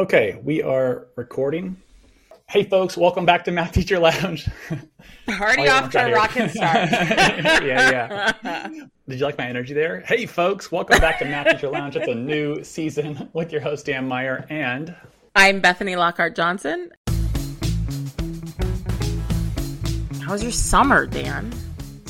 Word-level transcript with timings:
Okay, 0.00 0.40
we 0.42 0.62
are 0.62 1.08
recording. 1.14 1.76
Hey, 2.48 2.64
folks, 2.64 2.96
welcome 2.96 3.26
back 3.26 3.44
to 3.44 3.50
Math 3.50 3.72
Teacher 3.72 3.98
Lounge. 3.98 4.48
Already 5.28 5.68
oh, 5.68 5.74
off 5.74 5.90
to 5.90 6.06
a 6.06 6.10
rocking 6.10 6.48
start. 6.48 6.90
yeah, 6.90 8.32
yeah. 8.42 8.68
Did 9.06 9.18
you 9.20 9.26
like 9.26 9.36
my 9.36 9.46
energy 9.46 9.74
there? 9.74 10.00
Hey, 10.00 10.24
folks, 10.24 10.72
welcome 10.72 10.98
back 11.00 11.18
to 11.18 11.26
Math 11.26 11.48
Teacher 11.50 11.68
Lounge. 11.68 11.96
It's 11.96 12.08
a 12.08 12.14
new 12.14 12.64
season 12.64 13.28
with 13.34 13.52
your 13.52 13.60
host, 13.60 13.84
Dan 13.84 14.08
Meyer, 14.08 14.46
and 14.48 14.96
I'm 15.36 15.60
Bethany 15.60 15.96
Lockhart 15.96 16.34
Johnson. 16.34 16.90
How 20.22 20.32
was 20.32 20.42
your 20.42 20.50
summer, 20.50 21.04
Dan? 21.04 21.52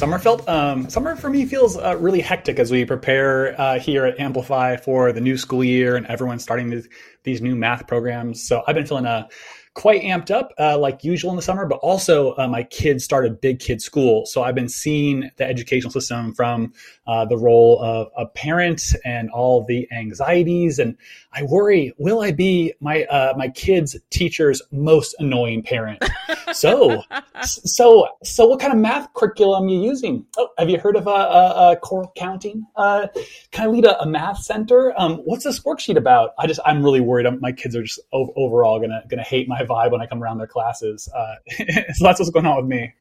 Summer 0.00 0.18
felt 0.18 0.48
um, 0.48 0.88
summer 0.88 1.14
for 1.14 1.28
me 1.28 1.44
feels 1.44 1.76
uh, 1.76 1.94
really 1.98 2.22
hectic 2.22 2.58
as 2.58 2.70
we 2.70 2.86
prepare 2.86 3.54
uh, 3.60 3.78
here 3.78 4.06
at 4.06 4.18
Amplify 4.18 4.78
for 4.78 5.12
the 5.12 5.20
new 5.20 5.36
school 5.36 5.62
year 5.62 5.94
and 5.94 6.06
everyone's 6.06 6.42
starting 6.42 6.70
these, 6.70 6.88
these 7.24 7.42
new 7.42 7.54
math 7.54 7.86
programs. 7.86 8.42
So 8.42 8.62
I've 8.66 8.74
been 8.74 8.86
feeling 8.86 9.04
uh, 9.04 9.28
quite 9.74 10.00
amped 10.00 10.30
up 10.30 10.54
uh, 10.58 10.78
like 10.78 11.04
usual 11.04 11.28
in 11.32 11.36
the 11.36 11.42
summer, 11.42 11.66
but 11.66 11.80
also 11.82 12.34
uh, 12.36 12.48
my 12.48 12.62
kids 12.62 13.04
started 13.04 13.42
big 13.42 13.58
kid 13.60 13.82
school. 13.82 14.24
So 14.24 14.42
I've 14.42 14.54
been 14.54 14.70
seeing 14.70 15.30
the 15.36 15.44
educational 15.44 15.90
system 15.90 16.34
from 16.34 16.72
uh, 17.10 17.24
the 17.24 17.36
role 17.36 17.82
of 17.82 18.08
a 18.16 18.24
parent 18.24 18.94
and 19.04 19.28
all 19.30 19.64
the 19.64 19.88
anxieties. 19.90 20.78
And 20.78 20.96
I 21.32 21.42
worry, 21.42 21.92
will 21.98 22.20
I 22.20 22.30
be 22.30 22.72
my 22.80 23.02
uh, 23.04 23.34
my 23.36 23.48
kids' 23.48 23.96
teacher's 24.10 24.62
most 24.70 25.16
annoying 25.18 25.64
parent? 25.64 26.04
so, 26.52 27.02
so, 27.42 28.06
so, 28.22 28.46
what 28.46 28.60
kind 28.60 28.72
of 28.72 28.78
math 28.78 29.12
curriculum 29.14 29.64
are 29.64 29.68
you 29.68 29.82
using? 29.82 30.24
Oh, 30.38 30.50
have 30.56 30.70
you 30.70 30.78
heard 30.78 30.94
of 30.94 31.08
a, 31.08 31.10
a, 31.10 31.72
a 31.72 31.76
Choral 31.76 32.12
Counting? 32.16 32.64
Uh, 32.76 33.08
can 33.50 33.64
I 33.64 33.66
lead 33.66 33.86
a, 33.86 34.00
a 34.00 34.06
math 34.06 34.38
center? 34.38 34.94
Um, 34.96 35.16
what's 35.24 35.42
this 35.42 35.58
worksheet 35.60 35.96
about? 35.96 36.30
I 36.38 36.46
just, 36.46 36.60
I'm 36.64 36.80
really 36.80 37.00
worried. 37.00 37.26
my 37.40 37.50
kids 37.50 37.74
are 37.74 37.82
just 37.82 37.98
overall 38.12 38.78
gonna 38.78 39.02
gonna 39.10 39.24
hate 39.24 39.48
my 39.48 39.62
vibe 39.64 39.90
when 39.90 40.00
I 40.00 40.06
come 40.06 40.22
around 40.22 40.38
their 40.38 40.46
classes. 40.46 41.08
Uh, 41.12 41.34
so 41.94 42.04
that's 42.04 42.20
what's 42.20 42.30
going 42.30 42.46
on 42.46 42.56
with 42.56 42.66
me. 42.66 42.94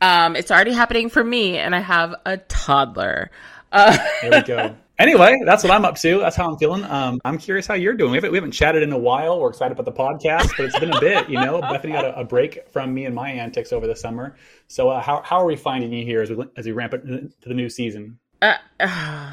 Um, 0.00 0.36
it's 0.36 0.50
already 0.50 0.72
happening 0.72 1.10
for 1.10 1.22
me, 1.22 1.58
and 1.58 1.74
I 1.74 1.80
have 1.80 2.14
a 2.24 2.38
toddler. 2.38 3.30
Uh- 3.72 3.96
there 4.22 4.30
we 4.30 4.42
go. 4.42 4.76
Anyway, 5.00 5.34
that's 5.46 5.64
what 5.64 5.72
I'm 5.72 5.86
up 5.86 5.96
to. 5.96 6.18
That's 6.18 6.36
how 6.36 6.50
I'm 6.50 6.58
feeling. 6.58 6.84
Um, 6.84 7.22
I'm 7.24 7.38
curious 7.38 7.66
how 7.66 7.72
you're 7.72 7.94
doing. 7.94 8.10
We 8.10 8.18
haven't, 8.18 8.32
we 8.32 8.36
haven't 8.36 8.50
chatted 8.52 8.82
in 8.82 8.92
a 8.92 8.98
while. 8.98 9.40
We're 9.40 9.48
excited 9.48 9.72
about 9.78 9.86
the 9.86 9.98
podcast, 9.98 10.54
but 10.58 10.66
it's 10.66 10.78
been 10.78 10.92
a 10.92 11.00
bit. 11.00 11.30
You 11.30 11.40
know, 11.40 11.58
Bethany 11.62 11.94
got 11.94 12.04
a, 12.04 12.20
a 12.20 12.24
break 12.24 12.68
from 12.68 12.92
me 12.92 13.06
and 13.06 13.14
my 13.14 13.30
antics 13.30 13.72
over 13.72 13.86
the 13.86 13.96
summer. 13.96 14.36
So, 14.68 14.90
uh, 14.90 15.00
how 15.00 15.22
how 15.22 15.38
are 15.38 15.46
we 15.46 15.56
finding 15.56 15.90
you 15.90 16.04
here 16.04 16.20
as 16.20 16.28
we 16.28 16.44
as 16.54 16.66
we 16.66 16.72
ramp 16.72 16.92
it 16.92 17.06
to 17.06 17.48
the 17.48 17.54
new 17.54 17.70
season? 17.70 18.18
Uh, 18.42 18.56
uh, 18.78 19.32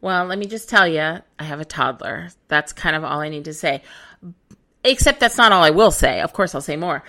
well, 0.00 0.24
let 0.24 0.36
me 0.36 0.46
just 0.46 0.68
tell 0.68 0.88
you, 0.88 1.00
I 1.00 1.44
have 1.44 1.60
a 1.60 1.64
toddler. 1.64 2.30
That's 2.48 2.72
kind 2.72 2.96
of 2.96 3.04
all 3.04 3.20
I 3.20 3.28
need 3.28 3.44
to 3.44 3.54
say. 3.54 3.82
Except 4.82 5.20
that's 5.20 5.38
not 5.38 5.52
all 5.52 5.62
I 5.62 5.70
will 5.70 5.92
say. 5.92 6.20
Of 6.22 6.32
course, 6.32 6.56
I'll 6.56 6.60
say 6.60 6.76
more. 6.76 7.04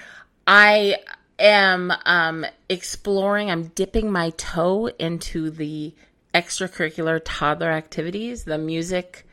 I 0.46 0.98
am 1.40 1.94
um, 2.06 2.46
exploring. 2.70 3.52
I'm 3.52 3.68
dipping 3.68 4.12
my 4.12 4.32
toe 4.32 4.88
into 5.00 5.50
the 5.50 5.94
extracurricular 6.34 7.22
toddler 7.24 7.72
activities, 7.72 8.44
the 8.44 8.58
music 8.58 9.26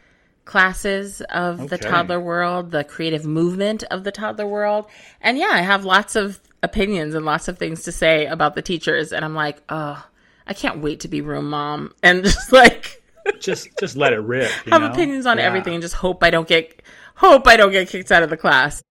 classes 0.45 1.21
of 1.23 1.61
okay. 1.61 1.69
the 1.69 1.79
toddler 1.79 2.21
world, 2.21 2.71
the 2.71 2.85
creative 2.85 3.25
movement 3.25 3.85
of 3.85 4.05
the 4.05 4.13
toddler 4.13 4.47
world. 4.47 4.87
And 5.21 5.39
yeah, 5.39 5.51
I 5.53 5.61
have 5.61 5.85
lots 5.85 6.17
of 6.17 6.41
opinions 6.63 7.15
and 7.15 7.25
lots 7.25 7.49
of 7.49 7.59
things 7.59 7.85
to 7.85 7.93
say 7.93 8.27
about 8.27 8.55
the 8.55 8.63
teachers. 8.63 9.13
And 9.13 9.25
I'm 9.25 9.35
like, 9.35 9.63
oh, 9.69 10.05
I 10.47 10.53
can't 10.53 10.81
wait 10.81 11.01
to 11.01 11.09
be 11.09 11.21
room 11.21 11.51
mom 11.51 11.95
and 12.03 12.25
just 12.25 12.53
like 12.53 13.03
just 13.39 13.69
just 13.79 13.97
let 13.97 14.13
it 14.13 14.21
rip. 14.21 14.51
have 14.71 14.83
know? 14.83 14.91
opinions 14.91 15.27
on 15.27 15.39
yeah. 15.39 15.45
everything 15.45 15.75
and 15.75 15.83
just 15.83 15.95
hope 15.95 16.23
I 16.25 16.31
don't 16.31 16.49
get 16.49 16.83
hope 17.15 17.47
I 17.47 17.57
don't 17.57 17.71
get 17.71 17.89
kicked 17.89 18.11
out 18.11 18.23
of 18.23 18.31
the 18.31 18.37
class. 18.37 18.83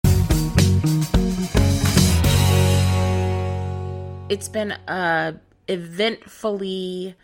It's 4.28 4.48
been 4.50 4.72
a 4.86 5.36
eventfully 5.68 7.14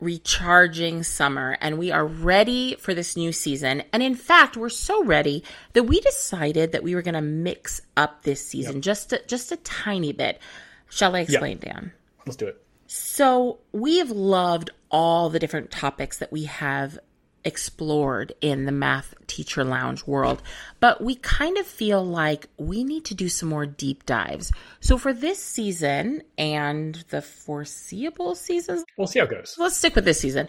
recharging 0.00 1.02
summer 1.02 1.58
and 1.60 1.78
we 1.78 1.90
are 1.90 2.06
ready 2.06 2.74
for 2.76 2.94
this 2.94 3.16
new 3.16 3.32
season. 3.32 3.82
And 3.92 4.02
in 4.02 4.14
fact, 4.14 4.56
we're 4.56 4.70
so 4.70 5.04
ready 5.04 5.44
that 5.74 5.82
we 5.82 6.00
decided 6.00 6.72
that 6.72 6.82
we 6.82 6.94
were 6.94 7.02
going 7.02 7.14
to 7.14 7.20
mix 7.20 7.82
up 7.98 8.22
this 8.22 8.44
season 8.46 8.76
yep. 8.76 8.82
just 8.82 9.12
a, 9.12 9.22
just 9.26 9.52
a 9.52 9.56
tiny 9.58 10.12
bit. 10.12 10.40
Shall 10.88 11.14
I 11.14 11.20
explain, 11.20 11.58
yep. 11.62 11.74
Dan? 11.74 11.92
Let's 12.24 12.36
do 12.36 12.46
it. 12.46 12.64
So, 12.86 13.58
we 13.72 13.98
have 13.98 14.10
loved 14.10 14.70
all 14.90 15.30
the 15.30 15.38
different 15.38 15.70
topics 15.70 16.18
that 16.18 16.32
we 16.32 16.44
have 16.44 16.98
explored 17.44 18.32
in 18.40 18.64
the 18.64 18.72
math 18.72 19.14
teacher 19.26 19.64
lounge 19.64 20.06
world, 20.06 20.42
but 20.80 21.02
we 21.02 21.16
kind 21.16 21.58
of 21.58 21.66
feel 21.66 22.04
like 22.04 22.48
we 22.56 22.84
need 22.84 23.04
to 23.06 23.14
do 23.14 23.28
some 23.28 23.48
more 23.48 23.66
deep 23.66 24.06
dives. 24.06 24.52
So 24.80 24.98
for 24.98 25.12
this 25.12 25.42
season 25.42 26.22
and 26.38 26.96
the 27.10 27.22
foreseeable 27.22 28.34
seasons, 28.34 28.84
we'll 28.96 29.06
see 29.06 29.18
how 29.18 29.26
it 29.26 29.30
goes. 29.30 29.56
Let's 29.58 29.76
stick 29.76 29.94
with 29.94 30.04
this 30.04 30.20
season. 30.20 30.48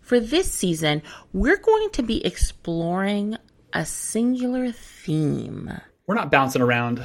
For 0.00 0.20
this 0.20 0.50
season, 0.50 1.02
we're 1.32 1.58
going 1.58 1.90
to 1.90 2.02
be 2.02 2.24
exploring 2.24 3.36
a 3.72 3.84
singular 3.84 4.72
theme. 4.72 5.70
We're 6.06 6.14
not 6.14 6.30
bouncing 6.30 6.62
around 6.62 7.04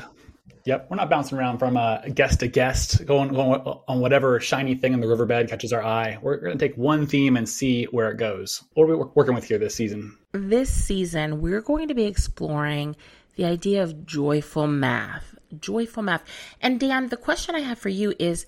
Yep, 0.66 0.88
we're 0.90 0.96
not 0.96 1.10
bouncing 1.10 1.38
around 1.38 1.58
from 1.58 1.76
uh, 1.76 2.00
guest 2.14 2.40
to 2.40 2.48
guest, 2.48 3.06
going, 3.06 3.34
going 3.34 3.60
on 3.62 4.00
whatever 4.00 4.40
shiny 4.40 4.76
thing 4.76 4.94
in 4.94 5.02
the 5.02 5.08
riverbed 5.08 5.50
catches 5.50 5.74
our 5.74 5.84
eye. 5.84 6.18
We're 6.22 6.38
going 6.38 6.58
to 6.58 6.68
take 6.68 6.78
one 6.78 7.06
theme 7.06 7.36
and 7.36 7.50
see 7.50 7.84
where 7.86 8.10
it 8.12 8.18
goes. 8.18 8.64
What 8.74 8.86
are 8.86 8.96
we 8.96 9.04
working 9.14 9.36
with 9.36 9.44
here 9.44 9.58
this 9.58 9.76
season? 9.76 10.18
This 10.32 10.70
season, 10.70 11.42
we're 11.42 11.62
going 11.62 11.90
to 11.90 11.94
be 11.94 12.06
exploring 12.06 12.96
the 13.36 13.44
idea 13.44 13.84
of 13.84 14.06
joyful 14.06 14.68
math. 14.68 15.36
Joyful 15.60 16.02
math. 16.04 16.24
And 16.62 16.80
Dan, 16.80 17.10
the 17.10 17.18
question 17.18 17.56
I 17.56 17.60
have 17.60 17.78
for 17.78 17.90
you 17.90 18.14
is 18.18 18.46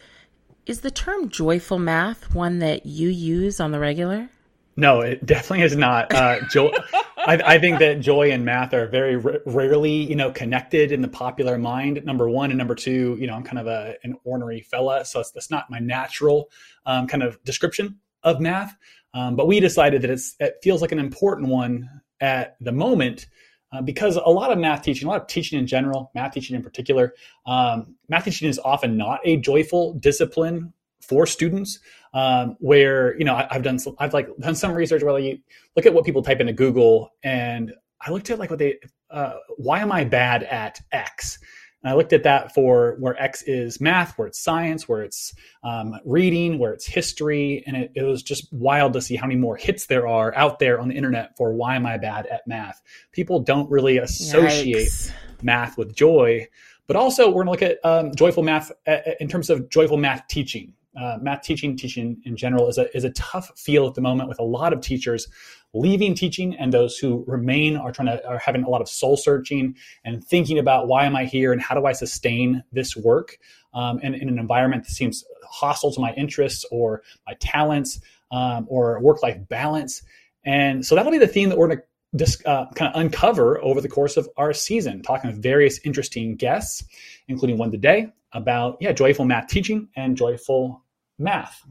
Is 0.66 0.82
the 0.82 0.92
term 0.92 1.30
joyful 1.30 1.80
math 1.80 2.34
one 2.34 2.60
that 2.60 2.86
you 2.86 3.10
use 3.10 3.60
on 3.60 3.72
the 3.72 3.80
regular? 3.80 4.30
No, 4.78 5.02
it 5.02 5.26
definitely 5.26 5.66
is 5.66 5.76
not. 5.76 6.14
Uh, 6.14 6.40
joy. 6.50 6.72
I, 7.26 7.56
I, 7.56 7.60
think 7.60 7.80
that 7.80 8.00
joy 8.02 8.32
and 8.32 8.46
math 8.46 8.74
are 8.74 8.88
very 8.88 9.16
r- 9.16 9.42
rarely, 9.46 9.92
you 9.92 10.16
know, 10.16 10.32
connected 10.32 10.92
in 10.92 11.02
the 11.02 11.08
popular 11.08 11.58
mind. 11.58 12.04
Number 12.06 12.30
one 12.30 12.52
and 12.52 12.58
number 12.58 12.76
two, 12.76 13.18
you 13.20 13.26
know, 13.26 13.34
I'm 13.34 13.44
kind 13.44 13.60
of 13.60 13.68
a, 13.68 13.96
an 14.04 14.16
ornery 14.24 14.62
fella, 14.62 15.04
so 15.06 15.24
that's 15.34 15.50
not 15.50 15.70
my 15.70 15.80
natural 15.80 16.50
um, 16.86 17.08
kind 17.08 17.24
of 17.24 17.44
description 17.44 18.00
of 18.24 18.40
math. 18.40 18.76
Um, 19.14 19.36
but 19.36 19.48
we 19.48 19.60
decided 19.60 20.02
that 20.04 20.12
it's 20.12 20.36
it 20.40 20.56
feels 20.62 20.82
like 20.82 20.92
an 20.92 21.00
important 21.00 21.50
one 21.50 21.90
at 22.22 22.58
the 22.62 22.72
moment 22.72 23.28
uh, 23.72 23.82
because 23.82 24.18
a 24.18 24.30
lot 24.30 24.52
of 24.52 24.58
math 24.58 24.84
teaching, 24.84 25.08
a 25.08 25.12
lot 25.12 25.22
of 25.22 25.28
teaching 25.28 25.58
in 25.58 25.66
general, 25.66 26.12
math 26.14 26.34
teaching 26.34 26.56
in 26.56 26.62
particular, 26.62 27.14
um, 27.46 27.96
math 28.08 28.26
teaching 28.26 28.48
is 28.48 28.60
often 28.60 28.98
not 28.98 29.20
a 29.26 29.38
joyful 29.38 29.94
discipline 29.96 30.74
for 31.08 31.26
students 31.26 31.80
um, 32.14 32.56
where 32.60 33.18
you 33.18 33.26
know 33.26 33.36
I, 33.36 33.48
have 33.52 33.64
done 33.64 33.80
some, 33.80 33.96
I've 34.00 34.14
like 34.14 34.28
done 34.40 34.56
some 34.56 34.74
research 34.74 35.04
where 35.04 35.18
you 35.20 35.40
look 35.76 35.86
at 35.86 35.94
what 35.94 36.06
people 36.06 36.22
type 36.22 36.40
into 36.40 36.54
Google 36.54 37.12
and 37.24 37.74
I 38.02 38.12
looked 38.12 38.30
at 38.30 38.40
like 38.40 38.50
what 38.50 38.60
they 38.60 38.78
uh, 39.10 39.34
why 39.58 39.80
am 39.80 39.92
I 39.92 40.04
bad 40.04 40.44
at 40.44 40.82
X 40.92 41.40
and 41.86 41.92
I 41.92 41.96
looked 41.96 42.14
at 42.14 42.24
that 42.24 42.52
for 42.52 42.96
where 42.98 43.16
X 43.22 43.44
is 43.44 43.80
math, 43.80 44.18
where 44.18 44.28
it's 44.28 44.40
science, 44.40 44.90
where 44.90 45.04
it's 45.04 45.36
um, 45.64 45.96
reading, 46.04 46.58
where 46.58 46.74
it's 46.74 46.88
history, 46.88 47.64
and 47.68 47.78
it, 47.78 47.92
it 47.94 48.02
was 48.02 48.24
just 48.24 48.52
wild 48.52 48.94
to 48.94 49.02
see 49.02 49.16
how 49.16 49.28
many 49.28 49.40
more 49.40 49.56
hits 49.56 49.86
there 49.86 50.08
are 50.08 50.36
out 50.36 50.58
there 50.58 50.80
on 50.80 50.88
the 50.88 50.96
internet 50.96 51.38
for 51.38 51.54
why 51.54 51.76
am 51.76 51.86
I 51.86 52.00
bad 52.00 52.26
at 52.26 52.42
math. 52.48 52.82
People 53.12 53.40
don't 53.40 53.70
really 53.70 54.00
associate 54.00 54.88
Yikes. 54.88 55.12
math 55.44 55.78
with 55.78 55.96
joy, 55.96 56.48
but 56.88 56.96
also 56.96 57.28
we're 57.28 57.46
going 57.46 57.56
to 57.60 57.66
look 57.66 57.72
at 57.72 57.86
um, 57.86 58.16
joyful 58.16 58.42
math 58.42 58.72
uh, 58.88 58.92
uh, 58.92 59.12
in 59.20 59.28
terms 59.28 59.52
of 59.52 59.70
joyful 59.70 59.98
math 59.98 60.28
teaching 60.28 60.74
uh, 60.98 61.18
math 61.22 61.42
teaching, 61.42 61.76
teaching 61.76 62.22
in 62.26 62.36
general, 62.38 62.68
is 62.68 62.78
a, 62.78 62.96
is 62.96 63.04
a 63.04 63.12
tough 63.12 63.52
field 63.58 63.90
at 63.90 63.96
the 63.96 64.02
moment 64.02 64.30
with 64.30 64.40
a 64.40 64.44
lot 64.44 64.74
of 64.74 64.82
teachers 64.82 65.28
leaving 65.76 66.16
teaching 66.16 66.56
and 66.56 66.74
those 66.74 66.98
who 66.98 67.24
remain 67.28 67.76
are 67.76 67.92
trying 67.92 68.08
to 68.08 68.26
are 68.28 68.40
having 68.40 68.64
a 68.64 68.70
lot 68.70 68.82
of 68.82 68.88
soul 68.88 69.18
searching 69.18 69.76
and 70.06 70.24
thinking 70.24 70.58
about 70.58 70.88
why 70.88 71.06
am 71.06 71.16
I 71.16 71.26
here 71.26 71.52
and 71.52 71.62
how 71.62 71.76
do 71.76 71.86
I 71.86 71.92
sustain 71.92 72.64
this 72.72 72.96
work 72.96 73.38
um, 73.74 74.00
in, 74.00 74.16
in, 74.16 74.30
an 74.30 74.40
environment 74.40 74.86
that 74.86 74.92
seems 74.92 75.26
hostile 75.44 75.92
to 75.92 76.00
my 76.00 76.14
interests 76.14 76.66
or 76.72 77.04
my 77.28 77.34
talents 77.36 78.00
um, 78.32 78.66
or 78.70 79.02
work 79.02 79.22
life 79.22 79.38
balance. 79.50 80.02
And 80.46 80.86
so 80.86 80.96
that'll 80.96 81.12
be 81.12 81.18
the 81.18 81.28
theme 81.28 81.50
that 81.50 81.58
we're 81.58 81.68
going 81.68 81.80
to 81.80 81.84
just 82.16 82.46
uh, 82.46 82.68
kind 82.76 82.94
of 82.94 83.02
uncover 83.02 83.62
over 83.62 83.82
the 83.82 83.90
course 83.90 84.16
of 84.16 84.30
our 84.38 84.54
season, 84.54 85.02
talking 85.02 85.30
with 85.30 85.42
various 85.44 85.80
interesting 85.84 86.38
guests, 86.38 86.86
including 87.28 87.58
one 87.58 87.72
today 87.72 88.14
about 88.32 88.78
yeah 88.80 88.92
joyful 88.92 89.26
math 89.26 89.48
teaching 89.48 89.88
and 89.96 90.16
joyful 90.18 90.84
math. 91.18 91.66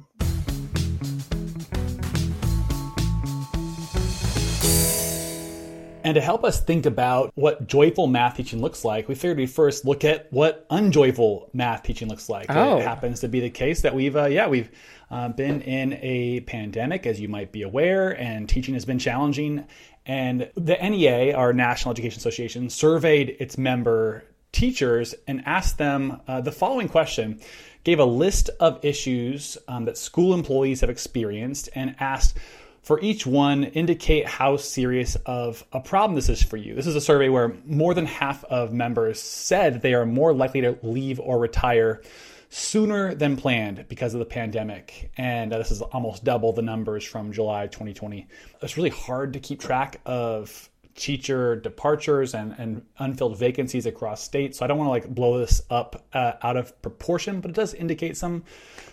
And 6.04 6.16
to 6.16 6.20
help 6.20 6.44
us 6.44 6.60
think 6.60 6.84
about 6.84 7.32
what 7.34 7.66
joyful 7.66 8.06
math 8.06 8.36
teaching 8.36 8.60
looks 8.60 8.84
like, 8.84 9.08
we 9.08 9.14
figured 9.14 9.38
we'd 9.38 9.50
first 9.50 9.86
look 9.86 10.04
at 10.04 10.30
what 10.30 10.66
unjoyful 10.68 11.48
math 11.54 11.82
teaching 11.82 12.08
looks 12.08 12.28
like. 12.28 12.46
Oh. 12.50 12.76
It 12.76 12.82
happens 12.82 13.20
to 13.20 13.28
be 13.28 13.40
the 13.40 13.48
case 13.48 13.80
that 13.80 13.94
we've, 13.94 14.14
uh, 14.14 14.26
yeah, 14.26 14.46
we've 14.46 14.70
uh, 15.10 15.28
been 15.30 15.62
in 15.62 15.94
a 16.02 16.40
pandemic, 16.40 17.06
as 17.06 17.18
you 17.18 17.28
might 17.28 17.52
be 17.52 17.62
aware, 17.62 18.10
and 18.20 18.46
teaching 18.46 18.74
has 18.74 18.84
been 18.84 18.98
challenging. 18.98 19.66
And 20.04 20.50
the 20.56 20.76
NEA, 20.76 21.34
our 21.34 21.54
National 21.54 21.92
Education 21.92 22.18
Association, 22.18 22.68
surveyed 22.68 23.36
its 23.40 23.56
member 23.56 24.24
teachers 24.52 25.14
and 25.26 25.42
asked 25.46 25.78
them 25.78 26.20
uh, 26.28 26.42
the 26.42 26.52
following 26.52 26.88
question 26.88 27.40
gave 27.84 28.00
a 28.00 28.04
list 28.04 28.50
of 28.60 28.84
issues 28.84 29.56
um, 29.68 29.84
that 29.84 29.96
school 29.96 30.34
employees 30.34 30.80
have 30.80 30.90
experienced 30.90 31.68
and 31.74 31.94
asked 32.00 32.36
for 32.82 33.00
each 33.00 33.26
one 33.26 33.64
indicate 33.64 34.26
how 34.26 34.58
serious 34.58 35.16
of 35.24 35.64
a 35.72 35.80
problem 35.80 36.14
this 36.14 36.28
is 36.28 36.42
for 36.42 36.58
you. 36.58 36.74
This 36.74 36.86
is 36.86 36.96
a 36.96 37.00
survey 37.00 37.30
where 37.30 37.54
more 37.64 37.94
than 37.94 38.04
half 38.04 38.44
of 38.44 38.72
members 38.72 39.20
said 39.20 39.80
they 39.80 39.94
are 39.94 40.04
more 40.04 40.34
likely 40.34 40.60
to 40.60 40.78
leave 40.82 41.18
or 41.18 41.38
retire 41.38 42.02
sooner 42.50 43.14
than 43.14 43.36
planned 43.36 43.86
because 43.88 44.12
of 44.12 44.20
the 44.20 44.26
pandemic. 44.26 45.10
And 45.16 45.52
uh, 45.52 45.58
this 45.58 45.70
is 45.70 45.80
almost 45.80 46.24
double 46.24 46.52
the 46.52 46.62
numbers 46.62 47.04
from 47.04 47.32
July 47.32 47.66
2020. 47.66 48.28
It's 48.62 48.76
really 48.76 48.90
hard 48.90 49.32
to 49.32 49.40
keep 49.40 49.60
track 49.60 50.00
of 50.04 50.68
teacher 50.94 51.56
departures 51.56 52.34
and, 52.34 52.54
and 52.58 52.82
unfilled 52.98 53.36
vacancies 53.36 53.86
across 53.86 54.22
states. 54.22 54.58
So 54.58 54.64
I 54.64 54.68
don't 54.68 54.78
want 54.78 54.86
to 54.86 54.90
like 54.90 55.14
blow 55.14 55.38
this 55.38 55.62
up 55.70 56.04
uh, 56.12 56.34
out 56.42 56.56
of 56.56 56.80
proportion, 56.82 57.40
but 57.40 57.50
it 57.50 57.54
does 57.54 57.74
indicate 57.74 58.16
some 58.16 58.44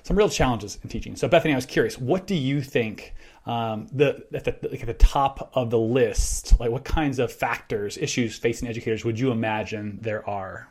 some 0.04 0.18
real 0.18 0.30
challenges 0.30 0.80
in 0.84 0.90
teaching. 0.90 1.16
So 1.16 1.28
Bethany, 1.28 1.54
I 1.54 1.58
was 1.58 1.66
curious, 1.66 2.00
what 2.00 2.26
do 2.26 2.34
you 2.34 2.62
think 2.62 3.14
um, 3.46 3.88
the, 3.92 4.26
at 4.34 4.46
the 4.46 4.70
like 4.70 4.82
at 4.82 4.88
the 4.88 4.94
top 4.96 5.52
of 5.54 5.70
the 5.70 5.80
list? 5.80 6.60
Like 6.60 6.72
what 6.72 6.84
kinds 6.84 7.20
of 7.20 7.32
factors, 7.32 7.98
issues 7.98 8.36
facing 8.36 8.68
educators 8.68 9.06
would 9.06 9.20
you 9.20 9.32
imagine 9.32 10.00
there 10.02 10.28
are? 10.28 10.68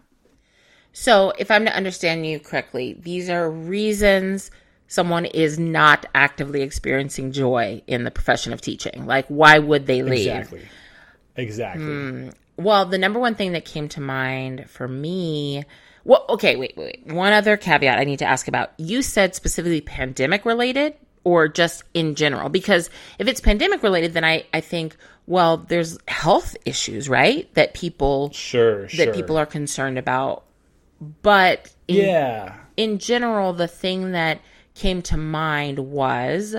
So 0.93 1.33
if 1.39 1.51
I'm 1.51 1.65
to 1.67 1.75
understand 1.75 2.27
you 2.27 2.41
correctly, 2.41 2.95
these 3.01 3.31
are 3.31 3.49
reasons 3.49 4.51
someone 4.89 5.25
is 5.27 5.57
not 5.57 6.05
actively 6.17 6.63
experiencing 6.63 7.31
joy 7.31 7.81
in 7.87 8.03
the 8.03 8.11
profession 8.11 8.53
of 8.53 8.61
teaching. 8.61 9.07
Like 9.07 9.27
why 9.29 9.61
would 9.61 9.87
they 9.87 10.03
leave? 10.03 10.27
Exactly. 10.27 10.63
Exactly. 11.41 11.85
Mm. 11.85 12.35
Well, 12.57 12.87
the 12.87 12.99
number 12.99 13.19
one 13.19 13.35
thing 13.35 13.53
that 13.53 13.65
came 13.65 13.89
to 13.91 14.01
mind 14.01 14.69
for 14.69 14.87
me. 14.87 15.65
Well, 16.05 16.25
okay, 16.29 16.57
wait, 16.57 16.77
wait, 16.77 17.03
wait. 17.07 17.15
One 17.15 17.33
other 17.33 17.57
caveat 17.57 17.99
I 17.99 18.05
need 18.05 18.21
to 18.21 18.25
ask 18.25 18.49
about. 18.49 18.73
You 18.79 19.03
said 19.03 19.35
specifically 19.35 19.81
pandemic 19.81 20.45
related 20.45 20.95
or 21.25 21.49
just 21.49 21.85
in 21.95 22.15
general? 22.15 22.49
Because 22.49 22.91
if 23.19 23.29
it's 23.29 23.41
pandemic 23.41 23.83
related, 23.83 24.15
then 24.15 24.25
I, 24.25 24.45
I 24.53 24.61
think, 24.61 24.97
well, 25.27 25.59
there's 25.59 25.99
health 26.09 26.57
issues, 26.65 27.09
right? 27.09 27.53
That 27.55 27.75
people 27.75 28.31
sure, 28.33 28.83
that 28.83 28.91
sure. 28.91 29.15
people 29.15 29.37
are 29.37 29.47
concerned 29.47 29.99
about. 29.99 30.45
But 31.23 31.73
in, 31.89 32.07
yeah, 32.07 32.57
in 32.77 32.99
general, 32.99 33.53
the 33.53 33.69
thing 33.69 34.13
that 34.13 34.41
came 34.75 35.03
to 35.03 35.17
mind 35.17 35.79
was 35.79 36.57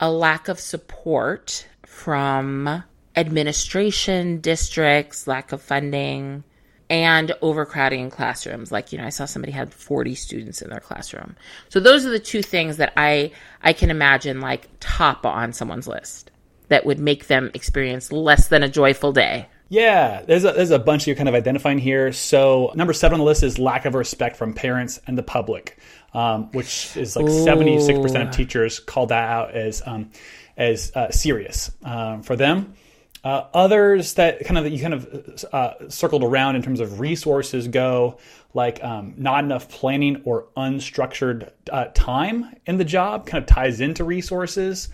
a 0.00 0.10
lack 0.10 0.48
of 0.48 0.58
support 0.58 1.66
from 1.86 2.82
administration, 3.16 4.40
districts, 4.40 5.26
lack 5.26 5.52
of 5.52 5.62
funding, 5.62 6.44
and 6.90 7.32
overcrowding 7.40 8.00
in 8.00 8.10
classrooms. 8.10 8.70
Like, 8.70 8.92
you 8.92 8.98
know, 8.98 9.04
I 9.04 9.10
saw 9.10 9.24
somebody 9.24 9.52
had 9.52 9.72
40 9.72 10.14
students 10.14 10.60
in 10.60 10.70
their 10.70 10.80
classroom. 10.80 11.36
So 11.68 11.80
those 11.80 12.04
are 12.04 12.10
the 12.10 12.20
two 12.20 12.42
things 12.42 12.76
that 12.76 12.92
I 12.96 13.32
I 13.62 13.72
can 13.72 13.90
imagine 13.90 14.40
like 14.40 14.68
top 14.80 15.24
on 15.24 15.52
someone's 15.52 15.88
list 15.88 16.30
that 16.68 16.84
would 16.86 16.98
make 16.98 17.26
them 17.26 17.50
experience 17.54 18.12
less 18.12 18.48
than 18.48 18.62
a 18.62 18.68
joyful 18.68 19.12
day. 19.12 19.46
Yeah, 19.70 20.20
there's 20.26 20.44
a, 20.44 20.52
there's 20.52 20.70
a 20.70 20.78
bunch 20.78 21.06
you're 21.06 21.16
kind 21.16 21.30
of 21.30 21.34
identifying 21.34 21.78
here. 21.78 22.12
So 22.12 22.72
number 22.74 22.92
seven 22.92 23.14
on 23.14 23.18
the 23.20 23.24
list 23.24 23.42
is 23.42 23.58
lack 23.58 23.86
of 23.86 23.94
respect 23.94 24.36
from 24.36 24.52
parents 24.52 25.00
and 25.06 25.16
the 25.16 25.22
public, 25.22 25.78
um, 26.12 26.50
which 26.52 26.94
is 26.94 27.16
like 27.16 27.24
76% 27.24 28.28
of 28.28 28.34
teachers 28.34 28.80
call 28.80 29.06
that 29.06 29.30
out 29.30 29.52
as 29.54 29.82
um, 29.86 30.10
as 30.58 30.92
uh, 30.94 31.10
serious 31.10 31.70
um, 31.84 32.22
for 32.22 32.36
them. 32.36 32.74
Uh, 33.24 33.46
others 33.54 34.14
that 34.14 34.44
kind 34.44 34.58
of 34.58 34.64
that 34.64 34.70
you 34.70 34.80
kind 34.80 34.94
of 34.94 35.44
uh, 35.52 35.88
circled 35.88 36.24
around 36.24 36.56
in 36.56 36.62
terms 36.62 36.80
of 36.80 36.98
resources 36.98 37.68
go, 37.68 38.18
like 38.52 38.82
um, 38.82 39.14
not 39.16 39.44
enough 39.44 39.68
planning 39.68 40.20
or 40.24 40.46
unstructured 40.56 41.50
uh, 41.70 41.84
time 41.94 42.52
in 42.66 42.78
the 42.78 42.84
job, 42.84 43.26
kind 43.26 43.40
of 43.40 43.48
ties 43.48 43.80
into 43.80 44.02
resources. 44.02 44.88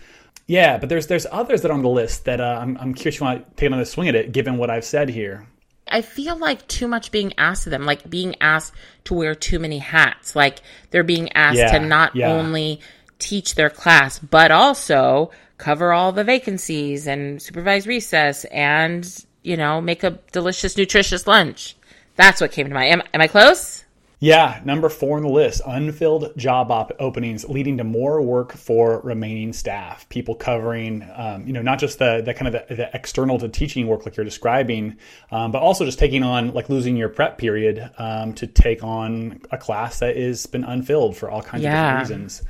Yeah, 0.45 0.77
but 0.77 0.89
there's 0.89 1.07
there's 1.07 1.25
others 1.31 1.63
that 1.63 1.71
are 1.71 1.73
on 1.73 1.81
the 1.81 1.89
list 1.89 2.25
that 2.25 2.39
uh, 2.39 2.59
I'm, 2.61 2.77
I'm 2.77 2.93
curious 2.93 3.19
you 3.19 3.25
want 3.25 3.47
to 3.47 3.55
take 3.55 3.67
another 3.67 3.85
swing 3.85 4.09
at 4.09 4.15
it, 4.15 4.31
given 4.31 4.57
what 4.57 4.69
I've 4.69 4.85
said 4.85 5.09
here. 5.09 5.47
I 5.87 6.01
feel 6.01 6.37
like 6.37 6.67
too 6.67 6.87
much 6.87 7.11
being 7.11 7.33
asked 7.37 7.65
of 7.65 7.71
them, 7.71 7.85
like 7.85 8.07
being 8.09 8.35
asked 8.41 8.73
to 9.05 9.15
wear 9.15 9.33
too 9.35 9.59
many 9.59 9.79
hats. 9.79 10.35
Like 10.35 10.61
they're 10.91 11.03
being 11.03 11.31
asked 11.33 11.57
yeah, 11.57 11.77
to 11.77 11.85
not 11.85 12.15
yeah. 12.15 12.31
only 12.31 12.79
teach 13.17 13.55
their 13.55 13.69
class, 13.69 14.19
but 14.19 14.51
also 14.51 15.31
cover 15.59 15.93
all 15.93 16.11
the 16.11 16.23
vacancies 16.23 17.05
and 17.05 17.39
supervise 17.39 17.85
recess 17.85 18.45
and, 18.45 19.25
you 19.43 19.55
know, 19.55 19.79
make 19.79 20.03
a 20.03 20.17
delicious, 20.31 20.75
nutritious 20.75 21.27
lunch. 21.27 21.75
That's 22.15 22.41
what 22.41 22.51
came 22.51 22.67
to 22.67 22.73
mind. 22.73 22.89
Am, 22.89 23.03
am 23.13 23.21
I 23.21 23.27
close? 23.27 23.85
Yeah, 24.21 24.59
number 24.65 24.89
four 24.89 25.15
on 25.15 25.23
the 25.23 25.29
list 25.29 25.61
unfilled 25.65 26.33
job 26.35 26.71
op- 26.71 26.91
openings 26.99 27.47
leading 27.47 27.77
to 27.77 27.85
more 27.85 28.21
work 28.21 28.51
for 28.51 28.99
remaining 28.99 29.53
staff. 29.53 30.07
People 30.09 30.35
covering, 30.35 31.07
um, 31.15 31.47
you 31.47 31.53
know, 31.53 31.61
not 31.61 31.79
just 31.79 31.99
the, 31.99 32.21
the 32.21 32.33
kind 32.33 32.53
of 32.53 32.67
the, 32.67 32.75
the, 32.75 32.89
external 32.93 33.39
to 33.39 33.47
teaching 33.47 33.87
work 33.87 34.05
like 34.05 34.17
you're 34.17 34.25
describing, 34.25 34.97
um, 35.31 35.53
but 35.53 35.61
also 35.61 35.85
just 35.85 35.99
taking 35.99 36.21
on, 36.23 36.53
like 36.53 36.69
losing 36.69 36.97
your 36.97 37.07
prep 37.07 37.37
period 37.37 37.89
um, 37.97 38.33
to 38.33 38.45
take 38.45 38.83
on 38.83 39.39
a 39.51 39.57
class 39.57 39.99
that 39.99 40.17
has 40.17 40.45
been 40.47 40.65
unfilled 40.65 41.15
for 41.15 41.29
all 41.29 41.41
kinds 41.41 41.63
yeah. 41.63 42.01
of 42.01 42.07
different 42.07 42.21
reasons. 42.23 42.43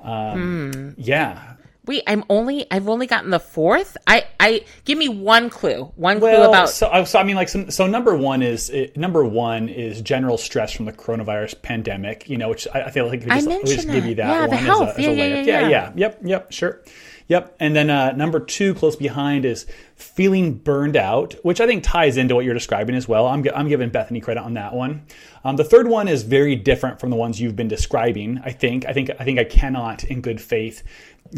Hmm. 0.00 0.90
Yeah, 0.96 1.56
Wait, 1.88 2.02
I'm 2.06 2.22
only 2.28 2.70
I've 2.70 2.86
only 2.86 3.06
gotten 3.06 3.30
the 3.30 3.40
fourth. 3.40 3.96
I 4.06 4.26
I 4.38 4.64
give 4.84 4.98
me 4.98 5.08
one 5.08 5.48
clue. 5.48 5.90
One 5.96 6.20
well, 6.20 6.36
clue 6.36 6.48
about. 6.50 6.68
So, 6.68 6.86
uh, 6.86 7.06
so 7.06 7.18
I 7.18 7.22
mean, 7.24 7.34
like, 7.34 7.48
so, 7.48 7.70
so 7.70 7.86
number 7.86 8.14
one 8.14 8.42
is 8.42 8.68
uh, 8.68 8.88
number 8.94 9.24
one 9.24 9.70
is 9.70 10.02
general 10.02 10.36
stress 10.36 10.70
from 10.70 10.84
the 10.84 10.92
coronavirus 10.92 11.62
pandemic. 11.62 12.28
You 12.28 12.36
know, 12.36 12.50
which 12.50 12.68
I, 12.74 12.82
I 12.82 12.90
feel 12.90 13.06
like 13.06 13.20
we 13.20 13.30
just, 13.30 13.48
I 13.48 13.56
we 13.56 13.64
just 13.64 13.88
give 13.88 14.04
you 14.04 14.16
that 14.16 14.28
yeah, 14.28 14.40
one 14.40 14.50
the 14.50 14.56
health. 14.56 14.90
as 14.90 14.98
a, 14.98 15.02
yeah, 15.02 15.08
as 15.08 15.16
a 15.16 15.16
yeah, 15.16 15.24
layup. 15.24 15.46
Yeah, 15.46 15.60
yeah, 15.60 15.68
yeah, 15.68 15.92
yep, 15.96 16.20
yep, 16.22 16.52
sure. 16.52 16.82
Yep. 17.28 17.56
And 17.60 17.76
then 17.76 17.90
uh, 17.90 18.12
number 18.12 18.40
two, 18.40 18.74
close 18.74 18.96
behind, 18.96 19.44
is 19.44 19.66
feeling 19.96 20.54
burned 20.54 20.96
out, 20.96 21.34
which 21.42 21.60
I 21.60 21.66
think 21.66 21.84
ties 21.84 22.16
into 22.16 22.34
what 22.34 22.44
you're 22.44 22.54
describing 22.54 22.94
as 22.94 23.06
well. 23.06 23.26
I'm, 23.26 23.46
I'm 23.54 23.68
giving 23.68 23.90
Bethany 23.90 24.20
credit 24.20 24.42
on 24.42 24.54
that 24.54 24.74
one. 24.74 25.04
Um, 25.44 25.56
the 25.56 25.64
third 25.64 25.88
one 25.88 26.08
is 26.08 26.22
very 26.22 26.56
different 26.56 26.98
from 26.98 27.10
the 27.10 27.16
ones 27.16 27.40
you've 27.40 27.56
been 27.56 27.68
describing. 27.68 28.40
I 28.44 28.52
think. 28.52 28.86
I 28.86 28.92
think. 28.92 29.10
I 29.20 29.24
think 29.24 29.38
I 29.38 29.44
cannot, 29.44 30.04
in 30.04 30.20
good 30.20 30.40
faith, 30.40 30.82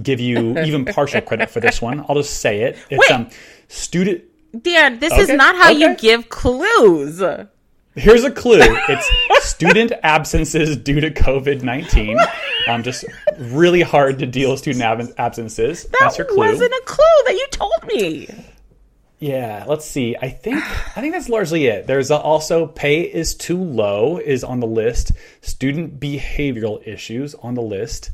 give 0.01 0.21
you 0.21 0.59
even 0.65 0.85
partial 0.85 1.21
credit 1.21 1.51
for 1.51 1.61
this 1.61 1.83
one. 1.83 2.05
I'll 2.09 2.17
just 2.17 2.41
say 2.41 2.63
it. 2.63 2.79
It's 2.89 3.01
Wait. 3.01 3.11
um 3.11 3.29
student 3.69 4.25
Dan, 4.59 4.99
this 4.99 5.13
okay. 5.13 5.23
is 5.23 5.29
not 5.29 5.55
how 5.55 5.71
okay. 5.71 5.79
you 5.79 5.97
give 5.97 6.29
clues. 6.29 7.23
Here's 7.95 8.25
a 8.25 8.31
clue. 8.31 8.61
It's 8.89 9.09
student 9.49 9.93
absences 10.03 10.77
due 10.77 11.01
to 11.01 11.11
COVID 11.11 11.63
nineteen. 11.63 12.17
Um, 12.69 12.83
just 12.83 13.05
really 13.39 13.83
hard 13.83 14.19
to 14.21 14.27
deal 14.27 14.51
with 14.53 14.61
student 14.61 14.83
ab- 14.85 15.13
absences. 15.19 15.85
That 15.85 15.97
That's 16.01 16.19
your 16.19 16.27
clue. 16.27 16.39
wasn't 16.39 16.73
a 16.73 16.83
clue 16.87 17.05
that 17.27 17.35
you 17.35 17.47
told 17.51 17.87
me. 17.87 18.29
Yeah, 19.19 19.65
let's 19.69 19.85
see. 19.85 20.17
I 20.21 20.31
think 20.31 20.57
I 20.97 21.01
think 21.03 21.13
that's 21.13 21.29
largely 21.29 21.67
it. 21.67 21.87
There's 21.87 22.11
also 22.11 22.67
pay 22.67 23.03
is 23.03 23.35
too 23.35 23.63
low 23.63 24.17
is 24.19 24.43
on 24.45 24.61
the 24.61 24.67
list. 24.67 25.13
Student 25.43 26.01
behavioral 26.01 26.87
issues 26.87 27.35
on 27.35 27.55
the 27.55 27.63
list 27.63 28.11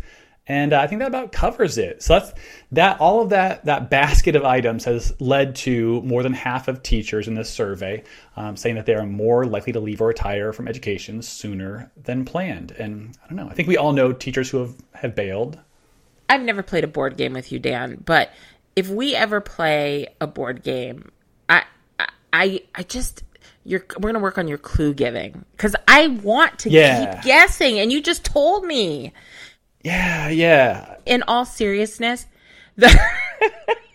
and 0.48 0.72
uh, 0.72 0.80
I 0.80 0.86
think 0.86 1.00
that 1.00 1.08
about 1.08 1.32
covers 1.32 1.76
it. 1.76 2.02
So 2.02 2.18
that's 2.18 2.32
that. 2.72 3.00
All 3.00 3.22
of 3.22 3.30
that 3.30 3.64
that 3.64 3.90
basket 3.90 4.36
of 4.36 4.44
items 4.44 4.84
has 4.84 5.18
led 5.20 5.56
to 5.56 6.00
more 6.02 6.22
than 6.22 6.32
half 6.32 6.68
of 6.68 6.82
teachers 6.82 7.28
in 7.28 7.34
this 7.34 7.50
survey 7.50 8.04
um, 8.36 8.56
saying 8.56 8.76
that 8.76 8.86
they 8.86 8.94
are 8.94 9.06
more 9.06 9.44
likely 9.44 9.72
to 9.72 9.80
leave 9.80 10.00
or 10.00 10.08
retire 10.08 10.52
from 10.52 10.68
education 10.68 11.22
sooner 11.22 11.90
than 12.04 12.24
planned. 12.24 12.70
And 12.72 13.16
I 13.24 13.28
don't 13.28 13.36
know. 13.36 13.48
I 13.48 13.54
think 13.54 13.68
we 13.68 13.76
all 13.76 13.92
know 13.92 14.12
teachers 14.12 14.50
who 14.50 14.58
have 14.58 14.74
have 14.94 15.14
bailed. 15.14 15.58
I've 16.28 16.42
never 16.42 16.62
played 16.62 16.84
a 16.84 16.88
board 16.88 17.16
game 17.16 17.32
with 17.32 17.52
you, 17.52 17.58
Dan, 17.58 18.02
but 18.04 18.30
if 18.76 18.88
we 18.88 19.14
ever 19.14 19.40
play 19.40 20.08
a 20.20 20.26
board 20.26 20.62
game, 20.62 21.10
I 21.48 21.64
I 22.32 22.62
I 22.74 22.82
just 22.84 23.24
you're 23.64 23.84
we're 23.98 24.12
gonna 24.12 24.22
work 24.22 24.38
on 24.38 24.46
your 24.46 24.58
clue 24.58 24.94
giving 24.94 25.44
because 25.52 25.74
I 25.88 26.08
want 26.08 26.60
to 26.60 26.70
yeah. 26.70 27.16
keep 27.16 27.24
guessing, 27.24 27.78
and 27.78 27.90
you 27.90 28.00
just 28.00 28.24
told 28.24 28.64
me. 28.64 29.12
Yeah, 29.86 30.30
yeah. 30.30 30.96
In 31.06 31.22
all 31.28 31.44
seriousness, 31.44 32.26
the 32.74 32.92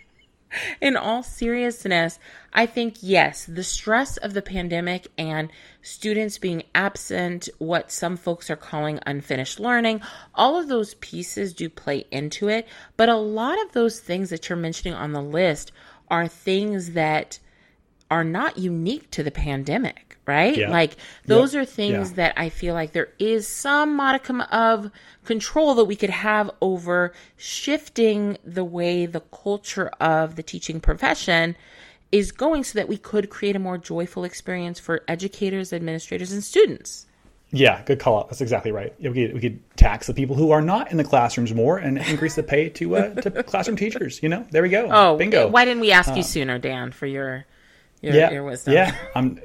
in 0.81 0.95
all 0.95 1.21
seriousness, 1.21 2.17
I 2.53 2.65
think 2.65 3.00
yes, 3.01 3.45
the 3.45 3.65
stress 3.65 4.15
of 4.15 4.33
the 4.33 4.41
pandemic 4.41 5.07
and 5.17 5.51
students 5.81 6.38
being 6.38 6.63
absent, 6.74 7.50
what 7.57 7.91
some 7.91 8.15
folks 8.15 8.50
are 8.50 8.55
calling 8.55 9.01
unfinished 9.05 9.60
learning, 9.60 10.00
all 10.33 10.57
of 10.57 10.69
those 10.69 10.93
pieces 10.93 11.53
do 11.53 11.67
play 11.67 12.05
into 12.10 12.48
it. 12.48 12.69
But 12.95 13.10
a 13.10 13.17
lot 13.17 13.62
of 13.62 13.74
those 13.74 14.00
things 14.00 14.29
that 14.29 14.48
you're 14.48 14.55
mentioning 14.55 14.93
on 14.93 15.12
the 15.12 15.21
list 15.21 15.74
are 16.10 16.25
things 16.25 16.91
that 16.91 17.38
are 18.10 18.24
not 18.24 18.57
unique 18.57 19.12
to 19.12 19.24
the 19.24 19.31
pandemic, 19.31 20.11
right? 20.28 20.56
Yeah. 20.56 20.70
Like 20.70 20.96
those 21.25 21.54
Yep. 21.54 21.62
are 21.62 21.66
things 21.66 22.10
Yeah. 22.12 22.16
that 22.18 22.34
I 22.38 22.50
feel 22.50 22.74
like 22.74 22.92
there 22.94 23.10
is 23.20 23.48
some 23.48 23.96
modicum 23.96 24.42
of 24.42 24.92
control 25.25 25.74
that 25.75 25.86
we 25.86 25.96
could 25.96 26.10
have 26.12 26.51
over 26.62 27.13
shifting 27.38 28.38
the 28.44 28.63
way 28.63 29.06
the 29.06 29.22
culture 29.22 29.90
of 30.00 30.36
the 30.36 30.44
teaching 30.44 30.80
profession 30.80 31.56
is 32.12 32.32
going 32.32 32.63
so 32.63 32.78
that 32.78 32.90
we 32.90 32.98
could 32.98 33.30
create 33.30 33.56
a 33.56 33.60
more 33.60 33.78
joyful 33.78 34.24
experience 34.24 34.80
for 34.80 35.01
educators, 35.08 35.72
administrators, 35.72 36.32
and 36.32 36.44
students. 36.44 37.08
Yeah, 37.54 37.82
good 37.84 38.00
call 38.00 38.20
out. 38.20 38.30
That's 38.30 38.40
exactly 38.42 38.72
right. 38.72 38.94
Yeah, 39.00 39.10
We 39.10 39.25
could, 39.25 39.34
we 39.36 39.40
could 39.42 39.78
tax 39.78 40.08
the 40.08 40.13
people 40.13 40.36
who 40.38 40.51
are 40.51 40.62
not 40.62 40.90
in 40.92 40.98
the 40.98 41.04
classrooms 41.04 41.54
more 41.54 41.78
and 41.78 41.98
increase 41.98 42.36
the 42.36 42.44
pay 42.44 42.70
to 42.70 42.96
uh, 42.96 43.13
to 43.16 43.44
classroom 43.44 43.75
teachers. 43.75 44.22
You 44.24 44.30
know, 44.30 44.46
there 44.51 44.62
we 44.62 44.70
go. 44.70 44.88
Oh, 44.92 45.18
bingo. 45.18 45.48
Why 45.50 45.66
didn't 45.66 45.82
we 45.82 45.92
ask 45.92 46.16
you 46.16 46.24
sooner, 46.24 46.60
Dan, 46.60 46.92
for 46.92 47.06
your 47.06 47.46
your, 48.01 48.13
yeah, 48.13 48.32
your 48.32 48.44
wisdom? 48.46 48.74
yeah. 48.74 48.96
I'm 49.16 49.42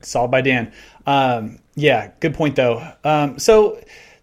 solved 0.00 0.30
by 0.30 0.40
Dan. 0.40 0.72
Um, 1.06 1.58
yeah, 1.74 2.12
good 2.20 2.34
point 2.34 2.56
though. 2.56 2.86
Um, 3.04 3.38
so 3.38 3.80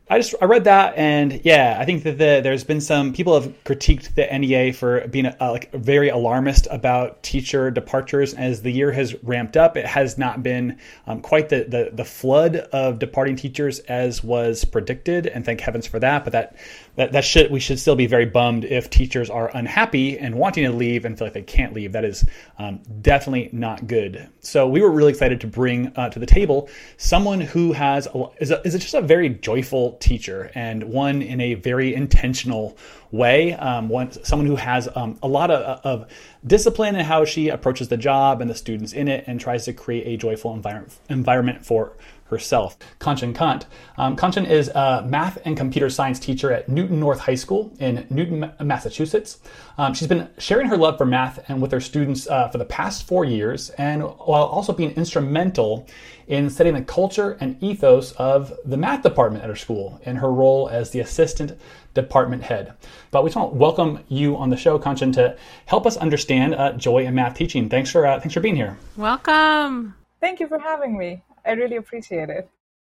I 0.10 0.20
just 0.20 0.36
I 0.42 0.46
read 0.46 0.64
that 0.64 0.98
and 0.98 1.42
yeah, 1.44 1.76
I 1.78 1.84
think 1.84 2.04
that 2.04 2.18
the, 2.18 2.40
there's 2.42 2.64
been 2.64 2.80
some 2.80 3.12
people 3.12 3.40
have 3.40 3.52
critiqued 3.66 4.16
the 4.16 4.26
NEA 4.38 4.72
for 4.72 5.06
being 5.10 5.26
uh, 5.26 5.36
like 5.42 5.70
very 5.74 6.08
alarmist 6.08 6.66
about 6.72 7.22
teacher 7.24 7.70
departures 7.72 8.34
as 8.34 8.62
the 8.62 8.72
year 8.72 8.94
has 8.94 9.22
ramped 9.22 9.58
up. 9.58 9.76
It 9.76 9.86
has 9.86 10.18
not 10.18 10.42
been 10.42 10.80
um, 11.08 11.20
quite 11.20 11.50
the, 11.50 11.66
the 11.66 11.90
the 11.94 12.06
flood 12.06 12.56
of 12.56 13.00
departing 13.00 13.36
teachers 13.36 13.80
as 13.80 14.24
was 14.24 14.64
predicted, 14.64 15.28
and 15.28 15.44
thank 15.44 15.60
heavens 15.60 15.88
for 15.88 16.00
that. 16.00 16.24
But 16.24 16.32
that 16.32 16.56
that, 16.98 17.14
that 17.14 17.24
should 17.24 17.50
we 17.50 17.60
should 17.60 17.80
still 17.80 17.96
be 17.96 18.08
very 18.08 18.26
bummed 18.26 18.66
if 18.66 18.90
teachers 18.90 19.30
are 19.30 19.50
unhappy 19.56 20.20
and 20.20 20.36
wanting 20.36 20.66
to 20.66 20.72
leave 20.72 21.06
and 21.06 21.18
feel 21.18 21.28
like 21.28 21.34
they 21.34 21.42
can't 21.42 21.74
leave. 21.74 21.94
That 21.94 22.04
is 22.04 22.26
um, 22.58 22.82
definitely 23.02 23.50
not 23.54 23.88
good. 23.88 24.28
So 24.42 24.68
we 24.68 24.82
were 24.82 24.92
really 24.92 25.12
excited 25.12 25.40
to 25.42 25.48
bring 25.48 25.94
uh, 25.96 26.10
to 26.10 26.20
the 26.20 26.26
table 26.26 26.70
someone 26.98 27.40
who 27.40 27.72
has 27.72 28.08
a, 28.14 28.26
is, 28.40 28.52
a, 28.52 28.62
is 28.68 28.74
just 28.74 28.94
a 28.94 29.02
very 29.02 29.30
joyful 29.30 29.94
teacher 29.94 30.52
and 30.56 30.84
one 30.84 31.22
in 31.22 31.40
a 31.40 31.54
very 31.54 31.94
intentional 31.94 32.78
way. 33.12 33.54
Um, 33.54 33.90
one 33.90 34.12
someone 34.12 34.48
who 34.48 34.56
has 34.58 34.90
um, 34.96 35.18
a 35.24 35.28
lot 35.28 35.52
of, 35.52 35.80
of 35.86 36.12
discipline 36.46 36.96
in 36.96 37.06
how 37.06 37.26
she 37.26 37.50
approaches 37.50 37.88
the 37.88 37.98
job 37.98 38.42
and 38.42 38.50
the 38.50 38.56
students 38.56 38.94
in 38.94 39.08
it, 39.08 39.24
and 39.28 39.40
tries 39.40 39.66
to 39.66 39.74
create 39.74 40.08
a 40.08 40.18
joyful 40.18 40.54
environment 40.54 40.94
environment 41.10 41.66
for 41.66 41.96
herself. 42.30 42.78
Kanchan 43.00 43.34
Kant. 43.36 43.66
Um, 43.98 44.16
Kanchan 44.16 44.50
is 44.50 44.70
a 44.70 45.04
math 45.08 45.38
and 45.46 45.58
computer 45.58 45.90
science 45.90 46.20
teacher 46.20 46.52
at 46.52 46.70
Newton 46.70 47.00
North 47.00 47.20
High 47.20 47.36
School 47.36 47.74
in 47.80 48.06
Newton, 48.10 48.52
Massachusetts. 48.62 49.40
Um, 49.78 49.94
she's 49.94 50.08
been 50.08 50.30
sharing 50.38 50.68
her 50.68 50.78
love 50.78 50.98
for 50.98 51.06
math 51.06 51.44
and 51.50 51.62
with 51.62 51.72
her 51.72 51.80
students 51.80 52.28
uh, 52.28 52.50
for 52.50 52.58
the 52.58 52.66
past 52.66 53.08
four 53.08 53.26
years, 53.26 53.70
and 53.72 54.02
while 54.02 54.46
also 54.46 54.74
being 54.74 54.92
instrumental 54.92 55.88
in 56.28 56.50
setting 56.50 56.74
the 56.74 56.82
culture 56.82 57.38
and 57.40 57.62
ethos 57.64 58.12
of 58.14 58.54
the 58.66 58.78
math 58.78 59.02
department 59.04 59.44
at 59.44 59.50
her 59.50 59.56
school 59.56 60.00
in 60.04 60.18
her 60.18 60.32
role 60.32 60.68
as 60.70 60.92
the 60.92 61.00
assistant 61.00 61.58
department 61.94 62.44
head. 62.44 62.74
But 63.12 63.24
we 63.24 63.30
just 63.30 63.38
want 63.38 63.54
to 63.54 63.58
welcome 63.58 64.00
you 64.10 64.36
on 64.38 64.50
the 64.50 64.58
show, 64.58 64.78
Kanchan, 64.78 65.14
to 65.14 65.38
help 65.66 65.86
us 65.86 65.98
understand 65.98 66.56
uh, 66.56 66.74
joy 66.74 67.06
in 67.06 67.16
math 67.16 67.36
teaching. 67.36 67.70
Thanks 67.70 67.90
for 67.92 68.06
uh, 68.06 68.20
thanks 68.20 68.34
for 68.34 68.42
being 68.42 68.56
here. 68.56 68.78
Welcome. 68.98 69.96
Thank 70.20 70.40
you 70.40 70.48
for 70.48 70.60
having 70.60 70.98
me. 70.98 71.24
I 71.48 71.52
really 71.52 71.78
appreciate 71.78 72.30
it. 72.30 72.50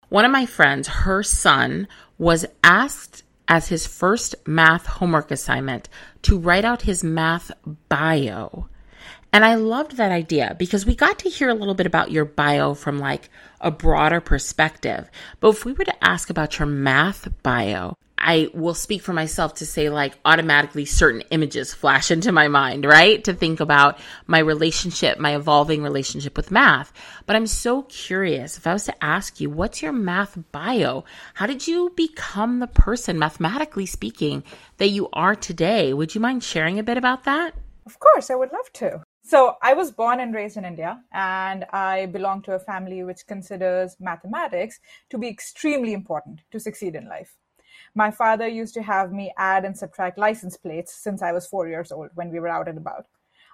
One 0.09 0.25
of 0.25 0.31
my 0.31 0.47
friends, 0.47 0.89
her 0.89 1.23
son, 1.23 1.89
was 2.17 2.47
asked 2.63 3.23
as 3.49 3.69
his 3.69 3.87
first 3.87 4.35
math 4.47 4.87
homework 4.87 5.31
assignment 5.31 5.89
to 6.23 6.39
write 6.39 6.65
out 6.65 6.83
his 6.83 7.05
math 7.05 7.51
bio. 7.89 8.69
And 9.33 9.45
I 9.45 9.57
loved 9.57 9.97
that 9.97 10.13
idea 10.13 10.57
because 10.59 10.87
we 10.87 10.95
got 10.95 11.19
to 11.21 11.29
hear 11.29 11.51
a 11.51 11.55
little 11.55 11.75
bit 11.75 11.87
about 11.87 12.11
your 12.11 12.25
bio 12.25 12.75
from 12.75 12.99
like 12.99 13.29
a 13.61 13.71
broader 13.71 14.21
perspective. 14.21 15.11
But 15.41 15.51
if 15.51 15.65
we 15.65 15.73
were 15.73 15.85
to 15.85 16.05
ask 16.05 16.31
about 16.31 16.59
your 16.59 16.67
math 16.67 17.29
bio, 17.43 17.99
I 18.27 18.49
will 18.53 18.75
speak 18.75 19.03
for 19.03 19.13
myself 19.13 19.55
to 19.55 19.67
say 19.67 19.89
like 19.89 20.19
automatically 20.25 20.85
certain 20.85 21.21
images 21.31 21.73
flash 21.73 22.11
into 22.11 22.33
my 22.33 22.49
mind, 22.49 22.85
right? 22.85 23.23
To 23.23 23.33
think 23.33 23.61
about 23.61 24.01
my 24.27 24.41
relationship, 24.41 25.21
my 25.21 25.37
evolving 25.37 25.85
relationship 25.85 26.37
with 26.37 26.51
math. 26.51 26.93
But 27.27 27.37
I'm 27.37 27.47
so 27.47 27.83
curious 27.83 28.59
if 28.59 28.67
I 28.67 28.73
was 28.73 28.85
to 28.87 29.05
ask 29.05 29.41
you, 29.41 29.49
what's 29.49 29.81
your 29.81 29.93
math 29.93 30.37
bio? 30.51 31.05
How 31.35 31.47
did 31.47 31.69
you 31.69 31.93
become 31.95 32.59
the 32.59 32.67
person, 32.67 33.17
mathematically 33.17 33.87
speaking, 33.87 34.43
that 34.79 34.89
you 34.89 35.09
are 35.13 35.37
today? 35.37 35.95
Would 35.95 36.17
you 36.17 36.21
mind 36.21 36.43
sharing 36.43 36.81
a 36.81 36.83
bit 36.83 36.99
about 36.99 37.23
that? 37.25 37.55
Of 37.87 38.01
course, 38.01 38.29
I 38.29 38.35
would 38.35 38.53
love 38.53 38.73
to. 38.75 39.05
So, 39.23 39.55
I 39.63 39.75
was 39.75 39.93
born 39.93 40.19
and 40.19 40.35
raised 40.35 40.57
in 40.57 40.65
India, 40.65 41.01
and 41.13 41.65
I 41.73 42.07
belong 42.07 42.43
to 42.43 42.55
a 42.55 42.59
family 42.59 43.05
which 43.05 43.27
considers 43.29 43.97
mathematics 44.01 44.81
to 45.11 45.19
be 45.19 45.29
extremely 45.29 45.93
important 45.93 46.41
to 46.51 46.59
succeed 46.59 46.97
in 46.97 47.09
life. 47.09 47.37
My 47.97 48.11
father 48.11 48.47
used 48.47 48.75
to 48.75 48.83
have 48.83 49.11
me 49.11 49.33
add 49.39 49.65
and 49.65 49.75
subtract 49.75 50.19
license 50.19 50.55
plates 50.55 50.95
since 50.95 51.23
I 51.23 51.33
was 51.33 51.47
four 51.47 51.67
years 51.67 51.91
old 51.91 52.11
when 52.15 52.31
we 52.31 52.39
were 52.41 52.49
out 52.49 52.69
and 52.69 52.77
about. 52.77 53.07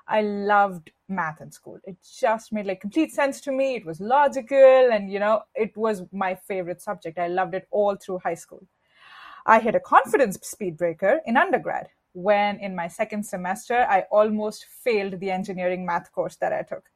I 0.08 0.22
loved 0.22 0.90
math 1.08 1.40
in 1.40 1.52
school. 1.52 1.78
It 1.84 1.96
just 2.18 2.52
made 2.52 2.66
like 2.66 2.80
complete 2.80 3.12
sense 3.12 3.40
to 3.42 3.52
me. 3.52 3.76
It 3.76 3.86
was 3.86 4.00
logical 4.00 4.90
and 4.92 5.08
you 5.12 5.20
know, 5.20 5.42
it 5.54 5.76
was 5.76 6.02
my 6.10 6.34
favorite 6.34 6.82
subject. 6.82 7.20
I 7.20 7.28
loved 7.28 7.54
it 7.54 7.68
all 7.70 7.94
through 7.94 8.18
high 8.18 8.34
school. 8.34 8.66
I 9.46 9.60
hit 9.60 9.76
a 9.76 9.80
confidence 9.80 10.36
speed 10.42 10.76
breaker 10.76 11.20
in 11.24 11.36
undergrad 11.36 11.90
when 12.12 12.58
in 12.58 12.74
my 12.74 12.88
second 12.88 13.22
semester 13.22 13.86
I 13.88 14.06
almost 14.10 14.66
failed 14.82 15.20
the 15.20 15.30
engineering 15.30 15.86
math 15.86 16.10
course 16.10 16.34
that 16.38 16.52
I 16.52 16.62
took. 16.62 16.90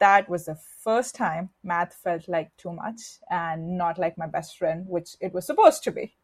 That 0.00 0.28
was 0.28 0.46
the 0.46 0.58
first 0.80 1.14
time 1.14 1.50
math 1.62 1.94
felt 1.94 2.26
like 2.26 2.50
too 2.56 2.72
much 2.72 3.20
and 3.30 3.78
not 3.78 3.98
like 3.98 4.18
my 4.18 4.26
best 4.26 4.58
friend, 4.58 4.84
which 4.88 5.14
it 5.20 5.32
was 5.32 5.46
supposed 5.46 5.84
to 5.84 5.92
be. 5.92 6.16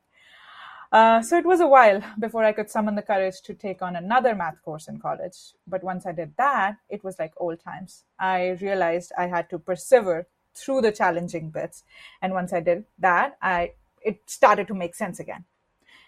Uh, 0.90 1.20
so 1.20 1.36
it 1.36 1.44
was 1.44 1.60
a 1.60 1.66
while 1.66 2.02
before 2.18 2.44
I 2.44 2.52
could 2.52 2.70
summon 2.70 2.94
the 2.94 3.02
courage 3.02 3.42
to 3.42 3.54
take 3.54 3.82
on 3.82 3.96
another 3.96 4.34
math 4.34 4.62
course 4.62 4.88
in 4.88 4.98
college. 4.98 5.52
But 5.66 5.84
once 5.84 6.06
I 6.06 6.12
did 6.12 6.32
that, 6.38 6.76
it 6.88 7.04
was 7.04 7.18
like 7.18 7.32
old 7.36 7.60
times. 7.60 8.04
I 8.18 8.56
realized 8.60 9.12
I 9.18 9.26
had 9.26 9.50
to 9.50 9.58
persevere 9.58 10.26
through 10.54 10.80
the 10.80 10.92
challenging 10.92 11.50
bits. 11.50 11.84
And 12.22 12.32
once 12.32 12.52
I 12.52 12.60
did 12.60 12.84
that, 12.98 13.36
I 13.42 13.72
it 14.00 14.30
started 14.30 14.68
to 14.68 14.74
make 14.74 14.94
sense 14.94 15.20
again. 15.20 15.44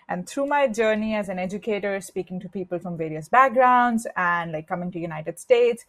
And 0.09 0.29
through 0.29 0.47
my 0.47 0.67
journey 0.67 1.15
as 1.15 1.29
an 1.29 1.39
educator, 1.39 2.01
speaking 2.01 2.41
to 2.41 2.49
people 2.49 2.79
from 2.79 2.97
various 2.97 3.29
backgrounds 3.29 4.07
and 4.17 4.51
like 4.51 4.67
coming 4.67 4.91
to 4.93 4.99
United 4.99 5.39
States, 5.39 5.85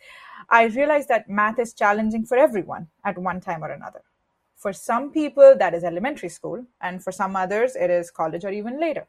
I 0.49 0.65
realized 0.65 1.07
that 1.07 1.29
math 1.29 1.57
is 1.57 1.73
challenging 1.73 2.25
for 2.25 2.37
everyone 2.37 2.87
at 3.03 3.17
one 3.17 3.41
time 3.41 3.63
or 3.63 3.69
another. 3.69 4.03
For 4.61 4.73
some 4.73 5.09
people, 5.09 5.55
that 5.57 5.73
is 5.73 5.83
elementary 5.83 6.29
school, 6.29 6.63
and 6.81 7.03
for 7.03 7.11
some 7.11 7.35
others, 7.35 7.75
it 7.75 7.89
is 7.89 8.11
college 8.11 8.45
or 8.45 8.51
even 8.51 8.79
later. 8.79 9.07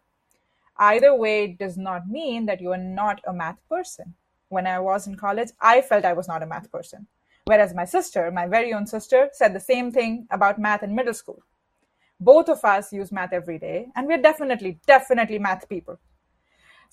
Either 0.79 1.15
way, 1.15 1.45
it 1.45 1.59
does 1.59 1.77
not 1.77 2.09
mean 2.09 2.47
that 2.47 2.63
you 2.63 2.73
are 2.73 2.79
not 2.79 3.21
a 3.27 3.35
math 3.35 3.59
person. 3.69 4.15
When 4.49 4.67
I 4.67 4.79
was 4.79 5.07
in 5.07 5.15
college, 5.15 5.51
I 5.61 5.83
felt 5.83 6.07
I 6.07 6.15
was 6.15 6.27
not 6.27 6.43
a 6.43 6.47
math 6.47 6.73
person. 6.73 7.07
Whereas 7.45 7.75
my 7.75 7.85
sister, 7.85 8.31
my 8.31 8.47
very 8.47 8.73
own 8.73 8.87
sister, 8.87 9.29
said 9.35 9.53
the 9.53 9.61
same 9.61 9.93
thing 9.93 10.27
about 10.31 10.59
math 10.59 10.83
in 10.83 10.95
middle 10.95 11.13
school. 11.13 11.43
Both 12.19 12.49
of 12.49 12.65
us 12.65 12.91
use 12.91 13.13
math 13.13 13.35
every 13.35 13.59
day, 13.59 13.89
and 13.95 14.07
we're 14.07 14.23
definitely, 14.23 14.79
definitely 14.87 15.39
math 15.39 15.69
people. 15.69 15.99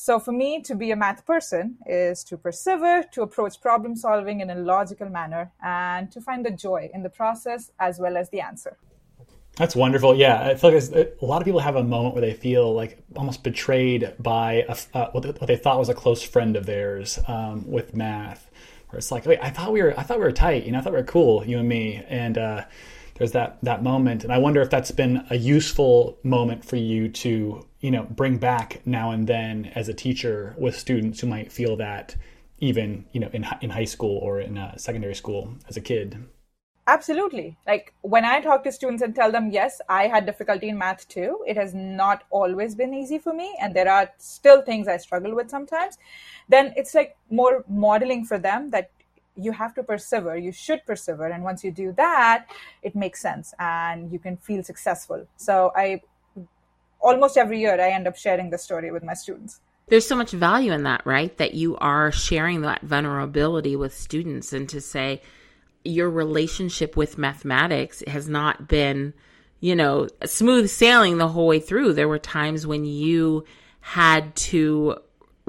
So 0.01 0.18
for 0.18 0.32
me, 0.32 0.62
to 0.62 0.75
be 0.75 0.91
a 0.91 0.96
math 0.96 1.25
person 1.25 1.75
is 1.86 2.24
to 2.24 2.38
persevere, 2.38 3.03
to 3.12 3.22
approach 3.22 3.60
problem 3.60 3.98
solving 3.98 4.39
in 4.39 4.50
a 4.50 4.56
logical 4.56 5.10
manner, 5.10 5.51
and 5.62 6.10
to 6.13 6.22
find 6.22 6.46
the 6.46 6.51
joy 6.51 6.89
in 6.94 7.03
the 7.03 7.10
process 7.10 7.72
as 7.82 8.00
well 8.00 8.15
as 8.15 8.29
the 8.29 8.39
answer. 8.39 8.77
That's 9.58 9.75
wonderful. 9.75 10.15
Yeah, 10.15 10.41
I 10.41 10.56
feel 10.56 10.72
like 10.72 10.84
a 11.22 11.25
lot 11.25 11.41
of 11.41 11.46
people 11.46 11.60
have 11.60 11.75
a 11.75 11.84
moment 11.84 12.15
where 12.15 12.22
they 12.22 12.34
feel 12.34 12.74
like 12.74 13.03
almost 13.18 13.44
betrayed 13.44 14.13
by 14.20 14.63
a, 14.70 14.77
uh, 14.94 15.12
what, 15.12 15.24
they, 15.24 15.32
what 15.32 15.48
they 15.48 15.58
thought 15.58 15.77
was 15.77 15.89
a 15.89 15.94
close 15.94 16.24
friend 16.24 16.56
of 16.56 16.65
theirs 16.65 17.20
um, 17.27 17.70
with 17.70 17.94
math, 17.94 18.50
where 18.88 19.00
it's 19.00 19.12
like, 19.12 19.25
wait, 19.25 19.39
I 19.41 19.50
thought 19.50 19.74
we 19.74 19.84
were, 19.84 20.00
I 20.00 20.03
thought 20.03 20.20
we 20.20 20.24
were 20.24 20.32
tight. 20.32 20.63
You 20.63 20.72
know, 20.72 20.77
I 20.77 20.82
thought 20.82 20.94
we 20.94 21.00
were 21.00 21.03
cool, 21.03 21.46
you 21.46 21.60
and 21.60 21.68
me. 21.68 22.01
And 22.08 22.38
uh, 22.38 22.63
there's 23.20 23.34
that 23.34 23.60
that 23.62 23.84
moment, 23.84 24.24
and 24.24 24.34
I 24.34 24.38
wonder 24.40 24.62
if 24.62 24.70
that's 24.70 24.92
been 24.92 25.26
a 25.30 25.36
useful 25.36 26.18
moment 26.24 26.66
for 26.66 26.78
you 26.78 27.10
to, 27.10 27.66
you 27.82 27.92
know, 27.92 28.04
bring 28.04 28.38
back 28.38 28.82
now 28.86 29.12
and 29.12 29.28
then 29.28 29.72
as 29.76 29.90
a 29.90 29.94
teacher 29.94 30.56
with 30.58 30.76
students 30.76 31.20
who 31.20 31.28
might 31.28 31.52
feel 31.52 31.76
that 31.76 32.16
even, 32.60 33.06
you 33.12 33.20
know, 33.20 33.30
in 33.34 33.46
in 33.62 33.70
high 33.70 33.86
school 33.86 34.18
or 34.18 34.40
in 34.40 34.58
uh, 34.58 34.78
secondary 34.78 35.16
school 35.16 35.54
as 35.68 35.78
a 35.78 35.82
kid. 35.82 36.18
Absolutely. 36.88 37.56
Like 37.68 37.94
when 38.02 38.26
I 38.26 38.40
talk 38.40 38.64
to 38.64 38.72
students 38.72 39.04
and 39.04 39.14
tell 39.14 39.32
them, 39.32 39.52
yes, 39.52 39.80
I 39.90 40.08
had 40.08 40.26
difficulty 40.26 40.70
in 40.70 40.78
math 40.80 41.08
too, 41.08 41.44
it 41.46 41.56
has 41.56 41.76
not 41.76 42.24
always 42.32 42.74
been 42.74 42.96
easy 42.96 43.20
for 43.20 43.32
me. 43.32 43.56
And 43.62 43.76
there 43.76 43.88
are 43.88 44.10
still 44.18 44.64
things 44.64 44.88
I 44.88 44.98
struggle 44.98 45.36
with 45.36 45.52
sometimes. 45.52 46.00
Then 46.48 46.74
it's 46.76 46.96
like 46.96 47.16
more 47.30 47.64
modeling 47.68 48.26
for 48.26 48.40
them 48.40 48.72
that 48.72 48.90
you 49.41 49.51
have 49.51 49.74
to 49.75 49.84
persevere, 49.84 50.38
you 50.38 50.51
should 50.51 50.86
persevere. 50.86 51.27
And 51.27 51.43
once 51.43 51.63
you 51.63 51.72
do 51.72 51.93
that, 51.93 52.48
it 52.81 52.96
makes 52.96 53.22
sense 53.22 53.53
and 53.60 54.12
you 54.12 54.19
can 54.19 54.38
feel 54.38 54.63
successful. 54.63 55.25
So 55.38 55.72
I 55.75 56.01
almost 57.00 57.38
every 57.38 57.60
year 57.60 57.79
I 57.79 57.91
end 57.91 58.08
up 58.08 58.17
sharing 58.17 58.50
the 58.50 58.58
story 58.58 58.91
with 58.91 59.03
my 59.03 59.13
students. 59.13 59.62
There's 59.88 60.05
so 60.05 60.15
much 60.15 60.31
value 60.31 60.72
in 60.72 60.84
that, 60.84 61.05
right? 61.05 61.36
That 61.38 61.55
you 61.55 61.77
are 61.77 62.12
sharing 62.12 62.62
that 62.62 62.81
vulnerability 62.84 63.75
with 63.75 63.98
students 63.98 64.53
and 64.53 64.69
to 64.69 64.81
say, 64.81 65.22
your 65.84 66.10
relationship 66.10 66.98
with 66.98 67.17
mathematics 67.17 68.03
has 68.05 68.27
not 68.27 68.67
been, 68.67 69.13
you 69.62 69.75
know, 69.75 70.08
smooth 70.25 70.69
sailing 70.69 71.17
the 71.17 71.29
whole 71.29 71.48
way 71.48 71.60
through. 71.60 71.93
There 71.93 72.08
were 72.08 72.19
times 72.19 72.67
when 72.67 72.86
you 72.86 73.46
had 73.79 74.36
to 74.36 74.98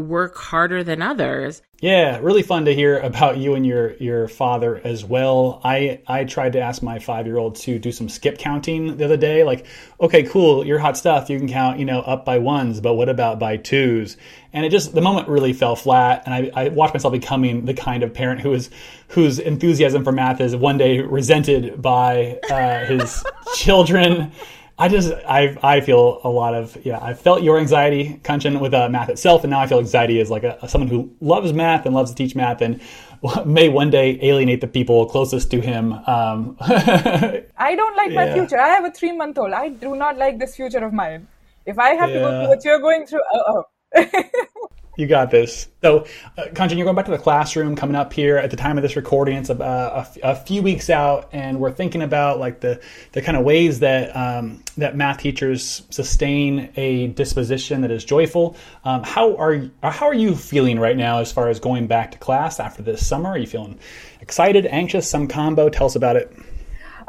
work 0.00 0.36
harder 0.36 0.82
than 0.82 1.02
others. 1.02 1.62
Yeah, 1.80 2.18
really 2.20 2.42
fun 2.42 2.66
to 2.66 2.74
hear 2.74 2.98
about 2.98 3.38
you 3.38 3.54
and 3.54 3.66
your 3.66 3.94
your 3.94 4.28
father 4.28 4.80
as 4.84 5.02
well. 5.02 5.62
I 5.64 6.02
I 6.06 6.24
tried 6.24 6.52
to 6.52 6.60
ask 6.60 6.82
my 6.82 6.98
five 6.98 7.26
year 7.26 7.38
old 7.38 7.56
to 7.56 7.78
do 7.78 7.90
some 7.90 8.10
skip 8.10 8.36
counting 8.36 8.98
the 8.98 9.04
other 9.06 9.16
day. 9.16 9.44
Like, 9.44 9.64
okay, 9.98 10.22
cool, 10.24 10.66
you're 10.66 10.78
hot 10.78 10.98
stuff. 10.98 11.30
You 11.30 11.38
can 11.38 11.48
count, 11.48 11.78
you 11.78 11.86
know, 11.86 12.00
up 12.00 12.26
by 12.26 12.36
ones, 12.36 12.82
but 12.82 12.94
what 12.94 13.08
about 13.08 13.38
by 13.38 13.56
twos? 13.56 14.18
And 14.52 14.66
it 14.66 14.68
just 14.68 14.94
the 14.94 15.00
moment 15.00 15.28
really 15.28 15.54
fell 15.54 15.74
flat. 15.74 16.22
And 16.26 16.34
I, 16.34 16.50
I 16.54 16.68
watched 16.68 16.92
myself 16.92 17.12
becoming 17.12 17.64
the 17.64 17.74
kind 17.74 18.02
of 18.02 18.12
parent 18.12 18.42
who 18.42 18.52
is 18.52 18.68
whose 19.08 19.38
enthusiasm 19.38 20.04
for 20.04 20.12
math 20.12 20.42
is 20.42 20.54
one 20.54 20.76
day 20.76 21.00
resented 21.00 21.80
by 21.80 22.40
uh, 22.50 22.84
his 22.84 23.24
children. 23.54 24.32
I 24.80 24.88
just 24.88 25.12
I 25.28 25.58
I 25.62 25.80
feel 25.82 26.20
a 26.24 26.30
lot 26.30 26.54
of 26.54 26.76
yeah 26.86 26.98
I 27.02 27.12
felt 27.12 27.42
your 27.42 27.58
anxiety 27.58 28.18
Kanchan 28.24 28.60
with 28.60 28.72
uh, 28.72 28.88
math 28.88 29.10
itself 29.10 29.44
and 29.44 29.50
now 29.50 29.60
I 29.60 29.66
feel 29.66 29.78
anxiety 29.78 30.20
as 30.20 30.30
like 30.30 30.42
a, 30.42 30.66
someone 30.68 30.88
who 30.88 31.12
loves 31.20 31.52
math 31.52 31.84
and 31.84 31.94
loves 31.94 32.10
to 32.10 32.16
teach 32.16 32.34
math 32.34 32.62
and 32.62 32.80
may 33.44 33.68
one 33.68 33.90
day 33.90 34.18
alienate 34.22 34.62
the 34.62 34.66
people 34.66 35.04
closest 35.04 35.50
to 35.50 35.60
him. 35.60 35.92
Um, 35.92 36.56
I 36.60 37.74
don't 37.76 37.96
like 37.96 38.12
yeah. 38.12 38.24
my 38.24 38.32
future. 38.32 38.58
I 38.58 38.68
have 38.68 38.86
a 38.86 38.90
three 38.90 39.12
month 39.12 39.36
old. 39.36 39.52
I 39.52 39.68
do 39.68 39.96
not 39.96 40.16
like 40.16 40.38
this 40.38 40.56
future 40.56 40.82
of 40.82 40.94
mine. 40.94 41.28
If 41.66 41.78
I 41.78 41.90
have 41.90 42.08
yeah. 42.08 42.14
to 42.14 42.20
go 42.20 42.30
through 42.30 42.48
what 42.48 42.64
you're 42.64 42.80
going 42.80 43.06
through, 43.06 43.22
oh. 43.34 43.64
You 44.96 45.06
got 45.06 45.30
this. 45.30 45.68
So, 45.82 46.06
uh, 46.36 46.46
Kanchan, 46.52 46.76
you're 46.76 46.84
going 46.84 46.96
back 46.96 47.06
to 47.06 47.10
the 47.10 47.18
classroom 47.18 47.76
coming 47.76 47.96
up 47.96 48.12
here 48.12 48.36
at 48.36 48.50
the 48.50 48.56
time 48.56 48.76
of 48.76 48.82
this 48.82 48.96
recording. 48.96 49.36
It's 49.36 49.48
a, 49.48 49.54
a, 49.54 50.06
a 50.22 50.34
few 50.34 50.62
weeks 50.62 50.90
out, 50.90 51.28
and 51.32 51.60
we're 51.60 51.70
thinking 51.72 52.02
about 52.02 52.38
like 52.38 52.60
the, 52.60 52.80
the 53.12 53.22
kind 53.22 53.36
of 53.36 53.44
ways 53.44 53.78
that 53.80 54.14
um, 54.16 54.62
that 54.76 54.96
math 54.96 55.18
teachers 55.18 55.82
sustain 55.90 56.70
a 56.76 57.06
disposition 57.08 57.82
that 57.82 57.90
is 57.90 58.04
joyful. 58.04 58.56
Um, 58.84 59.02
how 59.04 59.36
are 59.36 59.70
how 59.82 60.06
are 60.06 60.14
you 60.14 60.34
feeling 60.34 60.78
right 60.78 60.96
now 60.96 61.20
as 61.20 61.30
far 61.30 61.48
as 61.48 61.60
going 61.60 61.86
back 61.86 62.10
to 62.10 62.18
class 62.18 62.58
after 62.58 62.82
this 62.82 63.06
summer? 63.06 63.30
Are 63.30 63.38
you 63.38 63.46
feeling 63.46 63.78
excited, 64.20 64.66
anxious, 64.66 65.08
some 65.08 65.28
combo? 65.28 65.68
Tell 65.68 65.86
us 65.86 65.96
about 65.96 66.16
it. 66.16 66.36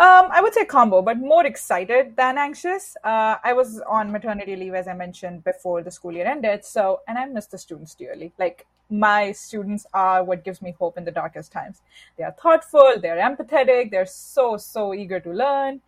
Um, 0.01 0.29
I 0.31 0.41
would 0.41 0.55
say 0.55 0.65
combo, 0.65 1.03
but 1.03 1.19
more 1.19 1.45
excited 1.45 2.15
than 2.15 2.39
anxious. 2.39 2.97
Uh, 3.03 3.35
I 3.43 3.53
was 3.53 3.81
on 3.81 4.11
maternity 4.11 4.55
leave, 4.55 4.73
as 4.73 4.87
I 4.87 4.95
mentioned 4.95 5.43
before 5.43 5.83
the 5.83 5.91
school 5.91 6.13
year 6.13 6.25
ended. 6.25 6.65
So, 6.65 7.01
and 7.07 7.19
I 7.19 7.27
miss 7.27 7.45
the 7.45 7.59
students 7.59 7.93
dearly. 7.93 8.31
Like 8.39 8.65
my 8.89 9.31
students 9.31 9.85
are 9.93 10.23
what 10.23 10.43
gives 10.43 10.59
me 10.59 10.73
hope 10.79 10.97
in 10.97 11.05
the 11.05 11.11
darkest 11.11 11.51
times. 11.51 11.83
They 12.17 12.23
are 12.23 12.31
thoughtful, 12.31 12.95
they're 12.99 13.17
empathetic, 13.17 13.91
they're 13.91 14.07
so 14.07 14.57
so 14.57 14.95
eager 14.95 15.19
to 15.19 15.29
learn. 15.29 15.81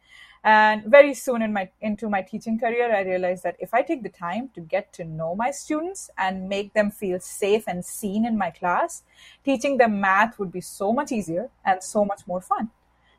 And 0.43 0.83
very 0.83 1.15
soon 1.15 1.41
in 1.41 1.51
my 1.51 1.69
into 1.81 2.07
my 2.07 2.21
teaching 2.21 2.59
career, 2.59 2.95
I 2.95 3.01
realized 3.01 3.41
that 3.45 3.55
if 3.57 3.73
I 3.73 3.81
take 3.81 4.03
the 4.03 4.09
time 4.09 4.51
to 4.53 4.61
get 4.61 4.93
to 4.93 5.03
know 5.03 5.33
my 5.33 5.49
students 5.49 6.11
and 6.19 6.47
make 6.47 6.73
them 6.73 6.91
feel 6.91 7.19
safe 7.19 7.63
and 7.67 7.83
seen 7.83 8.27
in 8.27 8.37
my 8.37 8.51
class, 8.51 9.01
teaching 9.43 9.77
them 9.77 9.99
math 9.99 10.37
would 10.37 10.51
be 10.51 10.61
so 10.61 10.93
much 10.93 11.11
easier 11.11 11.49
and 11.65 11.81
so 11.81 12.05
much 12.05 12.27
more 12.27 12.41
fun. 12.41 12.69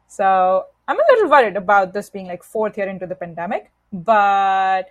So 0.07 0.67
I'm 0.87 0.99
a 0.99 1.05
little 1.11 1.31
worried 1.31 1.57
about 1.57 1.93
this 1.93 2.11
being 2.11 2.27
like 2.27 2.43
fourth 2.43 2.77
year 2.77 2.89
into 2.89 3.07
the 3.07 3.15
pandemic, 3.15 3.71
but 3.93 4.89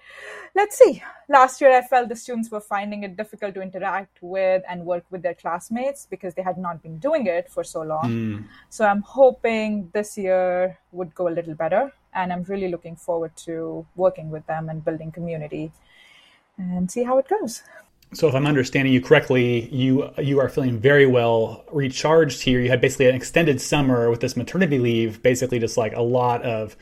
let's 0.55 0.77
see. 0.77 1.03
Last 1.29 1.61
year, 1.61 1.75
I 1.77 1.81
felt 1.81 2.09
the 2.09 2.15
students 2.15 2.49
were 2.49 2.61
finding 2.61 3.03
it 3.03 3.15
difficult 3.15 3.53
to 3.55 3.61
interact 3.61 4.17
with 4.21 4.63
and 4.69 4.85
work 4.85 5.05
with 5.11 5.21
their 5.21 5.33
classmates 5.33 6.07
because 6.09 6.33
they 6.33 6.41
had 6.41 6.57
not 6.57 6.81
been 6.81 6.97
doing 6.99 7.27
it 7.27 7.49
for 7.49 7.63
so 7.63 7.81
long. 7.81 8.03
Mm. 8.03 8.45
So 8.69 8.85
I'm 8.85 9.01
hoping 9.01 9.89
this 9.93 10.17
year 10.17 10.77
would 10.91 11.13
go 11.13 11.27
a 11.27 11.33
little 11.37 11.55
better, 11.55 11.93
and 12.13 12.33
I'm 12.33 12.43
really 12.43 12.69
looking 12.69 12.95
forward 12.95 13.35
to 13.45 13.85
working 13.95 14.29
with 14.29 14.45
them 14.47 14.69
and 14.69 14.83
building 14.83 15.11
community 15.11 15.71
and 16.57 16.89
see 16.89 17.03
how 17.03 17.17
it 17.17 17.27
goes. 17.27 17.63
So 18.13 18.27
if 18.27 18.35
I'm 18.35 18.45
understanding 18.47 18.93
you 18.93 19.01
correctly, 19.01 19.69
you 19.69 20.09
you 20.17 20.39
are 20.39 20.49
feeling 20.49 20.79
very 20.79 21.05
well 21.05 21.63
recharged 21.71 22.41
here. 22.41 22.59
You 22.59 22.69
had 22.69 22.81
basically 22.81 23.07
an 23.07 23.15
extended 23.15 23.59
summer 23.61 24.09
with 24.09 24.19
this 24.19 24.37
maternity 24.37 24.79
leave, 24.79 25.21
basically 25.23 25.59
just 25.59 25.77
like 25.77 25.95
a 25.95 26.01
lot 26.01 26.43
of 26.43 26.75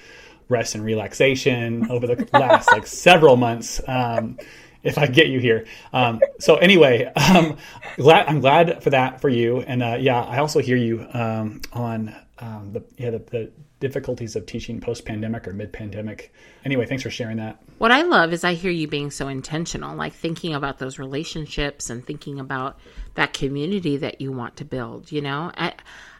rest 0.49 0.75
and 0.75 0.83
relaxation 0.83 1.89
over 1.89 2.07
the 2.07 2.27
last 2.33 2.69
like 2.71 2.85
several 2.85 3.37
months. 3.37 3.81
Um, 3.87 4.37
if 4.83 4.97
I 4.97 5.05
get 5.05 5.27
you 5.27 5.39
here. 5.39 5.65
Um, 5.93 6.21
so 6.39 6.55
anyway, 6.55 7.05
um, 7.05 7.57
glad, 7.97 8.27
I'm 8.27 8.39
glad 8.39 8.81
for 8.81 8.89
that 8.89 9.21
for 9.21 9.29
you. 9.29 9.61
And 9.61 9.83
uh, 9.83 9.97
yeah, 9.99 10.21
I 10.21 10.39
also 10.39 10.59
hear 10.59 10.75
you 10.75 11.05
um, 11.13 11.61
on 11.71 12.15
um, 12.41 12.73
the 12.73 12.83
yeah 12.97 13.11
the, 13.11 13.19
the 13.19 13.51
difficulties 13.79 14.35
of 14.35 14.45
teaching 14.45 14.79
post 14.79 15.05
pandemic 15.05 15.47
or 15.47 15.53
mid 15.53 15.71
pandemic. 15.71 16.33
Anyway, 16.65 16.85
thanks 16.85 17.03
for 17.03 17.09
sharing 17.09 17.37
that. 17.37 17.61
What 17.77 17.91
I 17.91 18.01
love 18.01 18.33
is 18.33 18.43
I 18.43 18.53
hear 18.53 18.71
you 18.71 18.87
being 18.87 19.11
so 19.11 19.27
intentional, 19.27 19.95
like 19.95 20.13
thinking 20.13 20.53
about 20.53 20.79
those 20.79 20.99
relationships 20.99 21.89
and 21.89 22.05
thinking 22.05 22.39
about 22.39 22.79
that 23.15 23.33
community 23.33 23.97
that 23.97 24.21
you 24.21 24.31
want 24.31 24.57
to 24.57 24.65
build, 24.65 25.11
you 25.11 25.21
know? 25.21 25.51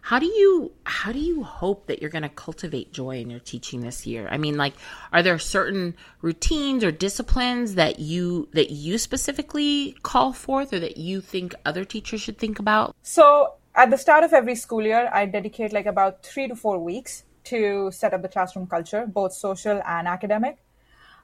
how 0.03 0.17
do 0.17 0.25
you 0.25 0.71
how 0.83 1.11
do 1.11 1.19
you 1.19 1.43
hope 1.43 1.85
that 1.85 2.01
you're 2.01 2.09
going 2.09 2.23
to 2.23 2.29
cultivate 2.29 2.91
joy 2.91 3.19
in 3.19 3.29
your 3.29 3.39
teaching 3.39 3.81
this 3.81 4.05
year? 4.07 4.27
I 4.29 4.37
mean, 4.37 4.57
like 4.57 4.73
are 5.13 5.21
there 5.21 5.37
certain 5.37 5.95
routines 6.21 6.83
or 6.83 6.91
disciplines 6.91 7.75
that 7.75 7.99
you 7.99 8.49
that 8.53 8.71
you 8.71 8.97
specifically 8.97 9.95
call 10.01 10.33
forth 10.33 10.73
or 10.73 10.79
that 10.79 10.97
you 10.97 11.21
think 11.21 11.53
other 11.65 11.85
teachers 11.85 12.21
should 12.21 12.39
think 12.39 12.57
about? 12.57 12.95
So, 13.03 13.53
at 13.75 13.89
the 13.89 13.97
start 13.97 14.23
of 14.23 14.33
every 14.33 14.55
school 14.55 14.83
year, 14.83 15.09
I 15.13 15.25
dedicate 15.25 15.71
like 15.71 15.85
about 15.85 16.23
3 16.23 16.49
to 16.49 16.55
4 16.55 16.77
weeks 16.79 17.23
to 17.45 17.89
set 17.91 18.13
up 18.13 18.21
the 18.21 18.27
classroom 18.27 18.67
culture, 18.67 19.05
both 19.07 19.33
social 19.33 19.81
and 19.85 20.07
academic. 20.07 20.57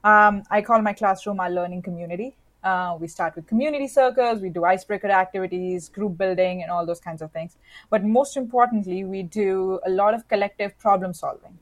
Um, 0.02 0.42
I 0.50 0.62
call 0.62 0.80
my 0.80 0.92
classroom 0.92 1.40
our 1.40 1.50
learning 1.50 1.82
community. 1.82 2.36
Uh, 2.64 2.96
we 2.98 3.06
start 3.06 3.36
with 3.36 3.46
community 3.46 3.86
circles, 3.86 4.40
we 4.40 4.48
do 4.48 4.64
icebreaker 4.64 5.08
activities, 5.08 5.88
group 5.88 6.18
building, 6.18 6.62
and 6.62 6.70
all 6.72 6.84
those 6.84 7.00
kinds 7.00 7.22
of 7.22 7.30
things. 7.30 7.56
But 7.90 8.04
most 8.04 8.36
importantly, 8.36 9.04
we 9.04 9.22
do 9.22 9.78
a 9.86 9.90
lot 9.90 10.14
of 10.14 10.26
collective 10.28 10.76
problem 10.78 11.14
solving. 11.14 11.58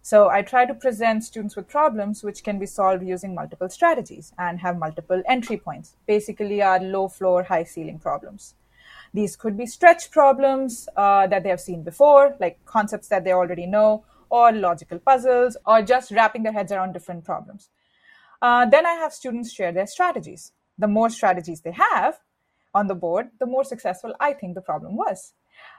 So 0.00 0.30
I 0.30 0.42
try 0.42 0.66
to 0.66 0.74
present 0.74 1.22
students 1.22 1.54
with 1.54 1.68
problems 1.68 2.24
which 2.24 2.42
can 2.42 2.58
be 2.58 2.66
solved 2.66 3.04
using 3.06 3.36
multiple 3.36 3.68
strategies 3.68 4.32
and 4.36 4.58
have 4.58 4.76
multiple 4.78 5.22
entry 5.28 5.58
points, 5.58 5.94
basically, 6.06 6.60
our 6.60 6.80
low 6.80 7.06
floor, 7.06 7.44
high 7.44 7.64
ceiling 7.64 8.00
problems. 8.00 8.54
These 9.14 9.36
could 9.36 9.56
be 9.56 9.66
stretch 9.66 10.10
problems 10.10 10.88
uh, 10.96 11.26
that 11.26 11.42
they 11.42 11.50
have 11.50 11.60
seen 11.60 11.82
before, 11.82 12.36
like 12.40 12.64
concepts 12.64 13.08
that 13.08 13.24
they 13.24 13.32
already 13.32 13.66
know, 13.66 14.04
or 14.30 14.52
logical 14.52 14.98
puzzles, 14.98 15.56
or 15.66 15.82
just 15.82 16.10
wrapping 16.10 16.42
their 16.42 16.52
heads 16.52 16.72
around 16.72 16.92
different 16.92 17.24
problems. 17.24 17.68
Uh, 18.40 18.66
then 18.66 18.86
I 18.86 18.94
have 18.94 19.12
students 19.12 19.52
share 19.52 19.72
their 19.72 19.86
strategies. 19.86 20.52
The 20.78 20.88
more 20.88 21.10
strategies 21.10 21.60
they 21.60 21.72
have 21.72 22.18
on 22.74 22.86
the 22.86 22.94
board, 22.94 23.28
the 23.38 23.46
more 23.46 23.64
successful 23.64 24.14
I 24.18 24.32
think 24.32 24.54
the 24.54 24.62
problem 24.62 24.96
was. 24.96 25.34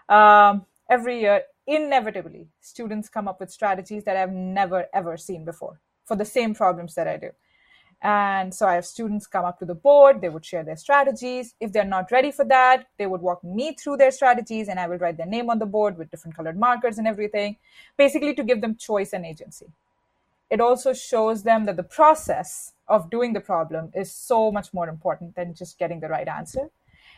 Um, 0.07 0.65
every 0.89 1.19
year, 1.21 1.41
inevitably, 1.65 2.47
students 2.61 3.09
come 3.09 3.27
up 3.27 3.39
with 3.39 3.51
strategies 3.51 4.03
that 4.03 4.15
I've 4.15 4.31
never 4.31 4.85
ever 4.93 5.17
seen 5.17 5.43
before 5.43 5.81
for 6.05 6.15
the 6.15 6.25
same 6.25 6.53
problems 6.53 6.93
that 6.95 7.07
I 7.07 7.17
do. 7.17 7.31
And 8.03 8.53
so 8.53 8.67
I 8.67 8.73
have 8.73 8.85
students 8.85 9.27
come 9.27 9.45
up 9.45 9.59
to 9.59 9.65
the 9.65 9.73
board, 9.73 10.19
they 10.19 10.27
would 10.27 10.45
share 10.45 10.63
their 10.63 10.75
strategies. 10.75 11.55
If 11.61 11.71
they're 11.71 11.85
not 11.85 12.11
ready 12.11 12.31
for 12.31 12.43
that, 12.45 12.87
they 12.97 13.07
would 13.07 13.21
walk 13.21 13.41
me 13.45 13.75
through 13.75 13.95
their 13.95 14.11
strategies 14.11 14.67
and 14.67 14.77
I 14.77 14.87
will 14.87 14.97
write 14.97 15.15
their 15.15 15.25
name 15.25 15.49
on 15.49 15.57
the 15.57 15.65
board 15.65 15.97
with 15.97 16.11
different 16.11 16.35
colored 16.35 16.59
markers 16.59 16.97
and 16.97 17.07
everything, 17.07 17.55
basically 17.95 18.35
to 18.35 18.43
give 18.43 18.59
them 18.59 18.75
choice 18.75 19.13
and 19.13 19.25
agency. 19.25 19.67
It 20.49 20.59
also 20.59 20.93
shows 20.93 21.43
them 21.43 21.65
that 21.65 21.77
the 21.77 21.83
process 21.83 22.73
of 22.89 23.09
doing 23.09 23.31
the 23.31 23.39
problem 23.39 23.91
is 23.95 24.11
so 24.11 24.51
much 24.51 24.73
more 24.73 24.89
important 24.89 25.35
than 25.35 25.55
just 25.55 25.79
getting 25.79 26.01
the 26.01 26.09
right 26.09 26.27
answer, 26.27 26.69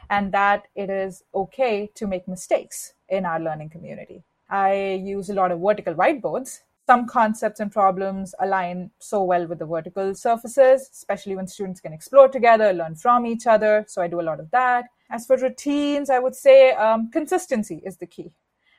and 0.09 0.31
that 0.31 0.67
it 0.75 0.91
is 0.91 1.23
okay 1.33 1.89
to 1.95 2.05
make 2.05 2.27
mistakes 2.27 2.93
in 3.09 3.25
our 3.25 3.39
learning 3.39 3.71
community. 3.71 4.23
I 4.49 5.01
use 5.03 5.31
a 5.31 5.33
lot 5.33 5.51
of 5.51 5.59
vertical 5.59 5.95
whiteboards 5.95 6.61
some 6.87 7.07
concepts 7.07 7.59
and 7.59 7.71
problems 7.71 8.35
align 8.39 8.91
so 8.99 9.23
well 9.23 9.47
with 9.47 9.59
the 9.59 9.65
vertical 9.65 10.13
surfaces, 10.13 10.89
especially 10.93 11.35
when 11.35 11.47
students 11.47 11.81
can 11.81 11.93
explore 11.93 12.27
together, 12.27 12.73
learn 12.73 12.95
from 12.95 13.25
each 13.25 13.47
other. 13.47 13.85
So 13.87 14.01
I 14.01 14.07
do 14.07 14.21
a 14.21 14.23
lot 14.29 14.39
of 14.39 14.51
that. 14.51 14.85
As 15.09 15.25
for 15.25 15.37
routines, 15.37 16.09
I 16.09 16.19
would 16.19 16.35
say 16.35 16.71
um, 16.71 17.09
consistency 17.11 17.81
is 17.85 17.97
the 17.97 18.05
key. 18.05 18.31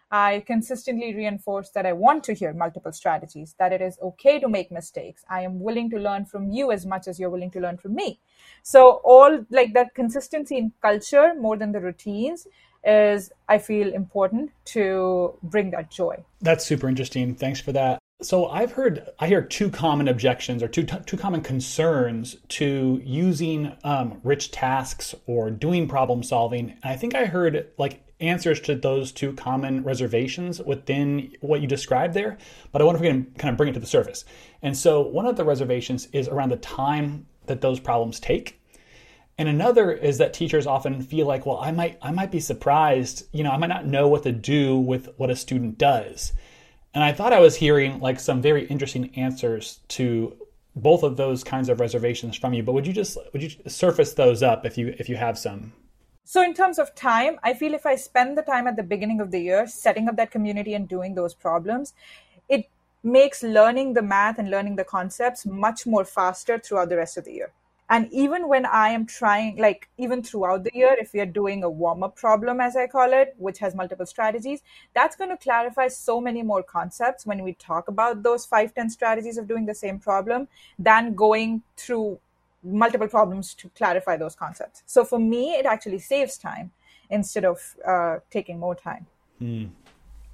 I 0.09 0.45
consistently 0.47 1.15
reinforce 1.17 1.71
that 1.71 1.85
I 1.85 1.93
want 1.93 2.23
to 2.25 2.33
hear 2.33 2.53
multiple 2.53 2.93
strategies, 2.93 3.57
that 3.59 3.73
it 3.73 3.83
is 3.83 3.99
okay 4.01 4.39
to 4.39 4.49
make 4.49 4.71
mistakes. 4.71 5.25
I 5.29 5.41
am 5.41 5.59
willing 5.59 5.91
to 5.91 5.99
learn 5.99 6.27
from 6.27 6.49
you 6.49 6.71
as 6.71 6.87
much 6.87 7.09
as 7.09 7.19
you're 7.19 7.31
willing 7.31 7.51
to 7.53 7.61
learn 7.61 7.77
from 7.77 7.97
me. 7.97 8.21
So, 8.63 9.01
all 9.05 9.45
like 9.51 9.75
that 9.75 9.97
consistency 9.97 10.59
in 10.59 10.73
culture 10.81 11.35
more 11.35 11.57
than 11.57 11.73
the 11.73 11.81
routines 11.81 12.47
is 12.85 13.33
I 13.49 13.59
feel 13.59 13.93
important 13.93 14.51
to 14.67 15.35
bring 15.43 15.71
that 15.71 15.91
joy. 15.91 16.25
That's 16.41 16.65
super 16.65 16.89
interesting. 16.89 17.35
Thanks 17.35 17.61
for 17.61 17.73
that. 17.73 17.99
So 18.23 18.47
I've 18.47 18.73
heard 18.73 19.11
I 19.19 19.27
hear 19.27 19.43
two 19.43 19.69
common 19.69 20.09
objections 20.09 20.63
or 20.63 20.69
two 20.69 20.85
two 20.85 21.19
common 21.19 21.43
concerns 21.43 22.37
to 22.49 23.01
using 23.05 23.73
um, 23.85 24.21
rich 24.25 24.51
tasks 24.51 25.15
or 25.27 25.51
doing 25.51 25.87
problem 25.87 26.23
solving. 26.23 26.71
And 26.71 26.93
I 26.93 26.97
think 26.97 27.15
I 27.15 27.27
heard 27.27 27.69
like 27.77 28.03
answers 28.21 28.61
to 28.61 28.75
those 28.75 29.13
two 29.13 29.33
common 29.35 29.83
reservations 29.85 30.61
within 30.63 31.33
what 31.41 31.61
you 31.61 31.67
described 31.67 32.15
there, 32.15 32.39
but 32.73 32.81
I 32.81 32.85
wonder 32.85 32.97
if 32.97 33.03
we 33.03 33.09
can 33.09 33.33
kind 33.37 33.53
of 33.53 33.59
bring 33.59 33.69
it 33.69 33.75
to 33.75 33.81
the 33.81 33.87
surface. 33.87 34.25
And 34.63 34.77
so, 34.77 35.03
one 35.03 35.27
of 35.27 35.37
the 35.37 35.45
reservations 35.45 36.09
is 36.13 36.29
around 36.29 36.51
the 36.51 36.57
time 36.57 37.27
that 37.47 37.61
those 37.61 37.81
problems 37.81 38.19
take. 38.21 38.61
And 39.39 39.49
another 39.49 39.93
is 39.93 40.19
that 40.19 40.33
teachers 40.33 40.67
often 40.67 41.03
feel 41.03 41.27
like, 41.27 41.45
well, 41.45 41.59
I 41.59 41.71
might 41.71 41.99
I 42.01 42.11
might 42.11 42.31
be 42.31 42.41
surprised, 42.41 43.27
you 43.33 43.45
know, 43.45 43.51
I 43.51 43.59
might 43.59 43.67
not 43.67 43.87
know 43.87 44.09
what 44.09 44.23
to 44.23 44.33
do 44.33 44.79
with 44.79 45.11
what 45.19 45.31
a 45.31 45.37
student 45.37 45.77
does. 45.77 46.33
And 46.95 47.05
I 47.05 47.13
thought 47.13 47.35
I 47.35 47.41
was 47.41 47.57
hearing 47.57 48.01
like 48.01 48.19
some 48.19 48.41
very 48.41 48.65
interesting 48.67 49.15
answers 49.17 49.81
to 49.89 50.35
both 50.75 51.03
of 51.03 51.17
those 51.17 51.45
kinds 51.45 51.69
of 51.69 51.81
reservations 51.81 52.37
from 52.37 52.55
you, 52.55 52.63
but 52.63 52.73
would 52.73 52.87
you 52.87 52.93
just 52.93 53.19
would 53.33 53.43
you 53.43 53.51
surface 53.67 54.15
those 54.15 54.43
up 54.43 54.65
if 54.65 54.79
you 54.79 54.95
if 54.99 55.09
you 55.09 55.17
have 55.17 55.39
some? 55.39 55.73
So, 56.25 56.43
in 56.43 56.55
terms 56.55 56.79
of 56.79 56.95
time, 56.95 57.39
I 57.45 57.55
feel 57.55 57.73
if 57.73 57.87
I 57.87 57.95
spend 57.97 58.37
the 58.37 58.43
time 58.43 58.67
at 58.67 58.77
the 58.77 58.83
beginning 58.83 59.21
of 59.21 59.31
the 59.31 59.39
year 59.39 59.67
setting 59.67 60.09
up 60.09 60.17
that 60.17 60.31
community 60.31 60.75
and 60.75 60.89
doing 60.89 61.15
those 61.15 61.35
problems, 61.35 61.95
it 62.49 62.69
makes 63.05 63.43
learning 63.43 63.93
the 63.93 64.03
math 64.03 64.39
and 64.39 64.51
learning 64.51 64.77
the 64.77 64.85
concepts 64.85 65.47
much 65.47 65.87
more 65.87 66.05
faster 66.05 66.59
throughout 66.59 66.89
the 66.89 66.97
rest 66.97 67.17
of 67.17 67.25
the 67.25 67.33
year. 67.33 67.53
And 67.89 68.13
even 68.13 68.49
when 68.49 68.67
I 68.67 68.89
am 68.91 69.07
trying, 69.07 69.59
like 69.59 69.89
even 69.97 70.23
throughout 70.23 70.65
the 70.65 70.73
year, 70.75 70.97
if 70.99 71.13
we 71.13 71.21
are 71.21 71.27
doing 71.27 71.63
a 71.63 71.71
warm 71.71 72.03
up 72.03 72.17
problem, 72.17 72.61
as 72.61 72.77
I 72.77 72.87
call 72.89 73.13
it, 73.13 73.35
which 73.39 73.59
has 73.59 73.75
multiple 73.75 74.07
strategies, 74.07 74.63
that's 74.95 75.15
going 75.15 75.31
to 75.31 75.37
clarify 75.37 75.89
so 75.89 76.21
many 76.21 76.43
more 76.43 76.63
concepts 76.63 77.25
when 77.27 77.45
we 77.45 77.53
talk 77.55 77.89
about 77.89 78.23
those 78.23 78.45
five, 78.45 78.75
10 78.75 78.91
strategies 78.91 79.39
of 79.39 79.47
doing 79.47 79.67
the 79.67 79.75
same 79.75 80.01
problem 80.01 80.49
than 80.79 81.15
going 81.15 81.63
through 81.77 82.19
multiple 82.65 83.09
problems 83.09 83.55
to 83.55 83.69
clarify 83.71 84.17
those 84.17 84.35
concepts. 84.35 84.83
So 84.87 85.05
for 85.05 85.19
me, 85.19 85.53
it 85.53 85.67
actually 85.67 86.01
saves 86.01 86.37
time 86.37 86.73
instead 87.11 87.45
of 87.45 87.77
uh, 87.87 88.19
taking 88.31 88.59
more 88.59 88.75
time. 88.75 89.07
Mm. 89.41 89.71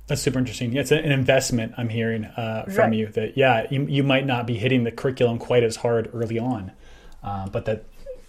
That's 0.06 0.22
super 0.22 0.38
interesting. 0.38 0.72
Yeah, 0.72 0.80
it's 0.80 0.90
an 0.90 1.12
investment 1.12 1.74
I'm 1.76 1.88
hearing 1.88 2.24
uh, 2.24 2.64
from 2.64 2.90
right. 2.90 2.94
you 2.94 3.06
that, 3.08 3.36
yeah, 3.36 3.66
you, 3.70 3.86
you 3.86 4.02
might 4.02 4.26
not 4.26 4.46
be 4.46 4.54
hitting 4.54 4.84
the 4.84 4.90
curriculum 4.90 5.38
quite 5.38 5.62
as 5.62 5.76
hard 5.76 6.10
early 6.12 6.38
on, 6.38 6.72
uh, 7.22 7.48
but 7.48 7.64
that 7.64 7.84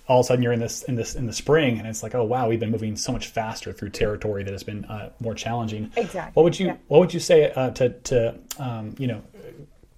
all 0.08 0.20
of 0.20 0.26
a 0.26 0.28
sudden 0.28 0.44
you're 0.44 0.54
in 0.54 0.60
this 0.60 0.84
in 0.84 0.96
this 0.96 1.16
in 1.16 1.28
the 1.28 1.34
spring 1.34 1.80
and 1.80 1.88
it's 1.88 2.04
like 2.04 2.14
oh 2.14 2.24
wow 2.24 2.48
we've 2.50 2.60
been 2.60 2.72
moving 2.72 2.96
so 2.96 3.12
much 3.12 3.28
faster 3.28 3.72
through 3.72 3.90
territory 3.90 4.44
that 4.44 4.52
has 4.52 4.64
been 4.64 4.84
uh, 4.86 5.10
more 5.20 5.34
challenging 5.34 5.90
exactly 5.96 6.32
what 6.34 6.44
would 6.44 6.60
you 6.60 6.68
yeah. 6.68 6.78
what 6.88 7.00
would 7.00 7.14
you 7.14 7.20
say 7.20 7.52
uh, 7.52 7.70
to 7.72 7.90
to 7.90 8.38
um, 8.60 8.94
you 8.98 9.08
know 9.08 9.22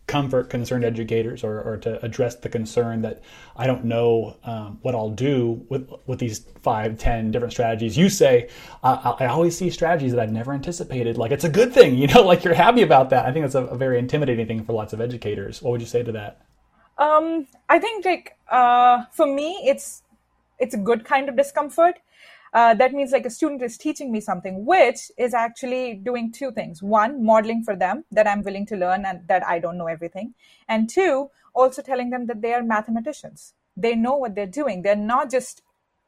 comfort 0.08 0.50
concerned 0.50 0.86
educators 0.86 1.44
or, 1.44 1.62
or 1.62 1.78
to 1.78 2.04
address 2.06 2.36
the 2.36 2.50
concern 2.50 3.02
that 3.02 3.24
I 3.56 3.66
don't 3.66 3.86
know 3.86 4.38
um, 4.44 4.78
what 4.82 4.94
I'll 4.94 5.10
do 5.10 5.66
with 5.70 5.90
with 6.06 6.20
these 6.20 6.40
five, 6.62 6.98
ten 6.98 7.32
different 7.32 7.54
strategies. 7.54 7.98
You 7.98 8.10
say 8.10 8.50
uh, 8.84 9.16
I 9.20 9.26
always 9.26 9.58
see 9.58 9.70
strategies 9.70 10.12
that 10.12 10.22
I've 10.22 10.32
never 10.32 10.54
anticipated. 10.54 11.18
Like 11.18 11.32
it's 11.32 11.44
a 11.44 11.50
good 11.50 11.74
thing, 11.74 11.96
you 12.02 12.08
know, 12.08 12.22
like 12.22 12.44
you're 12.44 12.54
happy 12.54 12.84
about 12.84 13.10
that. 13.10 13.26
I 13.26 13.32
think 13.32 13.44
that's 13.46 13.56
a, 13.56 13.66
a 13.66 13.78
very 13.78 13.98
intimidating 13.98 14.46
thing 14.46 14.64
for 14.64 14.74
lots 14.74 14.94
of 14.94 15.02
educators. 15.02 15.62
What 15.62 15.72
would 15.72 15.82
you 15.82 15.88
say 15.88 16.04
to 16.04 16.12
that? 16.12 16.42
Um, 16.98 17.48
I 17.70 17.80
think 17.80 18.06
like 18.06 18.38
uh, 18.50 19.06
for 19.12 19.28
me, 19.28 19.62
it's 19.66 20.04
it's 20.60 20.74
a 20.74 20.78
good 20.78 21.06
kind 21.06 21.30
of 21.30 21.36
discomfort. 21.36 21.96
Uh, 22.56 22.74
that 22.74 22.94
means 22.94 23.12
like 23.12 23.26
a 23.26 23.30
student 23.30 23.62
is 23.62 23.78
teaching 23.78 24.14
me 24.14 24.22
something 24.22 24.66
which 24.66 25.12
is 25.18 25.34
actually 25.34 25.96
doing 25.96 26.32
two 26.32 26.52
things. 26.54 26.82
One 26.82 27.26
modeling 27.26 27.64
for 27.64 27.76
them 27.76 28.06
that 28.12 28.28
i'm 28.28 28.44
willing 28.44 28.66
to 28.68 28.78
learn 28.78 29.06
and 29.06 29.28
that 29.28 29.46
i 29.46 29.60
don't 29.60 29.78
know 29.78 29.88
everything. 29.88 30.34
And 30.70 30.90
two 30.90 31.30
also 31.54 31.82
telling 31.82 32.12
them 32.12 32.28
that 32.28 32.42
they 32.42 32.54
are 32.54 32.64
mathematicians. 32.64 33.54
They 33.76 33.94
know 33.94 34.16
what 34.16 34.36
they're 34.36 34.48
doing. 34.48 34.84
They're 34.84 34.96
not 34.96 35.30
just 35.30 35.64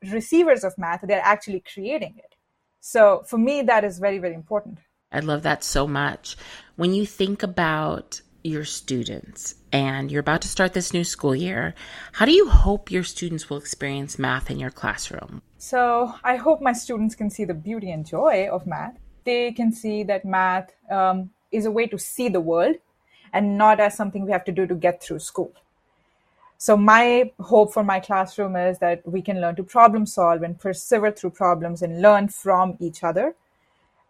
receivers 0.10 0.63
of 0.63 0.78
math 0.78 1.02
they're 1.04 1.21
actually 1.21 1.63
creating 1.73 2.15
it. 2.17 2.36
So 2.80 3.23
for 3.28 3.38
me 3.38 3.62
that 3.63 3.84
is 3.84 4.00
very 4.00 4.17
very 4.17 4.34
important. 4.34 4.80
I 5.12 5.19
love 5.19 5.43
that 5.43 5.65
so 5.65 5.86
much. 5.86 6.38
When 6.78 6.93
you 6.93 7.06
think 7.06 7.43
about 7.43 8.21
your 8.48 8.66
students 8.66 9.56
and 9.72 10.12
you're 10.12 10.22
about 10.22 10.42
to 10.42 10.48
start 10.48 10.74
this 10.74 10.94
new 10.94 11.04
school 11.04 11.36
year, 11.36 11.76
how 12.14 12.26
do 12.26 12.32
you 12.32 12.50
hope 12.50 12.90
your 12.90 13.04
students 13.04 13.50
will 13.50 13.58
experience 13.58 14.18
math 14.18 14.50
in 14.50 14.60
your 14.60 14.72
classroom? 14.72 15.42
So, 15.58 16.14
I 16.24 16.36
hope 16.38 16.62
my 16.62 16.74
students 16.74 17.16
can 17.16 17.30
see 17.30 17.46
the 17.46 17.54
beauty 17.54 17.92
and 17.92 18.06
joy 18.06 18.48
of 18.52 18.66
math. 18.66 18.98
They 19.26 19.52
can 19.52 19.72
see 19.72 20.04
that 20.04 20.24
math 20.24 20.72
um, 20.90 21.32
is 21.52 21.66
a 21.66 21.72
way 21.72 21.88
to 21.88 21.98
see 21.98 22.30
the 22.30 22.42
world 22.42 22.76
and 23.34 23.58
not 23.58 23.80
as 23.80 23.96
something 23.96 24.26
we 24.26 24.32
have 24.32 24.46
to 24.46 24.52
do 24.52 24.66
to 24.66 24.76
get 24.76 25.04
through 25.04 25.20
school. 25.20 25.52
So, 26.58 26.76
my 26.78 27.32
hope 27.40 27.74
for 27.74 27.84
my 27.84 28.00
classroom 28.00 28.56
is 28.56 28.80
that 28.80 29.08
we 29.08 29.22
can 29.22 29.42
learn 29.42 29.56
to 29.58 29.64
problem 29.64 30.06
solve 30.06 30.42
and 30.42 30.60
persevere 30.60 31.12
through 31.12 31.32
problems 31.32 31.82
and 31.82 32.02
learn 32.02 32.30
from 32.30 32.78
each 32.80 33.04
other 33.04 33.36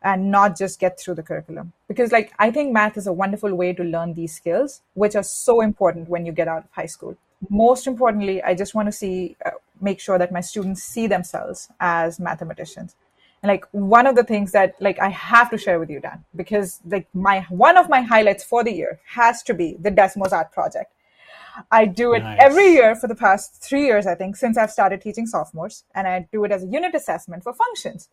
and 0.02 0.32
not 0.32 0.58
just 0.58 0.80
get 0.80 1.00
through 1.00 1.16
the 1.16 1.24
curriculum 1.24 1.74
because 1.88 2.12
like 2.12 2.34
i 2.40 2.52
think 2.52 2.72
math 2.72 2.98
is 2.98 3.08
a 3.08 3.14
wonderful 3.14 3.54
way 3.54 3.74
to 3.74 3.84
learn 3.84 4.14
these 4.14 4.36
skills 4.36 4.82
which 4.94 5.16
are 5.16 5.24
so 5.24 5.62
important 5.62 6.10
when 6.10 6.26
you 6.26 6.32
get 6.32 6.48
out 6.48 6.64
of 6.64 6.72
high 6.72 6.86
school 6.86 7.18
most 7.50 7.88
importantly 7.88 8.42
i 8.44 8.54
just 8.54 8.76
want 8.76 8.88
to 8.88 8.92
see 8.92 9.36
uh, 9.46 9.52
make 9.82 10.00
sure 10.00 10.18
that 10.18 10.32
my 10.32 10.42
students 10.42 10.84
see 10.84 11.08
themselves 11.08 11.70
as 11.80 12.20
mathematicians 12.20 12.96
and 13.42 13.50
like 13.50 13.66
one 13.72 14.08
of 14.08 14.16
the 14.16 14.24
things 14.24 14.52
that 14.52 14.76
like 14.80 15.00
i 15.00 15.10
have 15.10 15.50
to 15.50 15.58
share 15.58 15.80
with 15.80 15.90
you 15.90 16.00
dan 16.00 16.24
because 16.36 16.80
like 16.86 17.08
my 17.14 17.40
one 17.50 17.78
of 17.78 17.90
my 17.90 18.02
highlights 18.02 18.44
for 18.44 18.64
the 18.64 18.72
year 18.72 19.00
has 19.06 19.42
to 19.44 19.54
be 19.54 19.76
the 19.80 19.92
desmos 19.92 20.32
art 20.32 20.52
project 20.52 20.92
I 21.72 21.86
do 21.86 22.14
it 22.14 22.20
nice. 22.20 22.38
every 22.40 22.74
year 22.74 22.96
for 22.96 23.08
the 23.08 23.16
past 23.16 23.64
three 23.64 23.86
years, 23.86 24.06
I 24.06 24.14
think, 24.14 24.36
since 24.36 24.60
I've 24.60 24.70
started 24.70 25.02
teaching 25.02 25.26
sophomores. 25.26 25.86
And 25.96 26.08
I 26.08 26.28
do 26.32 26.44
it 26.44 26.52
as 26.52 26.64
a 26.64 26.68
unit 26.68 26.94
assessment 26.94 27.42
for 27.42 27.52
functions 27.52 28.10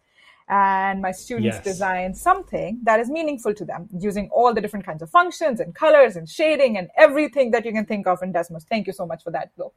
and 0.49 1.01
my 1.01 1.11
students 1.11 1.57
yes. 1.57 1.65
design 1.65 2.15
something 2.15 2.79
that 2.83 3.01
is 3.01 3.09
meaningful 3.09 3.55
to 3.55 3.65
them 3.65 3.89
using 3.99 4.29
all 4.31 4.53
the 4.53 4.61
different 4.61 4.85
kinds 4.85 5.03
of 5.03 5.11
functions 5.11 5.61
and 5.61 5.75
colors 5.75 6.17
and 6.17 6.29
shading 6.29 6.77
and 6.77 6.89
everything 6.97 7.51
that 7.51 7.65
you 7.65 7.73
can 7.73 7.87
think 7.87 8.07
of 8.07 8.23
in 8.23 8.33
Desmos. 8.33 8.65
Thank 8.65 8.87
you 8.87 8.93
so 8.93 9.07
much 9.07 9.23
for 9.23 9.31
that, 9.31 9.51
though. 9.57 9.73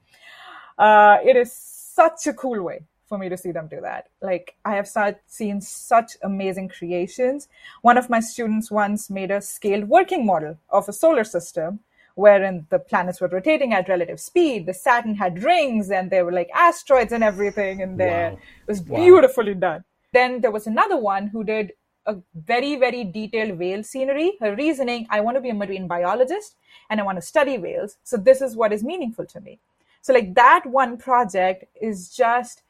Uh, 0.77 1.17
it 1.23 1.35
is 1.35 1.53
such 1.53 2.27
a 2.27 2.33
cool 2.33 2.61
way 2.61 2.81
for 3.07 3.17
me 3.17 3.29
to 3.29 3.37
see 3.37 3.51
them 3.51 3.67
do 3.67 3.79
that. 3.81 4.09
Like 4.21 4.55
I 4.65 4.75
have 4.75 4.89
seen 5.27 5.61
such 5.61 6.17
amazing 6.21 6.69
creations. 6.69 7.47
One 7.81 7.97
of 7.97 8.09
my 8.09 8.19
students 8.19 8.69
once 8.69 9.09
made 9.09 9.31
a 9.31 9.41
scaled 9.41 9.87
working 9.87 10.25
model 10.25 10.57
of 10.69 10.89
a 10.89 10.93
solar 10.93 11.23
system 11.23 11.79
wherein 12.15 12.65
the 12.71 12.79
planets 12.79 13.21
were 13.21 13.27
rotating 13.27 13.73
at 13.73 13.87
relative 13.87 14.19
speed. 14.19 14.65
The 14.65 14.73
Saturn 14.73 15.15
had 15.15 15.43
rings 15.43 15.91
and 15.91 16.09
there 16.09 16.25
were 16.25 16.31
like 16.31 16.49
asteroids 16.53 17.13
and 17.13 17.23
everything 17.23 17.79
in 17.79 17.97
there. 17.97 18.31
Wow. 18.31 18.37
It 18.37 18.67
was 18.67 18.81
wow. 18.81 18.97
beautifully 18.97 19.53
done. 19.53 19.83
Then 20.13 20.41
there 20.41 20.51
was 20.51 20.67
another 20.67 20.97
one 20.97 21.27
who 21.27 21.43
did 21.43 21.73
a 22.05 22.15
very, 22.33 22.75
very 22.75 23.03
detailed 23.03 23.59
whale 23.59 23.83
scenery. 23.83 24.37
Her 24.39 24.55
reasoning 24.55 25.07
I 25.09 25.19
want 25.21 25.35
to 25.35 25.41
be 25.41 25.49
a 25.49 25.53
marine 25.53 25.87
biologist 25.87 26.55
and 26.89 26.99
I 26.99 27.03
want 27.03 27.17
to 27.17 27.21
study 27.21 27.57
whales. 27.57 27.97
So 28.03 28.17
this 28.17 28.41
is 28.41 28.55
what 28.55 28.71
is 28.71 28.83
meaningful 28.83 29.25
to 29.25 29.41
me. 29.41 29.59
So, 30.01 30.13
like 30.13 30.33
that 30.35 30.65
one 30.65 30.97
project 30.97 31.65
is 31.81 32.09
just 32.15 32.63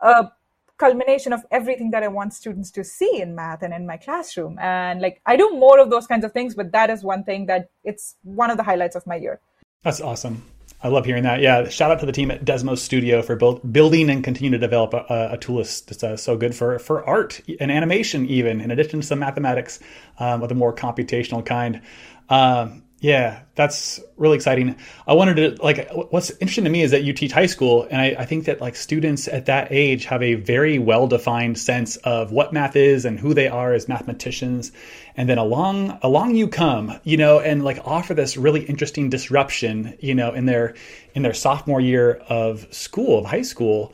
a 0.00 0.28
culmination 0.76 1.32
of 1.32 1.44
everything 1.52 1.92
that 1.92 2.02
I 2.02 2.08
want 2.08 2.34
students 2.34 2.70
to 2.72 2.82
see 2.82 3.20
in 3.20 3.34
math 3.34 3.62
and 3.62 3.72
in 3.72 3.86
my 3.86 3.96
classroom. 3.96 4.58
And 4.58 5.00
like 5.00 5.20
I 5.24 5.36
do 5.36 5.50
more 5.52 5.78
of 5.78 5.88
those 5.90 6.06
kinds 6.06 6.24
of 6.24 6.32
things, 6.32 6.54
but 6.54 6.72
that 6.72 6.90
is 6.90 7.04
one 7.04 7.22
thing 7.22 7.46
that 7.46 7.70
it's 7.84 8.16
one 8.24 8.50
of 8.50 8.56
the 8.56 8.64
highlights 8.64 8.96
of 8.96 9.06
my 9.06 9.14
year. 9.14 9.40
That's 9.82 10.00
awesome. 10.00 10.42
I 10.82 10.88
love 10.88 11.06
hearing 11.06 11.22
that. 11.22 11.40
Yeah, 11.40 11.68
shout 11.68 11.90
out 11.90 12.00
to 12.00 12.06
the 12.06 12.12
team 12.12 12.30
at 12.30 12.44
Desmos 12.44 12.78
Studio 12.78 13.22
for 13.22 13.36
build, 13.36 13.72
building 13.72 14.10
and 14.10 14.22
continue 14.22 14.50
to 14.50 14.58
develop 14.58 14.92
a, 14.92 15.30
a 15.32 15.38
tool 15.38 15.56
that's 15.56 16.04
uh, 16.04 16.16
so 16.16 16.36
good 16.36 16.54
for 16.54 16.78
for 16.78 17.04
art 17.08 17.40
and 17.58 17.72
animation, 17.72 18.26
even 18.26 18.60
in 18.60 18.70
addition 18.70 19.00
to 19.00 19.06
some 19.06 19.18
mathematics 19.18 19.80
um, 20.18 20.42
of 20.42 20.48
the 20.50 20.54
more 20.54 20.74
computational 20.74 21.44
kind. 21.44 21.80
Um, 22.28 22.83
yeah, 23.04 23.42
that's 23.54 24.00
really 24.16 24.36
exciting. 24.36 24.76
I 25.06 25.12
wanted 25.12 25.34
to 25.34 25.62
like 25.62 25.90
what's 26.08 26.30
interesting 26.30 26.64
to 26.64 26.70
me 26.70 26.80
is 26.80 26.90
that 26.92 27.02
you 27.02 27.12
teach 27.12 27.32
high 27.32 27.44
school, 27.44 27.86
and 27.90 28.00
I, 28.00 28.16
I, 28.20 28.24
think 28.24 28.46
that 28.46 28.62
like 28.62 28.76
students 28.76 29.28
at 29.28 29.44
that 29.44 29.68
age 29.70 30.06
have 30.06 30.22
a 30.22 30.36
very 30.36 30.78
well 30.78 31.06
defined 31.06 31.58
sense 31.58 31.96
of 31.96 32.32
what 32.32 32.54
math 32.54 32.76
is 32.76 33.04
and 33.04 33.20
who 33.20 33.34
they 33.34 33.46
are 33.46 33.74
as 33.74 33.88
mathematicians. 33.88 34.72
And 35.18 35.28
then 35.28 35.36
along 35.36 35.98
along 36.00 36.36
you 36.36 36.48
come, 36.48 36.98
you 37.04 37.18
know, 37.18 37.40
and 37.40 37.62
like 37.62 37.78
offer 37.84 38.14
this 38.14 38.38
really 38.38 38.62
interesting 38.64 39.10
disruption, 39.10 39.98
you 40.00 40.14
know, 40.14 40.32
in 40.32 40.46
their 40.46 40.74
in 41.14 41.20
their 41.20 41.34
sophomore 41.34 41.82
year 41.82 42.22
of 42.30 42.66
school 42.74 43.18
of 43.18 43.26
high 43.26 43.42
school 43.42 43.92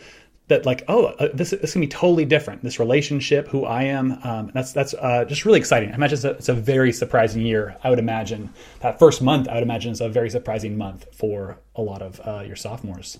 that 0.50 0.66
like 0.66 0.84
oh 0.88 1.06
uh, 1.06 1.28
this, 1.32 1.52
is 1.52 1.60
this 1.60 1.72
can 1.72 1.80
be 1.80 1.88
totally 1.88 2.26
different. 2.26 2.62
This 2.62 2.78
relationship 2.78 3.48
who 3.48 3.64
i 3.64 3.84
am 3.84 4.18
um, 4.22 4.50
that's 4.52 4.72
that's 4.72 4.94
uh, 4.94 5.24
just 5.24 5.46
really 5.46 5.58
exciting. 5.58 5.90
I 5.90 5.94
imagine 5.94 6.16
it's 6.16 6.24
a, 6.24 6.30
it's 6.30 6.48
a, 6.50 6.54
very 6.54 6.92
surprising 6.92 7.42
year 7.42 7.76
i 7.82 7.88
would 7.88 7.98
imagine. 7.98 8.50
That 8.80 8.98
first 8.98 9.22
month 9.22 9.48
i 9.48 9.54
would 9.54 9.62
imagine 9.62 9.92
is 9.92 10.00
a 10.02 10.08
very 10.08 10.28
surprising 10.28 10.76
month 10.76 11.06
for 11.14 11.58
a 11.74 11.82
lot 11.82 12.02
of 12.02 12.20
uh, 12.20 12.42
your 12.46 12.56
sophomores. 12.56 13.18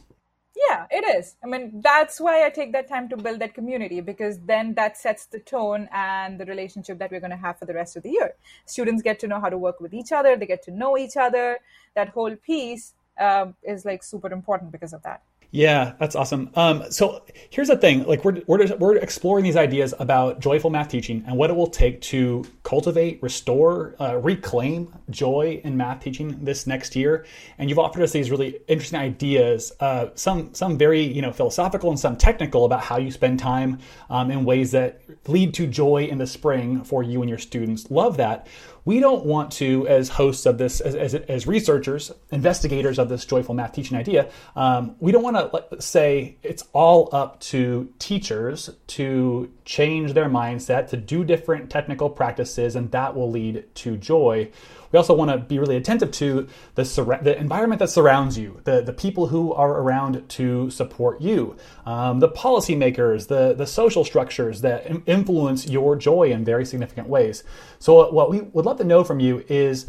Yeah 0.68 0.86
it 0.90 1.04
is. 1.16 1.36
I 1.42 1.46
mean 1.46 1.80
that's 1.82 2.20
why 2.20 2.44
i 2.44 2.50
take 2.50 2.72
that 2.72 2.88
time 2.88 3.08
to 3.08 3.16
build 3.16 3.38
that 3.40 3.54
community 3.54 4.00
because 4.00 4.38
then 4.52 4.74
that 4.74 4.98
sets 4.98 5.26
the 5.26 5.40
tone 5.40 5.88
and 5.92 6.38
the 6.38 6.44
relationship 6.44 6.98
that 6.98 7.10
we're 7.10 7.24
going 7.26 7.36
to 7.38 7.44
have 7.46 7.58
for 7.58 7.64
the 7.64 7.74
rest 7.74 7.96
of 7.96 8.02
the 8.02 8.10
year. 8.10 8.34
Students 8.66 9.02
get 9.02 9.18
to 9.20 9.26
know 9.26 9.40
how 9.40 9.48
to 9.48 9.58
work 9.66 9.80
with 9.80 9.94
each 9.94 10.12
other 10.12 10.36
they 10.36 10.46
get 10.46 10.62
to 10.64 10.72
know 10.72 10.98
each 10.98 11.16
other. 11.16 11.58
That 11.94 12.08
whole 12.10 12.34
piece 12.36 12.94
um, 13.18 13.54
is 13.62 13.84
like 13.84 14.02
super 14.02 14.32
important 14.32 14.72
because 14.72 14.92
of 14.92 15.02
that 15.02 15.22
Yeah, 15.52 15.94
that's 15.98 16.14
awesome. 16.14 16.50
Um, 16.54 16.84
so 16.92 17.24
here's 17.50 17.66
the 17.66 17.76
thing: 17.76 18.04
like 18.04 18.24
we're, 18.24 18.40
we're 18.46 18.76
we're 18.76 18.96
exploring 18.96 19.42
these 19.42 19.56
ideas 19.56 19.92
about 19.98 20.38
joyful 20.38 20.70
math 20.70 20.88
teaching 20.88 21.24
and 21.26 21.36
what 21.36 21.50
it 21.50 21.54
will 21.54 21.66
take 21.66 22.00
to 22.02 22.44
cultivate, 22.62 23.20
restore, 23.20 23.96
uh, 23.98 24.16
reclaim 24.18 24.94
joy 25.10 25.60
in 25.64 25.76
math 25.76 26.04
teaching 26.04 26.44
this 26.44 26.68
next 26.68 26.94
year. 26.94 27.26
And 27.58 27.68
you've 27.68 27.80
offered 27.80 28.02
us 28.02 28.12
these 28.12 28.30
really 28.30 28.60
interesting 28.68 29.00
ideas, 29.00 29.72
uh, 29.80 30.10
some 30.14 30.54
some 30.54 30.78
very 30.78 31.02
you 31.02 31.20
know 31.20 31.32
philosophical 31.32 31.90
and 31.90 31.98
some 31.98 32.16
technical 32.16 32.64
about 32.64 32.82
how 32.82 32.98
you 32.98 33.10
spend 33.10 33.40
time 33.40 33.80
um, 34.08 34.30
in 34.30 34.44
ways 34.44 34.70
that 34.70 35.02
lead 35.26 35.52
to 35.54 35.66
joy 35.66 36.04
in 36.04 36.18
the 36.18 36.28
spring 36.28 36.84
for 36.84 37.02
you 37.02 37.22
and 37.22 37.28
your 37.28 37.38
students. 37.38 37.90
Love 37.90 38.18
that 38.18 38.46
we 38.84 39.00
don't 39.00 39.24
want 39.24 39.52
to, 39.52 39.86
as 39.88 40.08
hosts 40.08 40.46
of 40.46 40.58
this, 40.58 40.80
as, 40.80 40.94
as, 40.94 41.14
as 41.14 41.46
researchers, 41.46 42.10
investigators 42.30 42.98
of 42.98 43.08
this 43.08 43.24
joyful 43.24 43.54
math 43.54 43.72
teaching 43.72 43.96
idea, 43.96 44.30
um, 44.56 44.96
we 45.00 45.12
don't 45.12 45.22
want 45.22 45.36
to 45.36 45.39
say 45.78 46.36
it's 46.42 46.64
all 46.72 47.08
up 47.12 47.40
to 47.40 47.92
teachers 47.98 48.70
to 48.88 49.50
change 49.64 50.12
their 50.14 50.28
mindset, 50.28 50.88
to 50.88 50.96
do 50.96 51.24
different 51.24 51.70
technical 51.70 52.10
practices, 52.10 52.76
and 52.76 52.90
that 52.90 53.14
will 53.14 53.30
lead 53.30 53.64
to 53.76 53.96
joy. 53.96 54.50
We 54.92 54.96
also 54.96 55.14
want 55.14 55.30
to 55.30 55.38
be 55.38 55.58
really 55.58 55.76
attentive 55.76 56.10
to 56.12 56.48
the, 56.74 56.84
sur- 56.84 57.20
the 57.22 57.38
environment 57.38 57.78
that 57.78 57.90
surrounds 57.90 58.36
you, 58.36 58.60
the, 58.64 58.82
the 58.82 58.92
people 58.92 59.28
who 59.28 59.52
are 59.52 59.80
around 59.80 60.28
to 60.30 60.70
support 60.70 61.20
you, 61.20 61.56
um, 61.86 62.20
the 62.20 62.28
policymakers, 62.28 63.28
the, 63.28 63.54
the 63.54 63.66
social 63.66 64.04
structures 64.04 64.60
that 64.62 64.86
influence 65.06 65.68
your 65.68 65.96
joy 65.96 66.30
in 66.30 66.44
very 66.44 66.64
significant 66.64 67.08
ways. 67.08 67.44
So, 67.78 68.10
what 68.10 68.30
we 68.30 68.40
would 68.40 68.66
love 68.66 68.78
to 68.78 68.84
know 68.84 69.04
from 69.04 69.20
you 69.20 69.44
is 69.48 69.86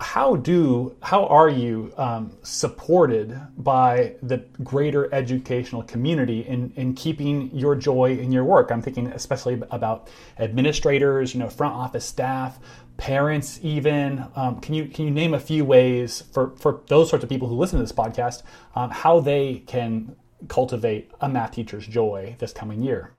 how 0.00 0.36
do 0.36 0.94
how 1.02 1.26
are 1.26 1.48
you 1.48 1.92
um, 1.96 2.36
supported 2.42 3.38
by 3.56 4.14
the 4.22 4.38
greater 4.62 5.12
educational 5.12 5.82
community 5.82 6.46
in, 6.46 6.72
in 6.76 6.94
keeping 6.94 7.50
your 7.52 7.74
joy 7.74 8.16
in 8.16 8.30
your 8.30 8.44
work 8.44 8.70
i'm 8.70 8.80
thinking 8.80 9.08
especially 9.08 9.60
about 9.70 10.08
administrators 10.38 11.34
you 11.34 11.40
know 11.40 11.48
front 11.48 11.74
office 11.74 12.04
staff 12.04 12.58
parents 12.96 13.60
even 13.62 14.26
um, 14.36 14.60
can 14.60 14.74
you 14.74 14.86
can 14.86 15.04
you 15.04 15.10
name 15.10 15.34
a 15.34 15.40
few 15.40 15.64
ways 15.64 16.22
for 16.32 16.50
for 16.56 16.82
those 16.88 17.10
sorts 17.10 17.22
of 17.22 17.28
people 17.28 17.48
who 17.48 17.56
listen 17.56 17.78
to 17.78 17.82
this 17.82 17.92
podcast 17.92 18.42
um, 18.74 18.90
how 18.90 19.20
they 19.20 19.62
can 19.66 20.16
cultivate 20.48 21.10
a 21.20 21.28
math 21.28 21.52
teacher's 21.52 21.86
joy 21.86 22.36
this 22.38 22.52
coming 22.52 22.82
year? 22.82 23.12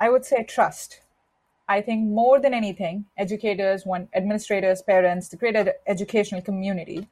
I 0.00 0.10
would 0.10 0.24
say 0.24 0.44
trust. 0.44 1.00
I 1.68 1.80
think 1.80 2.08
more 2.10 2.40
than 2.40 2.52
anything 2.54 3.06
educators 3.16 3.86
want 3.86 4.08
administrators 4.14 4.82
parents 4.82 5.28
the 5.28 5.36
greater 5.36 5.74
educational 5.86 6.42
community 6.42 7.08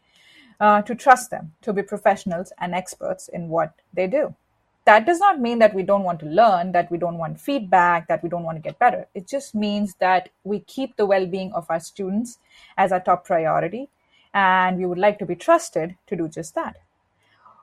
uh, 0.58 0.82
to 0.82 0.94
trust 0.94 1.30
them 1.30 1.52
to 1.62 1.72
be 1.72 1.82
professionals 1.82 2.52
and 2.58 2.74
experts 2.74 3.28
in 3.28 3.48
what 3.48 3.74
they 3.94 4.06
do 4.06 4.34
that 4.90 5.06
does 5.06 5.20
not 5.20 5.38
mean 5.38 5.60
that 5.60 5.72
we 5.72 5.84
don't 5.84 6.02
want 6.02 6.18
to 6.18 6.26
learn, 6.26 6.72
that 6.72 6.90
we 6.90 6.98
don't 6.98 7.16
want 7.16 7.38
feedback, 7.38 8.08
that 8.08 8.24
we 8.24 8.28
don't 8.28 8.42
want 8.42 8.56
to 8.56 8.60
get 8.68 8.76
better. 8.80 9.06
It 9.14 9.28
just 9.28 9.54
means 9.54 9.94
that 10.00 10.30
we 10.42 10.58
keep 10.58 10.96
the 10.96 11.06
well 11.06 11.26
being 11.26 11.52
of 11.52 11.70
our 11.70 11.78
students 11.78 12.38
as 12.76 12.90
our 12.90 12.98
top 12.98 13.24
priority, 13.24 13.88
and 14.34 14.78
we 14.78 14.86
would 14.86 14.98
like 14.98 15.20
to 15.20 15.26
be 15.26 15.36
trusted 15.36 15.94
to 16.08 16.16
do 16.16 16.26
just 16.26 16.56
that. 16.56 16.74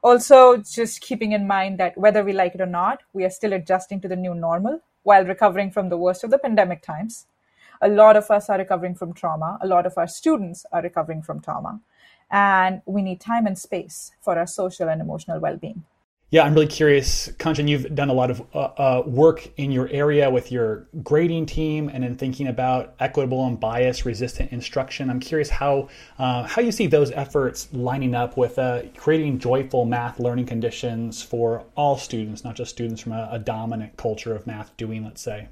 Also, 0.02 0.56
just 0.56 1.02
keeping 1.02 1.34
in 1.34 1.46
mind 1.46 1.78
that 1.80 1.98
whether 1.98 2.24
we 2.24 2.32
like 2.32 2.56
it 2.56 2.62
or 2.62 2.72
not, 2.82 3.04
we 3.12 3.26
are 3.26 3.30
still 3.30 3.52
adjusting 3.52 4.00
to 4.00 4.08
the 4.08 4.16
new 4.16 4.34
normal 4.34 4.80
while 5.04 5.26
recovering 5.26 5.70
from 5.70 5.90
the 5.90 5.98
worst 5.98 6.24
of 6.24 6.32
the 6.32 6.38
pandemic 6.38 6.82
times. 6.82 7.26
A 7.82 7.90
lot 7.90 8.16
of 8.16 8.32
us 8.32 8.50
are 8.50 8.58
recovering 8.58 8.96
from 8.96 9.12
trauma, 9.12 9.58
a 9.62 9.68
lot 9.68 9.86
of 9.86 9.98
our 9.98 10.08
students 10.08 10.66
are 10.72 10.82
recovering 10.82 11.22
from 11.22 11.42
trauma, 11.42 11.82
and 12.32 12.82
we 12.86 13.02
need 13.02 13.20
time 13.20 13.46
and 13.46 13.60
space 13.60 14.14
for 14.22 14.40
our 14.40 14.48
social 14.48 14.88
and 14.88 15.02
emotional 15.02 15.42
well 15.42 15.58
being. 15.58 15.84
Yeah, 16.30 16.44
I'm 16.44 16.54
really 16.54 16.68
curious, 16.68 17.30
Kanchan. 17.38 17.70
You've 17.70 17.96
done 17.96 18.10
a 18.10 18.14
lot 18.14 18.30
of 18.30 18.42
uh, 18.54 18.58
uh, 18.58 19.04
work 19.06 19.48
in 19.56 19.72
your 19.72 19.88
area 19.88 20.30
with 20.30 20.52
your 20.52 20.86
grading 21.02 21.46
team, 21.46 21.88
and 21.88 22.04
in 22.04 22.18
thinking 22.18 22.48
about 22.48 22.96
equitable 23.00 23.48
and 23.48 23.58
bias-resistant 23.58 24.52
instruction. 24.52 25.10
I'm 25.10 25.22
curious 25.22 25.50
how 25.50 25.88
uh, 26.20 26.44
how 26.44 26.62
you 26.62 26.74
see 26.74 26.88
those 26.88 27.12
efforts 27.12 27.70
lining 27.72 28.14
up 28.14 28.36
with 28.36 28.60
uh, 28.60 28.82
creating 28.98 29.40
joyful 29.40 29.86
math 29.86 30.20
learning 30.20 30.48
conditions 30.48 31.24
for 31.24 31.64
all 31.76 31.98
students, 31.98 32.44
not 32.44 32.56
just 32.56 32.72
students 32.72 33.02
from 33.02 33.14
a, 33.14 33.30
a 33.32 33.40
dominant 33.40 33.96
culture 33.96 34.36
of 34.36 34.46
math 34.46 34.76
doing, 34.76 35.06
let's 35.06 35.22
say 35.22 35.48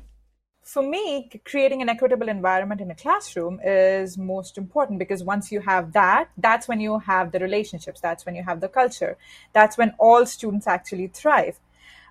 for 0.76 0.84
me, 0.84 1.30
creating 1.46 1.82
an 1.82 1.88
equitable 1.88 2.28
environment 2.28 2.82
in 2.82 2.92
a 2.92 2.96
classroom 2.96 3.62
is 3.64 4.18
most 4.18 4.58
important 4.58 5.00
because 5.00 5.24
once 5.24 5.50
you 5.50 5.62
have 5.62 5.94
that, 5.94 6.28
that's 6.38 6.68
when 6.68 6.82
you 6.82 7.00
have 7.00 7.32
the 7.32 7.40
relationships, 7.40 8.02
that's 8.02 8.26
when 8.26 8.36
you 8.36 8.44
have 8.44 8.60
the 8.60 8.68
culture, 8.68 9.18
that's 9.54 9.78
when 9.78 9.94
all 9.98 10.26
students 10.26 10.68
actually 10.68 11.08
thrive. 11.08 11.58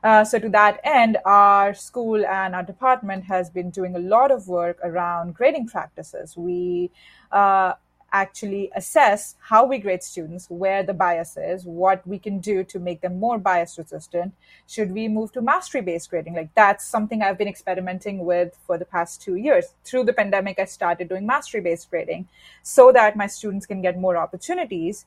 Uh, 0.03 0.25
so, 0.25 0.39
to 0.39 0.49
that 0.49 0.81
end, 0.83 1.19
our 1.27 1.75
school 1.75 2.25
and 2.25 2.55
our 2.55 2.63
department 2.63 3.25
has 3.25 3.51
been 3.51 3.69
doing 3.69 3.97
a 3.97 3.99
lot 3.99 4.31
of 4.31 4.49
work 4.49 4.79
around 4.83 5.35
grading 5.35 5.67
practices. 5.67 6.35
We 6.35 6.91
uh, 7.33 7.75
actually 8.15 8.71
assess 8.77 9.35
how 9.41 9.67
we 9.67 9.79
grade 9.79 10.03
students, 10.03 10.49
where 10.49 10.83
the 10.85 10.95
bias 10.95 11.37
is, 11.37 11.65
what 11.65 12.07
we 12.07 12.19
can 12.19 12.39
do 12.39 12.63
to 12.63 12.79
make 12.79 13.01
them 13.01 13.19
more 13.19 13.39
bias 13.39 13.77
resistant. 13.77 14.33
Should 14.69 14.93
we 14.93 15.09
move 15.09 15.33
to 15.33 15.43
mastery 15.43 15.83
based 15.83 16.11
grading? 16.11 16.35
Like 16.35 16.55
that's 16.55 16.87
something 16.87 17.23
I've 17.23 17.37
been 17.37 17.49
experimenting 17.49 18.25
with 18.25 18.57
for 18.67 18.79
the 18.79 18.85
past 18.85 19.21
two 19.21 19.35
years. 19.35 19.75
Through 19.85 20.05
the 20.05 20.13
pandemic, 20.13 20.61
I 20.61 20.65
started 20.65 21.09
doing 21.09 21.27
mastery 21.27 21.61
based 21.61 21.91
grading 21.91 22.29
so 22.63 22.93
that 22.93 23.17
my 23.17 23.27
students 23.27 23.67
can 23.67 23.83
get 23.83 23.99
more 23.99 24.17
opportunities 24.17 25.07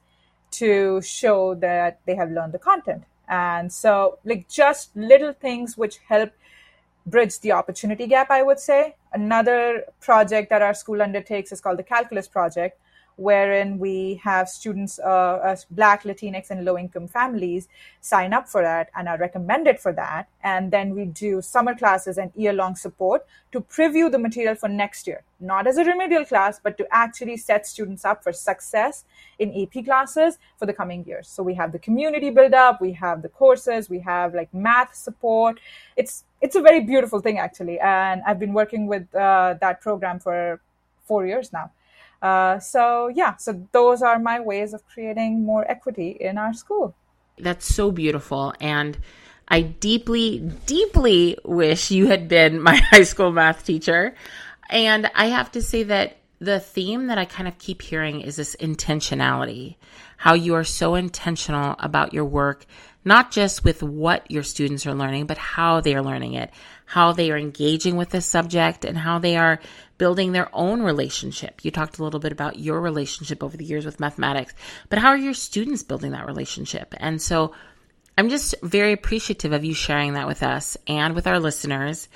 to 0.50 1.02
show 1.02 1.56
that 1.56 2.00
they 2.06 2.16
have 2.16 2.30
learned 2.32 2.54
the 2.54 2.60
content. 2.60 3.04
And 3.30 3.72
so, 3.72 4.20
like, 4.24 4.48
just 4.48 4.96
little 4.96 5.34
things 5.34 5.78
which 5.78 5.98
help 6.08 6.32
bridge 7.06 7.40
the 7.40 7.54
opportunity 7.54 8.06
gap, 8.08 8.30
I 8.30 8.44
would 8.44 8.60
say. 8.60 8.96
Another 9.14 9.86
project 10.02 10.50
that 10.50 10.62
our 10.62 10.74
school 10.74 11.02
undertakes 11.02 11.52
is 11.52 11.62
called 11.62 11.80
the 11.80 11.84
Calculus 11.84 12.28
Project, 12.28 12.80
wherein 13.18 13.80
we 13.80 14.22
have 14.24 14.48
students, 14.48 15.00
uh, 15.00 15.04
uh, 15.44 15.56
Black, 15.72 16.04
Latinx, 16.04 16.50
and 16.50 16.64
low 16.64 16.78
income 16.78 17.08
families 17.08 17.68
sign 18.00 18.32
up 18.32 18.48
for 18.48 18.62
that 18.62 18.90
and 18.96 19.10
are 19.10 19.18
recommended 19.18 19.80
for 19.80 19.92
that. 19.92 20.30
And 20.44 20.72
then 20.72 20.96
we 20.96 21.06
do 21.06 21.42
summer 21.42 21.76
classes 21.76 22.18
and 22.18 22.32
year 22.36 22.54
long 22.54 22.76
support 22.76 23.26
to 23.52 23.62
preview 23.62 24.12
the 24.12 24.20
material 24.20 24.56
for 24.56 24.70
next 24.70 25.08
year, 25.08 25.24
not 25.40 25.68
as 25.68 25.78
a 25.78 25.84
remedial 25.84 26.26
class, 26.26 26.60
but 26.62 26.78
to 26.78 26.88
actually 26.92 27.38
set 27.38 27.66
students 27.66 28.06
up 28.06 28.24
for 28.24 28.32
success 28.32 29.04
in 29.40 29.50
AP 29.62 29.86
classes 29.86 30.38
for 30.58 30.68
the 30.68 30.74
coming 30.74 31.04
years. 31.06 31.28
So 31.28 31.42
we 31.42 31.56
have 31.56 31.72
the 31.72 31.80
community 31.80 32.30
build 32.30 32.54
up, 32.54 32.80
we 32.82 32.94
have 32.94 33.24
the 33.24 33.30
courses, 33.30 33.90
we 33.90 34.00
have 34.00 34.36
like 34.36 34.54
math 34.54 34.96
support. 34.96 35.60
It's 35.96 36.24
it's 36.40 36.56
a 36.56 36.62
very 36.62 36.82
beautiful 36.82 37.20
thing 37.20 37.40
actually, 37.40 37.80
and 37.80 38.22
I've 38.28 38.38
been 38.38 38.54
working 38.54 38.86
with 38.86 39.14
uh, 39.16 39.56
that 39.60 39.82
program 39.82 40.20
for 40.20 40.62
four 41.06 41.26
years 41.26 41.52
now. 41.52 41.72
Uh, 42.22 42.60
so 42.60 43.08
yeah, 43.08 43.36
so 43.38 43.68
those 43.72 44.02
are 44.02 44.20
my 44.20 44.40
ways 44.40 44.74
of 44.74 44.86
creating 44.88 45.44
more 45.44 45.70
equity 45.70 46.18
in 46.20 46.38
our 46.38 46.54
school. 46.54 46.96
That's 47.38 47.66
so 47.66 47.92
beautiful, 47.92 48.54
and 48.60 48.98
I 49.48 49.62
deeply, 49.62 50.40
deeply 50.66 51.38
wish 51.46 51.92
you 51.92 52.08
had 52.08 52.28
been 52.28 52.62
my 52.70 52.76
high 52.76 53.04
school 53.04 53.32
math 53.32 53.66
teacher. 53.66 54.16
And 54.70 55.10
I 55.16 55.28
have 55.28 55.52
to 55.54 55.62
say 55.62 55.84
that 55.84 56.18
the 56.40 56.60
theme 56.60 57.08
that 57.08 57.18
I 57.18 57.26
kind 57.26 57.48
of 57.48 57.58
keep 57.58 57.82
hearing 57.82 58.22
is 58.22 58.36
this 58.36 58.56
intentionality, 58.58 59.76
how 60.18 60.34
you 60.34 60.56
are 60.56 60.64
so 60.64 60.96
intentional 60.96 61.76
about 61.80 62.14
your 62.14 62.26
work, 62.26 62.66
not 63.04 63.32
just 63.32 63.64
with 63.64 63.82
what 63.82 64.30
your 64.30 64.44
students 64.44 64.86
are 64.86 64.94
learning, 64.94 65.26
but 65.26 65.38
how 65.38 65.82
they 65.82 65.96
are 65.96 66.04
learning 66.04 66.34
it, 66.34 66.52
how 66.86 67.12
they 67.14 67.32
are 67.32 67.38
engaging 67.38 67.96
with 67.96 68.10
the 68.10 68.22
subject, 68.22 68.86
and 68.86 68.98
how 68.98 69.18
they 69.18 69.38
are 69.38 69.60
building 69.98 70.32
their 70.32 70.50
own 70.54 70.82
relationship. 70.82 71.64
You 71.64 71.72
talked 71.72 71.98
a 71.98 72.04
little 72.04 72.20
bit 72.20 72.32
about 72.32 72.60
your 72.60 72.80
relationship 72.80 73.44
over 73.44 73.58
the 73.58 73.66
years 73.66 73.86
with 73.86 74.00
mathematics, 74.00 74.54
but 74.90 75.00
how 75.00 75.10
are 75.10 75.18
your 75.18 75.34
students 75.34 75.84
building 75.84 76.12
that 76.12 76.28
relationship? 76.28 76.94
And 76.98 77.22
so 77.22 77.54
I'm 78.18 78.30
just 78.30 78.56
very 78.64 78.94
appreciative 78.94 79.54
of 79.54 79.64
you 79.64 79.74
sharing 79.74 80.14
that 80.14 80.28
with 80.28 80.44
us 80.44 80.78
and 80.88 81.14
with 81.14 81.28
our 81.28 81.40
listeners. 81.40 82.08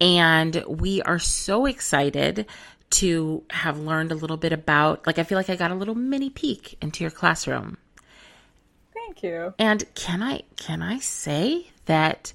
And 0.00 0.64
we 0.66 1.02
are 1.02 1.18
so 1.18 1.66
excited 1.66 2.46
to 2.90 3.44
have 3.50 3.78
learned 3.78 4.12
a 4.12 4.16
little 4.16 4.36
bit 4.36 4.52
about, 4.52 5.06
like, 5.06 5.18
I 5.18 5.22
feel 5.22 5.38
like 5.38 5.50
I 5.50 5.56
got 5.56 5.70
a 5.70 5.74
little 5.74 5.94
mini 5.94 6.30
peek 6.30 6.76
into 6.82 7.04
your 7.04 7.10
classroom. 7.10 7.78
Thank 8.92 9.22
you. 9.22 9.54
And 9.58 9.84
can 9.94 10.22
I, 10.22 10.42
can 10.56 10.82
I 10.82 10.98
say 10.98 11.70
that 11.86 12.32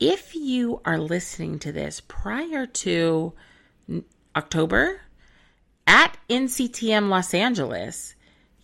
if 0.00 0.34
you 0.34 0.80
are 0.84 0.98
listening 0.98 1.58
to 1.60 1.72
this 1.72 2.00
prior 2.00 2.66
to 2.66 3.32
October 4.36 5.00
at 5.86 6.16
NCTM 6.28 7.08
Los 7.08 7.34
Angeles, 7.34 8.14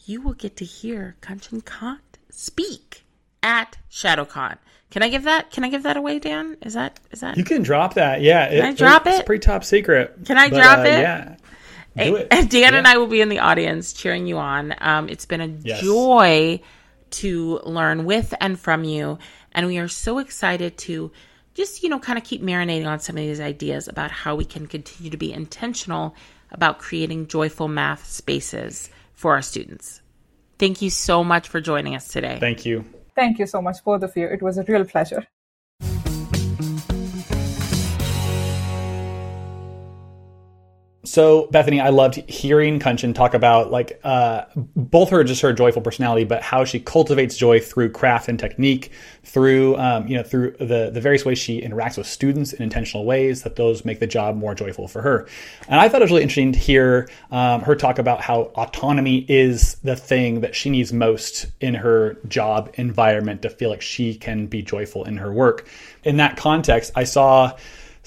you 0.06 0.20
will 0.20 0.35
get 0.35 0.56
to 0.56 0.64
hear 0.64 1.16
Kanchan 1.20 1.64
Kant 1.64 2.18
speak 2.30 3.04
at 3.42 3.76
ShadowCon. 3.90 4.59
Can 4.90 5.02
I 5.02 5.09
give 5.09 5.24
that? 5.24 5.50
Can 5.50 5.64
I 5.64 5.68
give 5.68 5.85
that 5.85 5.96
away, 5.96 6.18
Dan? 6.18 6.56
Is 6.62 6.74
that 6.74 6.98
is 7.12 7.20
that? 7.20 7.37
You 7.37 7.44
can 7.44 7.62
drop 7.62 7.94
that. 7.94 8.20
Yeah. 8.22 8.48
Can 8.48 8.56
it, 8.56 8.64
I 8.64 8.72
drop 8.72 9.06
it? 9.06 9.14
It's 9.14 9.22
pretty 9.22 9.40
top 9.44 9.62
secret. 9.64 10.24
Can 10.24 10.37
I 10.37 10.50
but, 10.50 10.56
drop 10.56 10.78
uh, 10.78 10.83
it? 10.83 11.00
Yeah. 11.00 11.37
Do 11.96 12.16
it. 12.16 12.30
Dan 12.30 12.50
yeah. 12.50 12.74
and 12.74 12.87
I 12.87 12.96
will 12.96 13.06
be 13.06 13.20
in 13.20 13.28
the 13.28 13.38
audience 13.38 13.92
cheering 13.92 14.26
you 14.26 14.38
on. 14.38 14.74
Um, 14.78 15.09
it's 15.09 15.26
been 15.26 15.40
a 15.40 15.46
yes. 15.46 15.80
joy 15.80 16.61
to 17.11 17.61
learn 17.64 18.04
with 18.04 18.35
and 18.40 18.59
from 18.59 18.85
you. 18.85 19.18
And 19.52 19.66
we 19.66 19.78
are 19.78 19.88
so 19.88 20.18
excited 20.18 20.76
to 20.78 21.12
just, 21.61 21.83
you 21.83 21.88
know, 21.88 21.99
kind 21.99 22.18
of 22.18 22.25
keep 22.25 22.42
marinating 22.42 22.87
on 22.87 22.99
some 23.01 23.16
of 23.16 23.23
these 23.23 23.38
ideas 23.38 23.87
about 23.87 24.11
how 24.11 24.35
we 24.35 24.44
can 24.44 24.66
continue 24.66 25.11
to 25.11 25.16
be 25.16 25.33
intentional 25.33 26.14
about 26.51 26.79
creating 26.79 27.27
joyful 27.29 27.68
math 27.68 28.07
spaces 28.07 28.90
for 29.12 29.35
our 29.35 29.42
students. 29.42 30.01
Thank 30.59 30.83
you 30.83 30.90
so 30.90 31.23
much 31.23 31.49
for 31.49 31.61
joining 31.61 31.94
us 31.94 32.09
today. 32.09 32.38
Thank 32.40 32.64
you. 32.64 32.85
Thank 33.14 33.38
you 33.38 33.46
so 33.46 33.61
much, 33.61 33.85
both 33.85 34.03
of 34.03 34.16
you. 34.16 34.27
It 34.27 34.42
was 34.42 34.57
a 34.59 34.64
real 34.64 34.85
pleasure. 34.85 35.27
So 41.11 41.49
Bethany, 41.49 41.81
I 41.81 41.88
loved 41.88 42.14
hearing 42.31 42.79
Kanchan 42.79 43.16
talk 43.16 43.35
about 43.35 43.73
like 43.73 43.99
uh, 44.05 44.44
both 44.55 45.11
her 45.11 45.25
just 45.25 45.42
her 45.42 45.53
joyful 45.53 45.83
personality, 45.83 46.23
but 46.23 46.40
how 46.40 46.64
she 46.64 46.79
cultivates 46.79 47.37
joy 47.37 47.59
through 47.59 47.90
craft 47.90 48.29
and 48.29 48.38
technique, 48.38 48.92
through 49.25 49.77
um, 49.77 50.07
you 50.07 50.16
know 50.16 50.23
through 50.23 50.53
the 50.61 50.88
the 50.94 51.01
various 51.01 51.25
ways 51.25 51.37
she 51.37 51.61
interacts 51.62 51.99
with 51.99 52.07
students 52.07 52.53
in 52.53 52.62
intentional 52.62 53.05
ways 53.05 53.42
that 53.42 53.57
those 53.57 53.85
make 53.85 53.99
the 53.99 54.07
job 54.07 54.37
more 54.37 54.55
joyful 54.55 54.87
for 54.87 55.03
her. 55.03 55.27
And 55.66 55.81
I 55.81 55.88
thought 55.88 56.01
it 56.01 56.05
was 56.05 56.12
really 56.12 56.23
interesting 56.23 56.53
to 56.53 56.61
hear 56.61 57.09
um, 57.33 57.62
her 57.62 57.75
talk 57.75 57.99
about 57.99 58.20
how 58.20 58.42
autonomy 58.55 59.27
is 59.29 59.75
the 59.83 59.96
thing 59.96 60.42
that 60.42 60.55
she 60.55 60.70
needs 60.70 60.92
most 60.92 61.49
in 61.61 61.75
her 61.75 62.18
job 62.29 62.70
environment 62.75 63.42
to 63.42 63.51
feel 63.51 63.68
like 63.68 63.83
she 63.83 64.14
can 64.14 64.46
be 64.46 64.62
joyful 64.62 65.03
in 65.03 65.16
her 65.16 65.33
work. 65.33 65.66
In 66.05 66.18
that 66.18 66.37
context, 66.37 66.92
I 66.94 67.03
saw 67.03 67.57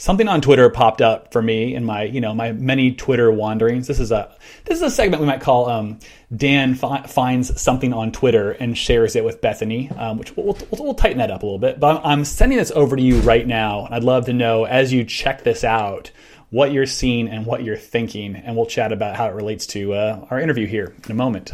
something 0.04 0.28
on 0.28 0.42
Twitter 0.42 0.70
popped 0.70 1.02
up 1.02 1.32
for 1.32 1.42
me 1.42 1.74
in 1.74 1.86
my 1.86 2.04
you 2.04 2.20
know 2.20 2.36
my 2.36 2.52
many 2.52 2.92
Twitter 2.92 3.32
wanderings. 3.32 3.88
This 3.88 4.02
is 4.02 4.12
a 4.12 4.36
this 4.66 4.76
is 4.76 4.82
a 4.82 4.92
segment 4.92 5.22
we 5.22 5.28
might 5.28 5.40
call 5.40 5.70
um, 5.70 6.00
Dan 6.36 6.76
fi- 6.76 7.04
finds 7.04 7.62
something 7.62 7.94
on 7.94 8.12
Twitter 8.12 8.52
and 8.52 8.78
shares 8.78 9.16
it 9.16 9.24
with 9.24 9.40
Bethany, 9.40 9.90
um, 9.92 10.18
which 10.18 10.36
we'll, 10.36 10.58
we'll, 10.72 10.84
we'll, 10.84 10.94
tighten 10.94 11.20
that 11.20 11.32
up 11.32 11.42
a 11.42 11.46
little 11.46 11.60
bit. 11.60 11.80
But 11.80 12.02
I'm 12.04 12.26
sending 12.26 12.58
this 12.58 12.72
over 12.72 12.98
to 12.98 13.02
you 13.02 13.22
right 13.22 13.48
now, 13.48 13.86
and 13.86 13.96
I'd 13.96 14.04
love 14.04 14.26
to 14.26 14.34
know 14.34 14.66
as 14.66 14.92
you 14.92 15.06
check 15.06 15.44
this 15.44 15.64
out 15.64 16.12
what 16.50 16.74
you're 16.74 16.86
seeing 16.86 17.30
and 17.30 17.46
what 17.46 17.64
you're 17.64 17.78
thinking, 17.78 18.36
and 18.36 18.58
we'll 18.58 18.66
chat 18.66 18.92
about 18.92 19.16
how 19.16 19.28
it 19.28 19.34
relates 19.34 19.66
to 19.68 19.94
uh, 19.94 20.28
our 20.30 20.40
interview 20.40 20.68
here 20.68 20.94
in 21.06 21.12
a 21.12 21.16
moment. 21.16 21.54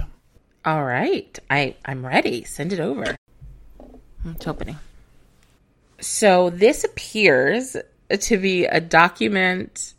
All 0.66 0.84
right, 0.84 1.38
I 1.52 1.76
I'm 1.86 2.04
ready. 2.04 2.46
Send 2.46 2.74
it 2.74 2.80
over. 2.80 3.16
It's 4.26 4.48
opening. 4.48 4.78
So 6.02 6.50
this 6.50 6.84
appears 6.84 7.78
to 8.10 8.38
be 8.38 8.66
a 8.66 8.80
document, 8.80 9.94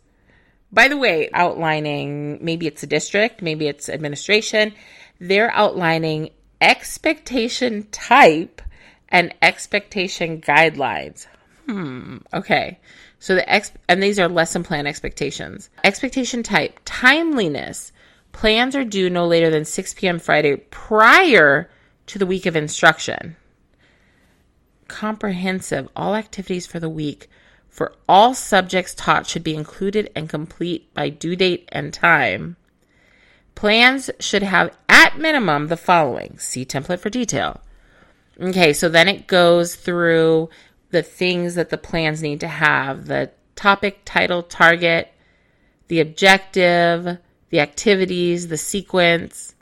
by 0.73 0.89
the 0.89 0.97
way, 0.97 1.31
outlining 1.33 2.45
maybe 2.45 2.67
it's 2.67 2.83
a 2.83 2.87
district, 2.87 3.43
maybe 3.43 3.67
it's 3.67 3.89
administration. 3.89 4.75
They're 5.19 5.53
outlining 5.53 6.31
expectation 6.61 7.89
type 7.91 8.63
and 9.09 9.35
expectation 9.43 10.41
guidelines. 10.41 11.27
Hmm. 11.67 12.19
Okay. 12.33 12.79
So 13.19 13.35
the 13.35 13.49
ex, 13.51 13.73
and 13.89 14.03
these 14.03 14.19
are 14.19 14.29
lesson 14.29 14.65
plan 14.65 14.87
expectations. 14.87 15.69
Expectation 15.85 16.43
type, 16.43 16.81
timeliness. 16.85 17.93
Plans 18.33 18.75
are 18.75 18.85
due 18.85 19.11
no 19.11 19.27
later 19.27 19.51
than 19.51 19.65
6 19.65 19.95
p.m. 19.95 20.19
Friday 20.19 20.57
prior 20.57 21.71
to 22.07 22.19
the 22.19 22.27
week 22.27 22.47
of 22.47 22.57
instruction. 22.57 23.37
Comprehensive, 24.89 25.89
all 25.95 26.15
activities 26.15 26.67
for 26.67 26.81
the 26.81 26.89
week 26.89 27.29
for 27.71 27.95
all 28.09 28.35
subjects 28.35 28.95
taught 28.95 29.27
should 29.27 29.45
be 29.45 29.55
included 29.55 30.11
and 30.15 30.29
complete 30.29 30.93
by 30.93 31.09
due 31.09 31.37
date 31.37 31.69
and 31.71 31.95
time. 31.95 32.57
Plans 33.55 34.11
should 34.19 34.43
have 34.43 34.77
at 34.89 35.19
minimum 35.19 35.69
the 35.69 35.77
following. 35.77 36.39
See 36.39 36.65
template 36.65 36.99
for 36.99 37.11
detail. 37.11 37.61
Okay, 38.41 38.73
so 38.73 38.89
then 38.89 39.07
it 39.07 39.27
goes 39.27 39.75
through 39.75 40.51
the 40.91 41.03
things 41.03 41.55
that 41.55 41.71
the 41.71 41.79
plans 41.79 42.23
need 42.23 42.41
to 42.41 42.49
have 42.49 43.07
the 43.07 43.31
topic, 43.55 44.01
title, 44.05 44.43
target, 44.43 45.13
the 45.89 46.01
objective, 46.01 47.19
the 47.51 47.61
activities, 47.61 48.49
the 48.49 48.57
sequence, 48.57 49.55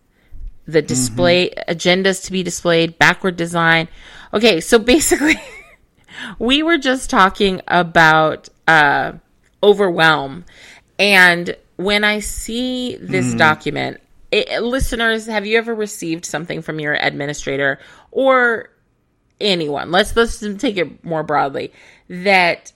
the 0.66 0.82
display 0.82 1.50
mm-hmm. 1.50 1.70
agendas 1.72 2.24
to 2.24 2.32
be 2.32 2.42
displayed, 2.42 2.98
backward 2.98 3.36
design. 3.36 3.88
Okay, 4.32 4.60
so 4.60 4.78
basically 4.78 5.40
we 6.38 6.62
were 6.62 6.78
just 6.78 7.10
talking 7.10 7.60
about 7.68 8.48
uh, 8.66 9.12
overwhelm. 9.62 10.44
And 10.98 11.56
when 11.76 12.04
I 12.04 12.20
see 12.20 12.96
this 12.96 13.34
mm. 13.34 13.38
document, 13.38 14.00
it, 14.30 14.62
listeners, 14.62 15.26
have 15.26 15.46
you 15.46 15.58
ever 15.58 15.74
received 15.74 16.24
something 16.24 16.62
from 16.62 16.80
your 16.80 16.94
administrator 16.94 17.78
or 18.10 18.70
anyone? 19.40 19.90
Let's 19.90 20.14
let's 20.14 20.40
take 20.58 20.76
it 20.76 21.04
more 21.04 21.22
broadly 21.22 21.72
that 22.08 22.72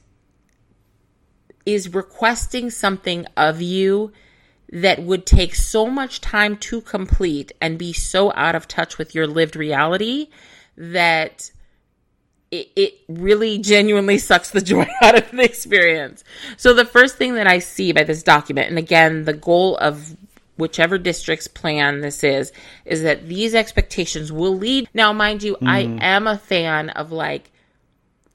is 1.66 1.94
requesting 1.94 2.70
something 2.70 3.26
of 3.36 3.60
you 3.62 4.12
that 4.70 5.02
would 5.02 5.26
take 5.26 5.54
so 5.54 5.86
much 5.86 6.20
time 6.20 6.56
to 6.56 6.80
complete 6.80 7.52
and 7.60 7.78
be 7.78 7.92
so 7.92 8.32
out 8.34 8.54
of 8.54 8.66
touch 8.66 8.96
with 8.96 9.14
your 9.14 9.26
lived 9.26 9.54
reality 9.54 10.28
that 10.76 11.50
it, 12.52 12.70
it 12.76 12.98
really 13.08 13.58
genuinely 13.58 14.18
sucks 14.18 14.50
the 14.50 14.60
joy 14.72 14.86
out 15.02 15.18
of 15.18 15.30
the 15.30 15.42
experience. 15.42 16.22
So 16.56 16.74
the 16.74 16.84
first 16.84 17.16
thing 17.16 17.34
that 17.34 17.48
I 17.48 17.58
see 17.58 17.92
by 17.92 18.04
this 18.04 18.22
document, 18.22 18.68
and 18.68 18.78
again, 18.78 19.24
the 19.24 19.32
goal 19.32 19.76
of 19.78 20.16
whichever 20.56 20.98
district's 20.98 21.48
plan 21.48 22.02
this 22.02 22.22
is, 22.22 22.52
is 22.84 23.02
that 23.02 23.26
these 23.26 23.54
expectations 23.54 24.30
will 24.30 24.56
lead. 24.56 24.88
Now, 24.94 25.12
mind 25.12 25.42
you, 25.42 25.56
mm. 25.56 25.66
I 25.66 25.80
am 26.00 26.26
a 26.26 26.38
fan 26.38 26.90
of 26.90 27.10
like, 27.10 27.50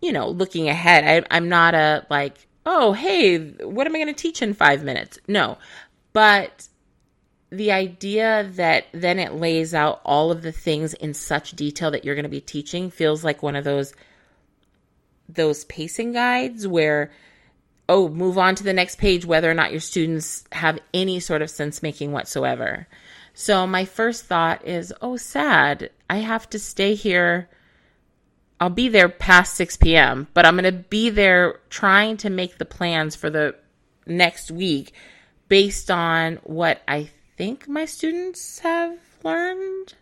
you 0.01 0.11
know, 0.11 0.27
looking 0.27 0.67
ahead. 0.67 1.05
I, 1.05 1.35
I'm 1.35 1.47
not 1.47 1.75
a 1.75 2.05
like, 2.09 2.47
oh, 2.65 2.93
hey, 2.93 3.37
what 3.37 3.87
am 3.87 3.95
I 3.95 3.99
going 3.99 4.13
to 4.13 4.13
teach 4.13 4.41
in 4.41 4.53
five 4.55 4.83
minutes? 4.83 5.19
No, 5.27 5.57
but 6.11 6.67
the 7.49 7.71
idea 7.71 8.49
that 8.55 8.87
then 8.91 9.19
it 9.19 9.33
lays 9.33 9.73
out 9.73 10.01
all 10.03 10.31
of 10.31 10.41
the 10.41 10.51
things 10.51 10.93
in 10.93 11.13
such 11.13 11.53
detail 11.53 11.91
that 11.91 12.03
you're 12.03 12.15
going 12.15 12.23
to 12.23 12.29
be 12.29 12.41
teaching 12.41 12.89
feels 12.89 13.23
like 13.23 13.41
one 13.41 13.55
of 13.55 13.63
those 13.63 13.93
those 15.29 15.65
pacing 15.65 16.13
guides 16.13 16.67
where 16.67 17.11
oh 17.89 18.09
move 18.09 18.37
on 18.37 18.55
to 18.55 18.63
the 18.63 18.73
next 18.73 18.97
page 18.97 19.25
whether 19.25 19.49
or 19.49 19.53
not 19.53 19.71
your 19.71 19.79
students 19.79 20.43
have 20.51 20.79
any 20.93 21.19
sort 21.19 21.41
of 21.41 21.49
sense 21.49 21.81
making 21.81 22.11
whatsoever. 22.11 22.87
So 23.33 23.67
my 23.67 23.85
first 23.85 24.25
thought 24.25 24.65
is 24.65 24.93
oh 25.01 25.15
sad 25.15 25.89
i 26.09 26.17
have 26.17 26.49
to 26.49 26.59
stay 26.59 26.95
here. 26.95 27.49
I'll 28.59 28.69
be 28.71 28.89
there 28.89 29.07
past 29.07 29.53
6 29.55 29.77
p.m 29.77 30.27
but 30.33 30.45
i'm 30.45 30.57
going 30.57 30.63
to 30.65 30.83
be 30.89 31.09
there 31.11 31.59
trying 31.69 32.17
to 32.17 32.29
make 32.29 32.57
the 32.57 32.65
plans 32.65 33.15
for 33.15 33.29
the 33.29 33.55
next 34.05 34.49
week 34.49 34.93
based 35.47 35.91
on 35.91 36.37
what 36.37 36.81
i 36.87 37.09
think 37.37 37.67
my 37.69 37.85
students 37.85 38.59
have 38.59 38.97
learned 39.23 39.93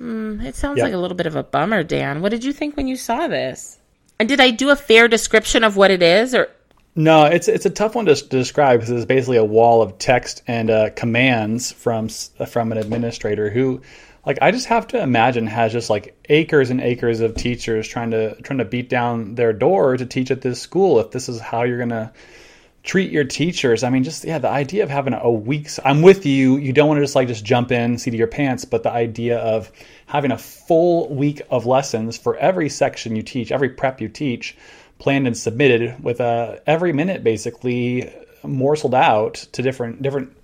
Mm, 0.00 0.42
it 0.42 0.56
sounds 0.56 0.78
yep. 0.78 0.84
like 0.84 0.94
a 0.94 0.96
little 0.96 1.16
bit 1.16 1.26
of 1.26 1.36
a 1.36 1.42
bummer, 1.42 1.82
Dan. 1.82 2.22
What 2.22 2.30
did 2.30 2.42
you 2.42 2.52
think 2.52 2.76
when 2.76 2.88
you 2.88 2.96
saw 2.96 3.28
this? 3.28 3.78
And 4.18 4.28
did 4.28 4.40
I 4.40 4.50
do 4.50 4.70
a 4.70 4.76
fair 4.76 5.08
description 5.08 5.62
of 5.62 5.76
what 5.76 5.90
it 5.90 6.02
is, 6.02 6.34
or? 6.34 6.48
No, 6.94 7.26
it's 7.26 7.48
it's 7.48 7.66
a 7.66 7.70
tough 7.70 7.94
one 7.94 8.06
to, 8.06 8.14
to 8.14 8.28
describe 8.28 8.80
because 8.80 8.90
it's 8.90 9.04
basically 9.04 9.36
a 9.36 9.44
wall 9.44 9.82
of 9.82 9.98
text 9.98 10.42
and 10.46 10.70
uh, 10.70 10.90
commands 10.96 11.70
from 11.70 12.08
from 12.08 12.72
an 12.72 12.78
administrator 12.78 13.50
who, 13.50 13.82
like, 14.24 14.38
I 14.40 14.50
just 14.50 14.66
have 14.66 14.88
to 14.88 15.02
imagine 15.02 15.46
has 15.46 15.72
just 15.72 15.90
like 15.90 16.18
acres 16.28 16.70
and 16.70 16.80
acres 16.80 17.20
of 17.20 17.34
teachers 17.34 17.86
trying 17.86 18.10
to 18.12 18.40
trying 18.40 18.58
to 18.58 18.64
beat 18.64 18.88
down 18.88 19.34
their 19.34 19.52
door 19.52 19.96
to 19.96 20.06
teach 20.06 20.30
at 20.30 20.40
this 20.40 20.60
school. 20.60 20.98
If 20.98 21.10
this 21.10 21.28
is 21.28 21.40
how 21.40 21.64
you're 21.64 21.78
gonna 21.78 22.12
treat 22.82 23.10
your 23.10 23.24
teachers. 23.24 23.84
I 23.84 23.90
mean, 23.90 24.04
just 24.04 24.24
yeah, 24.24 24.38
the 24.38 24.48
idea 24.48 24.82
of 24.82 24.90
having 24.90 25.14
a 25.14 25.30
week's. 25.30 25.78
I'm 25.84 26.02
with 26.02 26.24
you. 26.26 26.56
You 26.56 26.72
don't 26.72 26.88
want 26.88 26.98
to 26.98 27.04
just 27.04 27.14
like 27.14 27.28
just 27.28 27.44
jump 27.44 27.72
in, 27.72 27.98
see 27.98 28.10
to 28.10 28.16
your 28.16 28.26
pants, 28.26 28.64
but 28.64 28.82
the 28.82 28.90
idea 28.90 29.38
of 29.38 29.70
having 30.06 30.32
a 30.32 30.38
full 30.38 31.08
week 31.14 31.42
of 31.50 31.66
lessons 31.66 32.16
for 32.16 32.36
every 32.36 32.68
section 32.68 33.16
you 33.16 33.22
teach, 33.22 33.52
every 33.52 33.70
prep 33.70 34.00
you 34.00 34.08
teach, 34.08 34.56
planned 34.98 35.26
and 35.26 35.36
submitted 35.36 36.02
with 36.02 36.20
uh, 36.20 36.56
every 36.66 36.92
minute 36.92 37.22
basically 37.22 38.12
morseled 38.42 38.94
out 38.94 39.34
to 39.52 39.62
different 39.62 40.02
different 40.02 40.36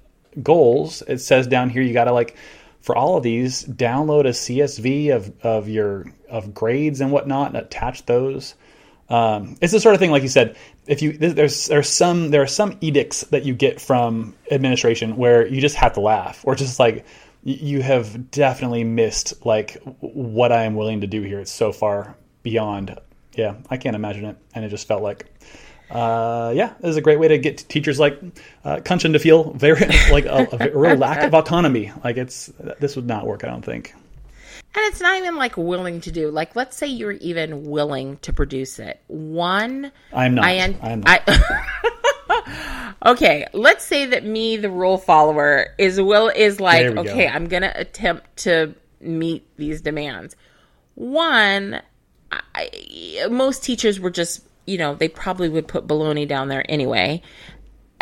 goals. 0.43 1.03
It 1.03 1.19
says 1.19 1.47
down 1.47 1.71
here 1.71 1.83
you 1.83 1.93
got 1.93 2.05
to 2.05 2.13
like 2.13 2.37
for 2.81 2.97
all 2.97 3.17
of 3.17 3.23
these 3.23 3.65
download 3.65 4.27
a 4.27 4.31
CSV 4.31 5.15
of 5.15 5.33
of 5.45 5.69
your 5.69 6.07
of 6.29 6.55
grades 6.55 7.01
and 7.01 7.11
whatnot 7.13 7.49
and 7.49 7.57
attach 7.57 8.05
those. 8.07 8.55
Um, 9.09 9.57
it's 9.61 9.73
the 9.73 9.81
sort 9.81 9.95
of 9.95 10.01
thing, 10.01 10.11
like 10.11 10.23
you 10.23 10.29
said, 10.29 10.57
if 10.87 11.01
you 11.03 11.13
there's 11.13 11.67
there's 11.67 11.89
some 11.89 12.31
there 12.31 12.43
are 12.43 12.47
some 12.47 12.77
edicts 12.81 13.23
that 13.25 13.45
you 13.45 13.55
get 13.55 13.81
from 13.81 14.35
administration 14.51 15.17
where 15.17 15.47
you 15.47 15.61
just 15.61 15.77
have 15.77 15.93
to 15.95 16.01
laugh, 16.01 16.41
or 16.45 16.55
just 16.55 16.81
like 16.81 17.07
you 17.45 17.81
have 17.83 18.31
definitely 18.33 18.83
missed 18.83 19.47
like 19.47 19.81
what 20.01 20.51
I 20.51 20.65
am 20.65 20.75
willing 20.75 21.03
to 21.03 21.07
do 21.07 21.23
here. 21.23 21.39
It's 21.39 21.53
so 21.53 21.73
far 21.73 22.17
beyond. 22.43 22.99
Yeah, 23.35 23.57
I 23.71 23.77
can't 23.77 23.95
imagine 23.95 24.25
it, 24.25 24.37
and 24.55 24.65
it 24.65 24.69
just 24.69 24.89
felt 24.89 25.03
like. 25.03 25.27
Uh, 25.89 26.53
yeah, 26.57 26.75
this 26.81 26.91
is 26.91 26.97
a 26.97 27.01
great 27.01 27.21
way 27.21 27.29
to 27.29 27.39
get 27.39 27.59
teachers 27.59 28.01
like 28.01 28.21
uh, 28.65 28.79
Kanchan 28.79 29.13
to 29.13 29.21
feel 29.21 29.53
very 29.53 29.87
like 30.11 30.25
a, 30.25 30.49
a 30.51 30.77
real 30.77 30.97
lack 30.97 31.23
of 31.23 31.33
autonomy. 31.35 31.93
Like 32.03 32.17
it's 32.17 32.51
this 32.81 32.97
would 32.97 33.07
not 33.07 33.25
work, 33.25 33.45
I 33.45 33.47
don't 33.47 33.65
think. 33.65 33.95
And 34.77 34.85
it's 34.85 35.01
not 35.01 35.17
even 35.17 35.37
like 35.37 35.57
willing 35.57 36.03
to 36.03 36.13
do. 36.13 36.31
Like, 36.31 36.55
let's 36.55 36.77
say 36.77 36.87
you're 36.87 37.13
even 37.13 37.65
willing 37.65 38.19
to 38.19 38.33
produce 38.35 38.79
it. 38.79 39.01
One, 39.07 39.91
I'm 40.13 40.35
not. 40.35 40.45
I 40.45 40.51
am. 40.53 40.77
I'm 40.83 41.01
not. 41.01 41.23
I, 41.27 42.95
okay, 43.07 43.47
let's 43.55 43.85
say 43.85 44.05
that 44.07 44.25
me, 44.25 44.59
the 44.59 44.69
rule 44.69 44.99
follower, 44.99 45.69
is 45.79 45.99
will 45.99 46.29
is 46.29 46.61
like, 46.61 46.89
we 46.89 46.93
go. 46.93 47.01
okay, 47.01 47.27
I'm 47.27 47.49
gonna 47.49 47.73
attempt 47.75 48.37
to 48.39 48.75
meet 49.01 49.47
these 49.57 49.81
demands. 49.81 50.37
One, 50.95 51.81
I, 52.31 53.27
most 53.31 53.65
teachers 53.65 53.99
were 53.99 54.11
just, 54.11 54.43
you 54.67 54.77
know, 54.77 54.95
they 54.95 55.09
probably 55.09 55.49
would 55.49 55.69
put 55.69 55.87
baloney 55.87 56.29
down 56.29 56.49
there 56.49 56.71
anyway. 56.71 57.23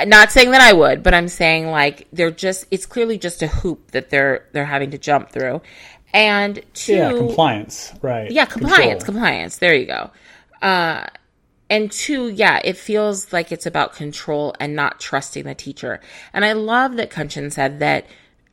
Not 0.05 0.33
saying 0.33 0.51
that 0.51 0.61
I 0.61 0.73
would, 0.73 1.05
but 1.05 1.15
I'm 1.15 1.29
saying 1.29 1.69
like 1.69 2.09
they're 2.13 2.33
just 2.33 2.67
it's 2.73 2.85
clearly 2.85 3.17
just 3.17 3.43
a 3.43 3.47
hoop 3.47 3.93
that 3.93 4.11
they're 4.11 4.49
they're 4.51 4.65
having 4.65 4.91
to 4.91 4.99
jump 4.99 5.31
through. 5.31 5.63
And 6.15 6.63
two 6.75 6.95
yeah, 6.95 7.13
compliance, 7.13 7.93
right? 8.01 8.31
yeah, 8.31 8.47
compliance, 8.47 9.03
Control. 9.05 9.21
compliance. 9.23 9.59
There 9.59 9.75
you 9.75 9.87
go. 9.87 10.11
Uh, 10.63 11.07
and 11.69 11.91
two, 11.91 12.29
yeah, 12.29 12.61
it 12.65 12.77
feels 12.77 13.33
like 13.33 13.51
it's 13.51 13.67
about 13.67 13.95
control 13.95 14.55
and 14.61 14.77
not 14.77 15.01
trusting 15.01 15.45
the 15.45 15.55
teacher. 15.55 16.01
And 16.33 16.45
I 16.45 16.53
love 16.53 16.97
that 16.97 17.11
Kanchan 17.11 17.53
said 17.53 17.81
that 17.81 18.07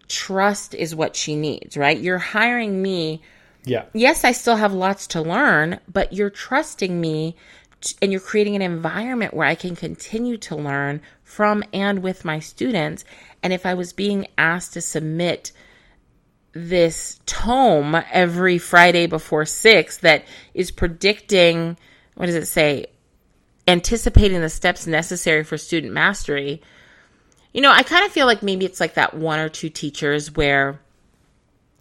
trust 0.08 0.74
is 0.74 0.96
what 0.96 1.16
she 1.16 1.36
needs, 1.36 1.78
right? 1.78 1.98
You're 2.00 2.18
hiring 2.18 2.82
me. 2.82 3.22
Yeah, 3.64 3.86
Yes, 3.94 4.24
I 4.24 4.32
still 4.32 4.56
have 4.56 4.74
lots 4.74 5.06
to 5.08 5.22
learn, 5.22 5.80
but 5.88 6.14
you're 6.14 6.32
trusting 6.32 7.00
me 7.00 7.36
t- 7.82 7.96
and 8.02 8.12
you're 8.12 8.20
creating 8.20 8.56
an 8.56 8.64
environment 8.64 9.36
where 9.36 9.48
I 9.48 9.54
can 9.54 9.76
continue 9.76 10.38
to 10.38 10.56
learn 10.56 11.00
from 11.24 11.64
and 11.72 12.00
with 12.02 12.26
my 12.26 12.40
students. 12.40 13.06
And 13.44 13.54
if 13.54 13.66
I 13.68 13.76
was 13.76 13.94
being 13.94 14.26
asked 14.36 14.74
to 14.74 14.82
submit 14.82 15.52
this 16.54 17.20
tome 17.26 17.96
every 18.12 18.58
Friday 18.58 19.08
before 19.08 19.46
six 19.46 19.98
that 19.98 20.26
is 20.54 20.72
predicting, 20.72 21.78
what 22.16 22.26
does 22.26 22.36
it 22.36 22.46
say? 22.46 22.88
Anticipating 23.68 24.42
the 24.42 24.50
steps 24.50 24.88
necessary 24.88 25.44
for 25.44 25.58
student 25.58 25.94
mastery. 25.94 26.62
You 27.54 27.62
know, 27.62 27.72
I 27.72 27.84
kind 27.84 28.06
of 28.06 28.12
feel 28.12 28.26
like 28.26 28.44
maybe 28.44 28.66
it's 28.66 28.80
like 28.80 28.96
that 28.96 29.14
one 29.14 29.40
or 29.40 29.50
two 29.50 29.70
teachers 29.70 30.36
where 30.36 30.80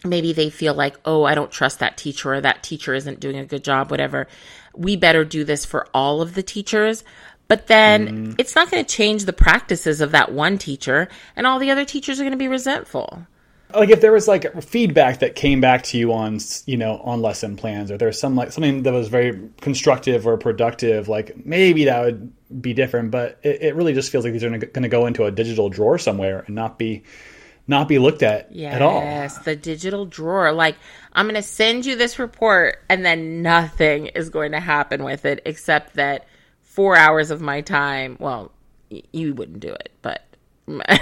maybe 0.04 0.32
they 0.32 0.50
feel 0.50 0.74
like, 0.74 0.96
oh, 1.04 1.24
I 1.24 1.34
don't 1.34 1.50
trust 1.50 1.80
that 1.80 1.96
teacher 1.96 2.34
or 2.34 2.40
that 2.40 2.62
teacher 2.62 2.94
isn't 2.94 3.20
doing 3.20 3.36
a 3.36 3.46
good 3.46 3.64
job, 3.64 3.90
whatever. 3.90 4.28
We 4.74 4.96
better 4.96 5.24
do 5.24 5.44
this 5.44 5.64
for 5.64 5.88
all 5.92 6.22
of 6.22 6.34
the 6.34 6.42
teachers. 6.42 7.04
But 7.48 7.66
then 7.66 8.06
mm-hmm. 8.06 8.32
it's 8.38 8.54
not 8.54 8.70
going 8.70 8.84
to 8.84 8.94
change 8.94 9.24
the 9.24 9.32
practices 9.32 10.00
of 10.00 10.12
that 10.12 10.30
one 10.30 10.56
teacher, 10.56 11.08
and 11.34 11.48
all 11.48 11.58
the 11.58 11.72
other 11.72 11.84
teachers 11.84 12.20
are 12.20 12.22
going 12.22 12.30
to 12.30 12.36
be 12.36 12.46
resentful. 12.46 13.26
Like 13.74 13.90
if 13.90 14.00
there 14.00 14.12
was 14.12 14.28
like 14.28 14.62
feedback 14.62 15.20
that 15.20 15.34
came 15.34 15.60
back 15.60 15.82
to 15.82 15.98
you 15.98 16.12
on 16.12 16.38
you 16.66 16.76
know 16.76 16.98
on 17.04 17.22
lesson 17.22 17.56
plans 17.56 17.90
or 17.90 17.96
there's 17.98 18.18
some 18.18 18.36
like 18.36 18.52
something 18.52 18.82
that 18.82 18.92
was 18.92 19.08
very 19.08 19.48
constructive 19.60 20.26
or 20.26 20.36
productive 20.36 21.08
like 21.08 21.44
maybe 21.44 21.84
that 21.84 22.04
would 22.04 22.32
be 22.62 22.72
different 22.74 23.10
but 23.10 23.38
it, 23.42 23.62
it 23.62 23.74
really 23.74 23.92
just 23.92 24.10
feels 24.10 24.24
like 24.24 24.32
these 24.32 24.44
are 24.44 24.50
going 24.50 24.82
to 24.82 24.88
go 24.88 25.06
into 25.06 25.24
a 25.24 25.30
digital 25.30 25.68
drawer 25.68 25.98
somewhere 25.98 26.44
and 26.46 26.54
not 26.54 26.78
be 26.78 27.02
not 27.66 27.86
be 27.86 27.98
looked 27.98 28.22
at 28.22 28.50
at 28.72 28.82
all 28.82 29.00
Yes, 29.00 29.38
the 29.38 29.54
digital 29.54 30.04
drawer. 30.04 30.50
Like, 30.52 30.74
I'm 31.12 31.26
going 31.26 31.36
to 31.36 31.42
send 31.42 31.86
you 31.86 31.94
this 31.94 32.18
report, 32.18 32.82
and 32.88 33.06
then 33.06 33.42
nothing 33.42 34.06
is 34.06 34.28
going 34.28 34.52
to 34.52 34.60
happen 34.60 35.04
with 35.04 35.24
it 35.24 35.40
except 35.46 35.94
that 35.94 36.26
four 36.62 36.96
hours 36.96 37.30
of 37.30 37.40
my 37.40 37.60
time. 37.60 38.16
Well, 38.18 38.50
y- 38.90 39.02
you 39.12 39.34
wouldn't 39.34 39.60
do 39.60 39.72
it, 39.72 39.92
but. 40.02 40.24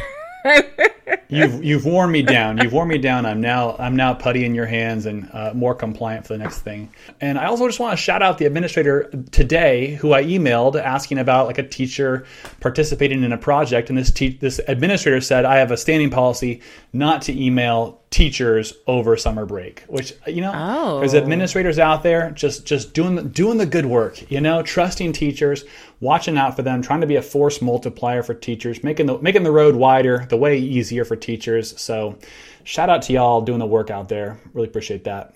you've 1.29 1.63
you've 1.63 1.85
worn 1.85 2.11
me 2.11 2.23
down. 2.23 2.59
You've 2.59 2.73
worn 2.73 2.89
me 2.89 2.99
down. 2.99 3.27
I'm 3.27 3.41
now 3.41 3.77
I'm 3.79 3.97
now 3.97 4.15
putty 4.15 4.45
in 4.45 4.55
your 4.55 4.67
hands 4.67 5.07
and 5.07 5.29
uh, 5.33 5.53
more 5.55 5.75
compliant 5.75 6.27
for 6.27 6.35
the 6.35 6.39
next 6.39 6.61
thing. 6.61 6.93
And 7.21 7.39
I 7.39 7.47
also 7.47 7.67
just 7.67 7.81
want 7.81 7.97
to 7.97 8.03
shout 8.03 8.23
out 8.23 8.39
the 8.39 8.47
administrator 8.47 9.11
today 9.31 9.95
who 9.97 10.13
I 10.13 10.25
emailed 10.25 10.81
asking 10.81 11.19
about 11.19 11.47
like 11.47 11.59
a 11.59 11.67
teacher 11.67 12.27
participating 12.61 13.23
in 13.23 13.33
a 13.33 13.39
project. 13.39 13.89
And 13.89 13.99
this 13.99 14.11
te- 14.11 14.39
this 14.39 14.61
administrator 14.69 15.21
said 15.21 15.45
I 15.45 15.57
have 15.57 15.71
a 15.71 15.77
standing 15.77 16.11
policy 16.11 16.63
not 16.93 17.23
to 17.23 17.41
email 17.41 18.01
teachers 18.11 18.73
over 18.87 19.17
summer 19.17 19.45
break. 19.45 19.85
Which 19.87 20.15
you 20.27 20.41
know, 20.41 20.53
Oh. 20.55 20.99
there's 21.01 21.15
administrators 21.15 21.79
out 21.79 22.03
there 22.03 22.31
just 22.31 22.65
just 22.65 22.95
doing 22.95 23.17
the, 23.17 23.23
doing 23.23 23.59
the 23.59 23.67
good 23.67 23.87
work. 23.87 24.31
You 24.31 24.41
know, 24.41 24.63
trusting 24.63 25.13
teachers, 25.13 25.65
watching 26.01 26.39
out 26.39 26.57
for 26.57 26.63
them, 26.63 26.81
trying 26.83 27.03
to 27.03 27.07
be 27.07 27.17
a 27.17 27.23
force 27.23 27.61
multiplier 27.61 28.23
for 28.23 28.35
teachers, 28.35 28.83
making 28.83 29.07
the 29.07 29.19
making 29.19 29.43
the 29.43 29.53
road 29.53 29.75
wider, 29.77 30.27
the 30.29 30.37
way 30.37 30.59
easier 30.59 31.05
for 31.05 31.17
teachers. 31.17 31.79
So, 31.81 32.19
shout 32.65 32.89
out 32.89 33.03
to 33.03 33.13
y'all 33.13 33.43
doing 33.43 33.59
the 33.59 33.67
work 33.67 33.91
out 33.91 34.09
there. 34.09 34.39
Really 34.55 34.69
appreciate 34.69 35.05
that. 35.05 35.35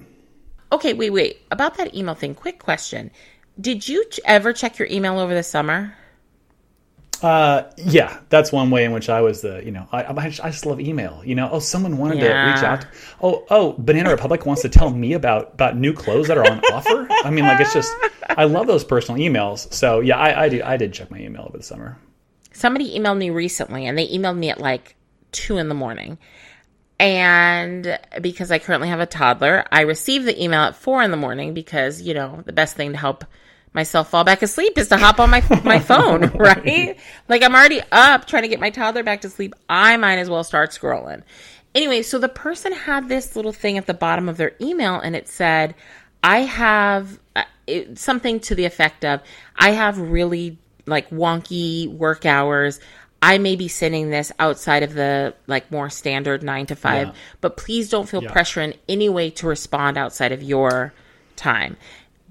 okay, 0.72 0.94
wait, 0.94 1.10
wait. 1.10 1.40
About 1.50 1.76
that 1.76 1.94
email 1.94 2.14
thing, 2.14 2.34
quick 2.34 2.58
question. 2.58 3.10
Did 3.60 3.86
you 3.86 4.02
ever 4.24 4.54
check 4.54 4.78
your 4.78 4.88
email 4.88 5.18
over 5.18 5.34
the 5.34 5.42
summer? 5.42 5.94
Uh, 7.22 7.70
yeah, 7.76 8.18
that's 8.30 8.50
one 8.50 8.70
way 8.70 8.84
in 8.84 8.92
which 8.92 9.08
I 9.08 9.20
was 9.20 9.42
the, 9.42 9.64
you 9.64 9.70
know, 9.70 9.86
I, 9.92 10.04
I, 10.04 10.28
just, 10.28 10.44
I 10.44 10.50
just 10.50 10.66
love 10.66 10.80
email. 10.80 11.22
You 11.24 11.36
know, 11.36 11.48
oh, 11.52 11.60
someone 11.60 11.96
wanted 11.96 12.20
to 12.20 12.26
reach 12.26 12.64
out. 12.64 12.84
Oh, 13.22 13.46
oh, 13.48 13.74
Banana 13.78 14.10
Republic 14.10 14.44
wants 14.44 14.62
to 14.62 14.68
tell 14.68 14.90
me 14.90 15.12
about 15.12 15.52
about 15.54 15.76
new 15.76 15.92
clothes 15.92 16.28
that 16.28 16.36
are 16.36 16.44
on 16.44 16.60
offer. 16.72 17.06
I 17.10 17.30
mean, 17.30 17.44
like 17.44 17.60
it's 17.60 17.72
just, 17.72 17.92
I 18.28 18.44
love 18.44 18.66
those 18.66 18.82
personal 18.82 19.20
emails. 19.20 19.72
So 19.72 20.00
yeah, 20.00 20.18
I, 20.18 20.44
I 20.44 20.48
do, 20.48 20.62
I 20.64 20.76
did 20.76 20.92
check 20.92 21.10
my 21.10 21.18
email 21.18 21.42
over 21.42 21.58
the 21.58 21.62
summer. 21.62 21.96
Somebody 22.52 22.98
emailed 22.98 23.18
me 23.18 23.30
recently, 23.30 23.86
and 23.86 23.96
they 23.96 24.08
emailed 24.08 24.36
me 24.36 24.50
at 24.50 24.60
like 24.60 24.96
two 25.30 25.58
in 25.58 25.68
the 25.68 25.74
morning. 25.74 26.18
And 26.98 27.98
because 28.20 28.52
I 28.52 28.58
currently 28.58 28.88
have 28.88 29.00
a 29.00 29.06
toddler, 29.06 29.64
I 29.72 29.80
received 29.80 30.24
the 30.24 30.40
email 30.42 30.60
at 30.60 30.76
four 30.76 31.02
in 31.02 31.10
the 31.10 31.16
morning 31.16 31.54
because, 31.54 32.00
you 32.00 32.14
know, 32.14 32.42
the 32.46 32.52
best 32.52 32.76
thing 32.76 32.92
to 32.92 32.98
help 32.98 33.24
myself 33.74 34.10
fall 34.10 34.24
back 34.24 34.42
asleep 34.42 34.76
is 34.76 34.88
to 34.88 34.96
hop 34.96 35.18
on 35.20 35.30
my 35.30 35.42
my 35.64 35.78
phone, 35.90 36.26
right? 36.36 36.96
Like 37.28 37.42
I'm 37.42 37.54
already 37.54 37.80
up 37.90 38.26
trying 38.26 38.42
to 38.42 38.48
get 38.48 38.60
my 38.60 38.70
toddler 38.70 39.02
back 39.02 39.22
to 39.22 39.30
sleep. 39.30 39.54
I 39.68 39.96
might 39.96 40.18
as 40.18 40.28
well 40.28 40.44
start 40.44 40.70
scrolling. 40.70 41.22
Anyway, 41.74 42.02
so 42.02 42.18
the 42.18 42.28
person 42.28 42.72
had 42.72 43.08
this 43.08 43.34
little 43.34 43.52
thing 43.52 43.78
at 43.78 43.86
the 43.86 43.94
bottom 43.94 44.28
of 44.28 44.36
their 44.36 44.52
email 44.60 45.00
and 45.00 45.16
it 45.16 45.26
said, 45.28 45.74
I 46.22 46.40
have 46.40 47.18
uh, 47.34 47.44
it, 47.66 47.98
something 47.98 48.40
to 48.40 48.54
the 48.54 48.66
effect 48.66 49.04
of, 49.04 49.22
I 49.56 49.70
have 49.70 49.98
really 49.98 50.58
like 50.84 51.08
wonky 51.10 51.88
work 51.88 52.26
hours. 52.26 52.78
I 53.22 53.38
may 53.38 53.56
be 53.56 53.68
sending 53.68 54.10
this 54.10 54.32
outside 54.38 54.82
of 54.82 54.92
the 54.94 55.34
like 55.46 55.70
more 55.70 55.88
standard 55.88 56.42
nine 56.42 56.66
to 56.66 56.76
five, 56.76 57.08
Yeah. 57.08 57.14
but 57.40 57.56
please 57.56 57.88
don't 57.88 58.08
feel 58.08 58.20
pressure 58.22 58.60
in 58.60 58.74
any 58.88 59.08
way 59.08 59.30
to 59.30 59.46
respond 59.46 59.96
outside 59.96 60.32
of 60.32 60.42
your 60.42 60.92
time. 61.36 61.76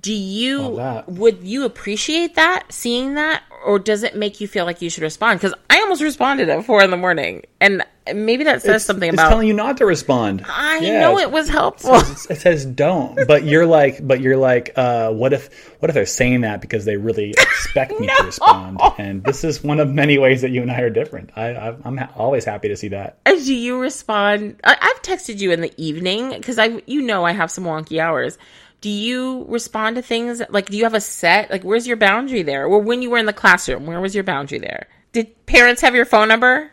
Do 0.02 0.14
you 0.14 1.04
would 1.08 1.44
you 1.44 1.64
appreciate 1.66 2.36
that 2.36 2.64
seeing 2.70 3.16
that, 3.16 3.44
or 3.66 3.78
does 3.78 4.02
it 4.04 4.16
make 4.16 4.42
you 4.42 4.48
feel 4.48 4.66
like 4.66 4.82
you 4.82 4.90
should 4.90 5.04
respond? 5.04 5.40
Because 5.40 5.54
I 5.70 5.80
almost 5.82 6.02
responded 6.02 6.50
at 6.50 6.66
four 6.66 6.82
in 6.84 6.90
the 6.90 6.98
morning, 6.98 7.44
and 7.60 7.86
maybe 8.12 8.44
that 8.46 8.62
says 8.62 8.70
It's- 8.70 8.86
something 8.86 9.10
it's 9.10 9.16
about. 9.22 9.30
telling 9.30 9.48
you 9.48 9.54
not 9.54 9.78
to 9.78 9.86
respond. 9.86 10.44
I 10.50 10.80
Yeah, 10.80 11.02
know 11.02 11.20
it 11.20 11.30
was 11.32 11.50
helpful. 11.50 11.96
it 11.96 12.38
says 12.40 12.66
don't 12.66 13.28
but 13.28 13.44
you're 13.44 13.68
like 13.68 14.06
but 14.06 14.22
you're 14.22 14.38
like 14.38 14.72
uh 14.76 15.12
what 15.12 15.34
if 15.34 15.72
what 15.80 15.90
if 15.90 15.94
they're 15.94 16.06
saying 16.08 16.42
that 16.42 16.62
because 16.62 16.84
they 16.86 16.98
really 16.98 17.30
expect 17.32 18.00
me 18.00 18.08
to 18.08 18.24
respond 18.26 18.80
and 18.98 19.24
this 19.24 19.44
is 19.44 19.64
one 19.64 19.80
of 19.80 19.88
many 19.90 20.18
ways 20.18 20.42
that 20.42 20.50
you 20.50 20.62
and 20.62 20.72
i 20.72 20.80
are 20.82 20.90
different 20.90 21.30
i, 21.38 21.76
i'm 21.86 21.98
ha- 21.98 22.10
always 22.16 22.44
happy 22.44 22.68
to 22.70 22.76
see 22.76 22.88
that 22.90 23.18
do 23.26 23.54
you 23.54 23.80
respond? 23.80 24.60
I, 24.64 24.78
I've 24.82 25.02
texted 25.04 25.40
you 25.40 25.52
in 25.52 25.62
the 25.62 25.74
evening 25.78 26.30
because 26.32 26.58
I, 26.60 26.82
you 26.86 27.02
know, 27.02 27.24
I 27.26 27.32
have 27.32 27.50
some 27.52 27.64
wonky 27.66 28.00
hours. 28.00 28.38
Do 28.82 28.90
you 28.90 29.46
respond 29.48 29.96
to 29.96 30.02
things 30.02 30.42
like? 30.50 30.70
Do 30.70 30.78
you 30.78 30.84
have 30.84 30.94
a 30.94 31.02
set? 31.02 31.52
Like, 31.52 31.64
where's 31.64 31.88
your 31.88 31.98
boundary 31.98 32.42
there? 32.42 32.66
Or 32.66 32.80
when 32.80 33.02
you 33.02 33.10
were 33.12 33.18
in 33.18 33.28
the 33.28 33.34
classroom, 33.34 33.86
where 33.86 34.02
was 34.02 34.16
your 34.16 34.24
boundary 34.24 34.60
there? 34.60 34.88
Did 35.14 35.46
parents 35.46 35.82
have 35.82 35.94
your 35.94 36.06
phone 36.06 36.28
number? 36.28 36.72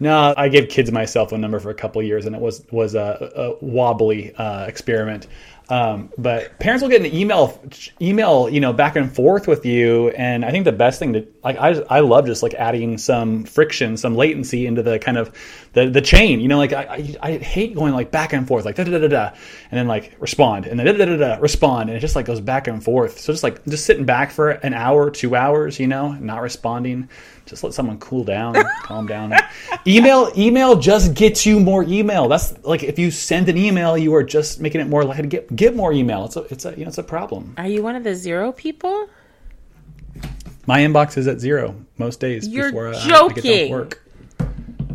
no 0.00 0.34
i 0.36 0.48
gave 0.48 0.68
kids 0.68 0.90
my 0.92 1.04
cell 1.04 1.26
phone 1.26 1.40
number 1.40 1.58
for 1.58 1.70
a 1.70 1.74
couple 1.74 2.02
years 2.02 2.26
and 2.26 2.34
it 2.34 2.40
was 2.40 2.64
was 2.70 2.94
a, 2.94 3.56
a 3.60 3.64
wobbly 3.64 4.34
uh, 4.36 4.64
experiment 4.66 5.26
um, 5.70 6.10
but 6.16 6.58
parents 6.60 6.82
will 6.82 6.88
get 6.88 7.02
an 7.02 7.14
email 7.14 7.60
email 8.00 8.48
you 8.48 8.60
know 8.60 8.72
back 8.72 8.96
and 8.96 9.14
forth 9.14 9.46
with 9.46 9.66
you 9.66 10.08
and 10.10 10.44
i 10.44 10.50
think 10.50 10.64
the 10.64 10.72
best 10.72 10.98
thing 10.98 11.12
to 11.12 11.26
like 11.44 11.58
i, 11.58 11.70
I 11.90 12.00
love 12.00 12.26
just 12.26 12.42
like 12.42 12.54
adding 12.54 12.96
some 12.98 13.44
friction 13.44 13.96
some 13.96 14.14
latency 14.14 14.66
into 14.66 14.82
the 14.82 14.98
kind 14.98 15.18
of 15.18 15.34
the, 15.84 15.90
the 15.90 16.00
chain 16.00 16.40
you 16.40 16.48
know 16.48 16.58
like 16.58 16.72
I, 16.72 16.82
I, 16.82 17.30
I 17.30 17.38
hate 17.38 17.74
going 17.74 17.92
like 17.92 18.10
back 18.10 18.32
and 18.32 18.46
forth 18.46 18.64
like 18.64 18.76
da 18.76 18.84
da 18.84 18.92
da 18.92 18.98
da 18.98 19.08
da 19.08 19.30
and 19.70 19.78
then 19.78 19.86
like 19.86 20.16
respond 20.18 20.66
and 20.66 20.78
then 20.78 20.86
da 20.86 20.92
da 20.92 21.04
da 21.04 21.16
da 21.16 21.36
respond 21.40 21.88
and 21.88 21.96
it 21.96 22.00
just 22.00 22.16
like 22.16 22.26
goes 22.26 22.40
back 22.40 22.66
and 22.66 22.82
forth. 22.82 23.20
So 23.20 23.32
just 23.32 23.42
like 23.42 23.64
just 23.66 23.84
sitting 23.84 24.04
back 24.04 24.30
for 24.30 24.50
an 24.50 24.74
hour 24.74 25.10
two 25.10 25.36
hours 25.36 25.78
you 25.78 25.86
know 25.86 26.12
not 26.12 26.42
responding 26.42 27.08
just 27.46 27.64
let 27.64 27.72
someone 27.74 27.98
cool 27.98 28.24
down 28.24 28.54
calm 28.82 29.06
down. 29.06 29.32
Email 29.86 30.30
email 30.36 30.76
just 30.76 31.14
gets 31.14 31.46
you 31.46 31.60
more 31.60 31.84
email. 31.84 32.28
That's 32.28 32.62
like 32.64 32.82
if 32.82 32.98
you 32.98 33.10
send 33.10 33.48
an 33.48 33.56
email 33.56 33.96
you 33.96 34.14
are 34.14 34.24
just 34.24 34.60
making 34.60 34.80
it 34.80 34.88
more 34.88 35.04
likely 35.04 35.22
to 35.22 35.28
get 35.28 35.56
get 35.56 35.76
more 35.76 35.92
email. 35.92 36.24
It's 36.24 36.36
a 36.36 36.40
it's 36.42 36.64
a 36.64 36.70
you 36.72 36.84
know 36.84 36.88
it's 36.88 36.98
a 36.98 37.02
problem. 37.02 37.54
Are 37.56 37.66
you 37.66 37.82
one 37.82 37.96
of 37.96 38.04
the 38.04 38.14
zero 38.14 38.52
people? 38.52 39.08
my 40.68 40.80
inbox 40.80 41.16
is 41.16 41.26
at 41.26 41.40
zero 41.40 41.74
most 41.96 42.20
days 42.20 42.46
You're 42.46 42.68
before 42.68 42.88
uh, 42.88 42.90
I 42.90 43.02
get 43.02 43.08
joking. 43.08 43.70
work 43.72 44.02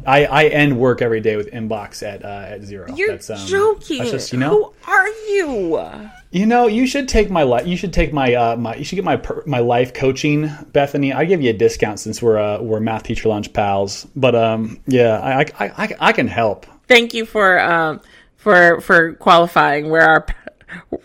I, 0.06 0.26
I 0.26 0.46
end 0.46 0.78
work 0.78 1.02
every 1.02 1.22
day 1.22 1.36
with 1.36 1.52
inbox 1.52 2.04
at 2.04 2.24
uh, 2.24 2.28
at 2.28 2.64
zero. 2.64 2.94
You're 2.96 3.12
that's, 3.12 3.30
um, 3.30 3.48
joking. 3.48 4.00
That's 4.00 4.12
just 4.12 4.34
you 4.34 4.40
know. 4.40 4.74
Who 4.82 4.92
are 4.92 5.08
you? 5.08 6.00
You 6.32 6.46
know, 6.46 6.68
you 6.68 6.88
should 6.88 7.08
take 7.08 7.30
my 7.30 7.44
life. 7.44 7.68
You 7.68 7.78
should 7.78 7.94
take 7.94 8.12
my 8.12 8.34
uh, 8.34 8.56
my. 8.56 8.76
You 8.76 8.84
should 8.84 8.96
get 8.96 9.06
my 9.06 9.18
per- 9.18 9.44
my 9.46 9.60
life 9.60 9.94
coaching, 9.94 10.50
Bethany. 10.72 11.14
I 11.14 11.26
give 11.26 11.42
you 11.42 11.52
a 11.52 11.54
discount 11.54 12.00
since 12.00 12.22
we're 12.22 12.38
uh, 12.38 12.62
we're 12.62 12.80
math 12.80 13.04
teacher 13.04 13.30
lunch 13.30 13.54
pals. 13.54 14.08
But 14.16 14.36
um, 14.36 14.82
yeah, 14.88 15.20
I 15.20 15.42
I, 15.42 15.46
I, 15.60 15.96
I 16.00 16.12
can 16.12 16.28
help. 16.28 16.66
Thank 16.88 17.14
you 17.14 17.26
for 17.26 17.60
um 17.60 18.02
for 18.36 18.82
for 18.82 19.14
qualifying 19.14 19.90
where 19.90 20.08
our 20.08 20.26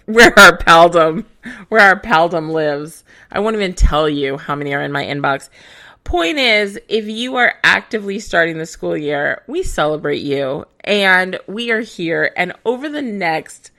where 0.07 0.37
our 0.39 0.57
paldom 0.57 1.27
where 1.69 1.83
our 1.83 1.99
paldom 2.01 2.51
lives. 2.51 3.05
I 3.31 3.41
won't 3.41 3.57
even 3.57 3.75
tell 3.75 4.09
you 4.09 4.39
how 4.39 4.55
many 4.55 4.75
are 4.75 4.83
in 4.83 4.93
my 4.93 5.05
inbox. 5.05 5.51
Point 6.09 6.39
is, 6.39 6.81
if 6.89 7.07
you 7.07 7.37
are 7.37 7.57
actively 7.63 8.19
starting 8.19 8.57
the 8.57 8.65
school 8.65 8.97
year, 8.97 9.43
we 9.47 9.63
celebrate 9.63 10.23
you 10.23 10.65
and 10.83 11.39
we 11.47 11.71
are 11.71 11.83
here. 11.83 12.33
And 12.35 12.55
over 12.65 12.89
the 12.89 13.03
next 13.03 13.71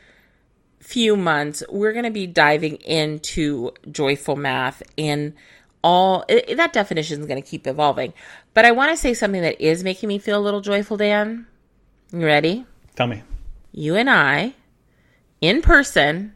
few 0.80 1.18
months, 1.18 1.64
we're 1.70 1.92
going 1.92 2.06
to 2.06 2.12
be 2.12 2.28
diving 2.28 2.76
into 2.76 3.72
joyful 3.92 4.36
math 4.36 4.84
and 4.96 5.34
all 5.84 6.24
it, 6.30 6.56
that 6.56 6.72
definition 6.72 7.20
is 7.20 7.26
going 7.26 7.42
to 7.42 7.50
keep 7.50 7.66
evolving. 7.66 8.14
But 8.54 8.64
I 8.64 8.74
want 8.74 8.92
to 8.92 8.98
say 8.98 9.16
something 9.16 9.42
that 9.42 9.60
is 9.60 9.84
making 9.84 10.08
me 10.08 10.20
feel 10.20 10.38
a 10.38 10.40
little 10.40 10.62
joyful, 10.62 10.98
Dan. 10.98 11.48
You 12.14 12.28
ready? 12.28 12.64
Tell 12.96 13.08
me. 13.08 13.24
You 13.72 13.96
and 13.96 14.08
I, 14.08 14.54
in 15.42 15.64
person, 15.64 16.36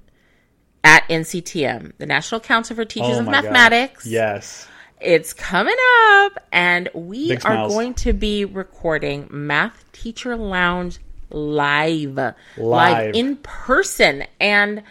at 0.84 1.08
NCTM, 1.08 1.92
the 2.00 2.08
National 2.08 2.42
Council 2.42 2.76
for 2.76 2.84
Teachers 2.84 3.18
Oh 3.18 3.20
of 3.20 3.26
my 3.28 3.34
God. 3.34 3.44
Mathematics. 3.44 4.08
Yes. 4.08 4.68
It's 5.04 5.34
coming 5.34 5.76
up, 6.24 6.40
and 6.52 6.90
we 6.94 7.30
Big 7.30 7.40
are 7.40 7.42
smiles. 7.42 7.74
going 7.74 7.94
to 7.96 8.14
be 8.14 8.46
recording 8.46 9.28
Math 9.30 9.84
Teacher 9.92 10.36
Lounge 10.36 11.00
live, 11.30 12.20
Live. 12.58 13.16
in 13.16 13.38
person. 13.38 14.26
And 14.40 14.84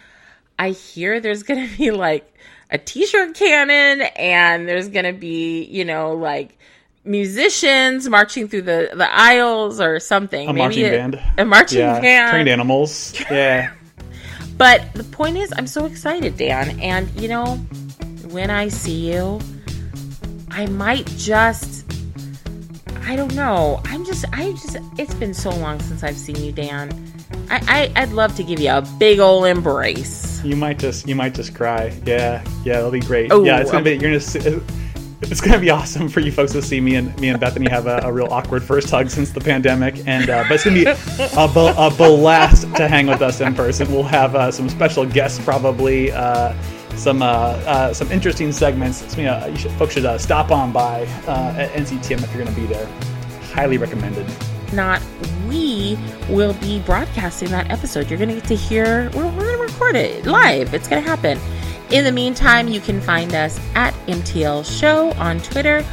I 0.59 0.69
hear 0.71 1.19
there's 1.19 1.43
going 1.43 1.67
to 1.69 1.77
be 1.77 1.91
like 1.91 2.31
a 2.69 2.77
t-shirt 2.77 3.35
cannon, 3.35 4.01
and 4.15 4.67
there's 4.67 4.89
going 4.89 5.05
to 5.05 5.13
be, 5.13 5.63
you 5.63 5.85
know, 5.85 6.13
like 6.13 6.57
musicians 7.05 8.07
marching 8.07 8.47
through 8.47 8.61
the 8.61 8.89
the 8.93 9.11
aisles 9.13 9.81
or 9.81 9.99
something. 9.99 10.47
A 10.49 10.53
marching 10.53 10.83
band. 10.83 11.21
A 11.37 11.45
marching 11.45 11.79
Yeah. 11.79 11.99
band. 11.99 12.31
Trained 12.31 12.49
animals. 12.49 13.13
Yeah. 13.31 13.71
But 14.57 14.93
the 14.93 15.03
point 15.03 15.37
is, 15.37 15.51
I'm 15.57 15.65
so 15.67 15.85
excited, 15.85 16.37
Dan. 16.37 16.79
And 16.79 17.09
you 17.19 17.27
know, 17.27 17.55
when 18.29 18.49
I 18.51 18.67
see 18.69 19.11
you, 19.11 19.39
I 20.53 20.67
might 20.67 21.07
just. 21.17 21.85
I 23.05 23.15
don't 23.15 23.33
know. 23.35 23.81
I'm 23.85 24.05
just. 24.05 24.25
I 24.33 24.51
just. 24.51 24.77
It's 24.97 25.13
been 25.15 25.33
so 25.33 25.49
long 25.49 25.79
since 25.79 26.03
I've 26.03 26.17
seen 26.17 26.35
you, 26.35 26.51
Dan. 26.51 27.11
I, 27.49 27.91
I 27.95 28.01
I'd 28.03 28.11
love 28.11 28.35
to 28.35 28.43
give 28.43 28.59
you 28.59 28.69
a 28.71 28.81
big 28.99 29.19
old 29.19 29.45
embrace. 29.45 30.41
You 30.43 30.55
might 30.55 30.79
just 30.79 31.07
you 31.07 31.15
might 31.15 31.33
just 31.33 31.55
cry. 31.55 31.91
Yeah. 32.05 32.43
Yeah. 32.63 32.73
That'll 32.73 32.91
be 32.91 32.99
great. 32.99 33.31
Oh, 33.31 33.43
yeah. 33.43 33.59
It's 33.59 33.71
gonna 33.71 33.83
be. 33.83 33.91
You're 33.91 34.01
gonna. 34.01 34.19
See, 34.19 34.61
it's 35.21 35.41
gonna 35.41 35.59
be 35.59 35.69
awesome 35.71 36.07
for 36.07 36.19
you 36.19 36.31
folks 36.31 36.51
to 36.51 36.61
see 36.61 36.79
me 36.79 36.95
and 36.95 37.17
me 37.19 37.29
and 37.29 37.39
Bethany 37.39 37.69
have 37.69 37.87
a, 37.87 37.97
a 38.03 38.11
real 38.11 38.27
awkward 38.27 38.61
first 38.63 38.89
hug 38.89 39.09
since 39.09 39.31
the 39.31 39.41
pandemic, 39.41 39.95
and 40.05 40.29
uh, 40.29 40.43
but 40.47 40.53
it's 40.53 40.63
gonna 40.65 40.75
be 40.75 40.85
a, 40.85 41.47
bl- 41.47 41.79
a 41.79 41.89
blast 41.95 42.63
to 42.75 42.87
hang 42.87 43.07
with 43.07 43.21
us 43.21 43.41
in 43.41 43.55
person. 43.55 43.91
We'll 43.91 44.03
have 44.03 44.35
uh, 44.35 44.51
some 44.51 44.69
special 44.69 45.05
guests, 45.05 45.43
probably 45.43 46.11
uh, 46.11 46.53
some 46.95 47.21
uh, 47.21 47.25
uh, 47.25 47.93
some 47.93 48.11
interesting 48.11 48.51
segments. 48.51 48.99
So, 49.11 49.17
you, 49.19 49.25
know, 49.25 49.45
you 49.47 49.57
should, 49.57 49.71
folks 49.71 49.93
should 49.93 50.05
uh, 50.05 50.17
stop 50.17 50.51
on 50.51 50.71
by 50.71 51.03
uh, 51.27 51.55
at 51.57 51.71
NCTM 51.71 52.23
if 52.23 52.33
you're 52.33 52.43
gonna 52.43 52.55
be 52.55 52.65
there. 52.65 52.87
Highly 53.53 53.77
recommended. 53.77 54.25
Not 54.71 55.01
we 55.47 55.97
will 56.29 56.53
be 56.55 56.79
broadcasting 56.79 57.49
that 57.49 57.69
episode. 57.69 58.09
You're 58.09 58.19
gonna 58.19 58.35
get 58.35 58.45
to 58.45 58.55
hear. 58.55 59.09
We're, 59.13 59.27
we're 59.27 59.51
gonna 59.51 59.63
record 59.63 59.95
it 59.95 60.25
live. 60.25 60.73
It's 60.73 60.87
gonna 60.87 61.01
happen. 61.01 61.39
In 61.91 62.03
the 62.03 62.11
meantime, 62.11 62.67
you 62.67 62.79
can 62.81 62.99
find 62.99 63.35
us 63.35 63.59
at 63.75 63.93
MTL 64.07 64.65
Show 64.65 65.11
on 65.13 65.39
Twitter, 65.41 65.85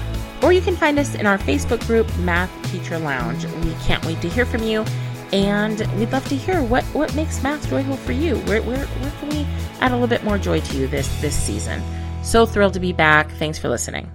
or 0.43 0.53
you 0.53 0.63
can 0.63 0.75
find 0.77 0.99
us 0.99 1.15
in 1.15 1.27
our 1.27 1.37
Facebook 1.37 1.87
group, 1.87 2.07
Math 2.19 2.51
Teacher 2.71 2.99
Lounge. 2.99 3.45
We 3.45 3.75
can't 3.85 4.05
wait 4.07 4.23
to 4.23 4.29
hear 4.29 4.47
from 4.47 4.63
you, 4.63 4.85
and 5.33 5.81
we'd 5.99 6.13
love 6.13 6.27
to 6.29 6.37
hear 6.37 6.63
what 6.63 6.85
what 6.87 7.15
makes 7.15 7.43
math 7.43 7.69
joyful 7.69 7.97
for 7.97 8.13
you. 8.13 8.37
Where 8.41 8.63
where 8.63 8.87
where 8.87 9.13
can 9.21 9.29
we 9.29 9.47
add 9.81 9.93
a 9.93 9.95
little 9.95 10.09
bit 10.09 10.25
more 10.25 10.39
joy 10.39 10.61
to 10.61 10.77
you 10.77 10.87
this 10.87 11.09
this 11.21 11.35
season? 11.35 11.83
So 12.23 12.47
thrilled 12.47 12.75
to 12.75 12.81
be 12.81 12.93
back. 12.93 13.31
Thanks 13.33 13.59
for 13.59 13.69
listening. 13.69 14.11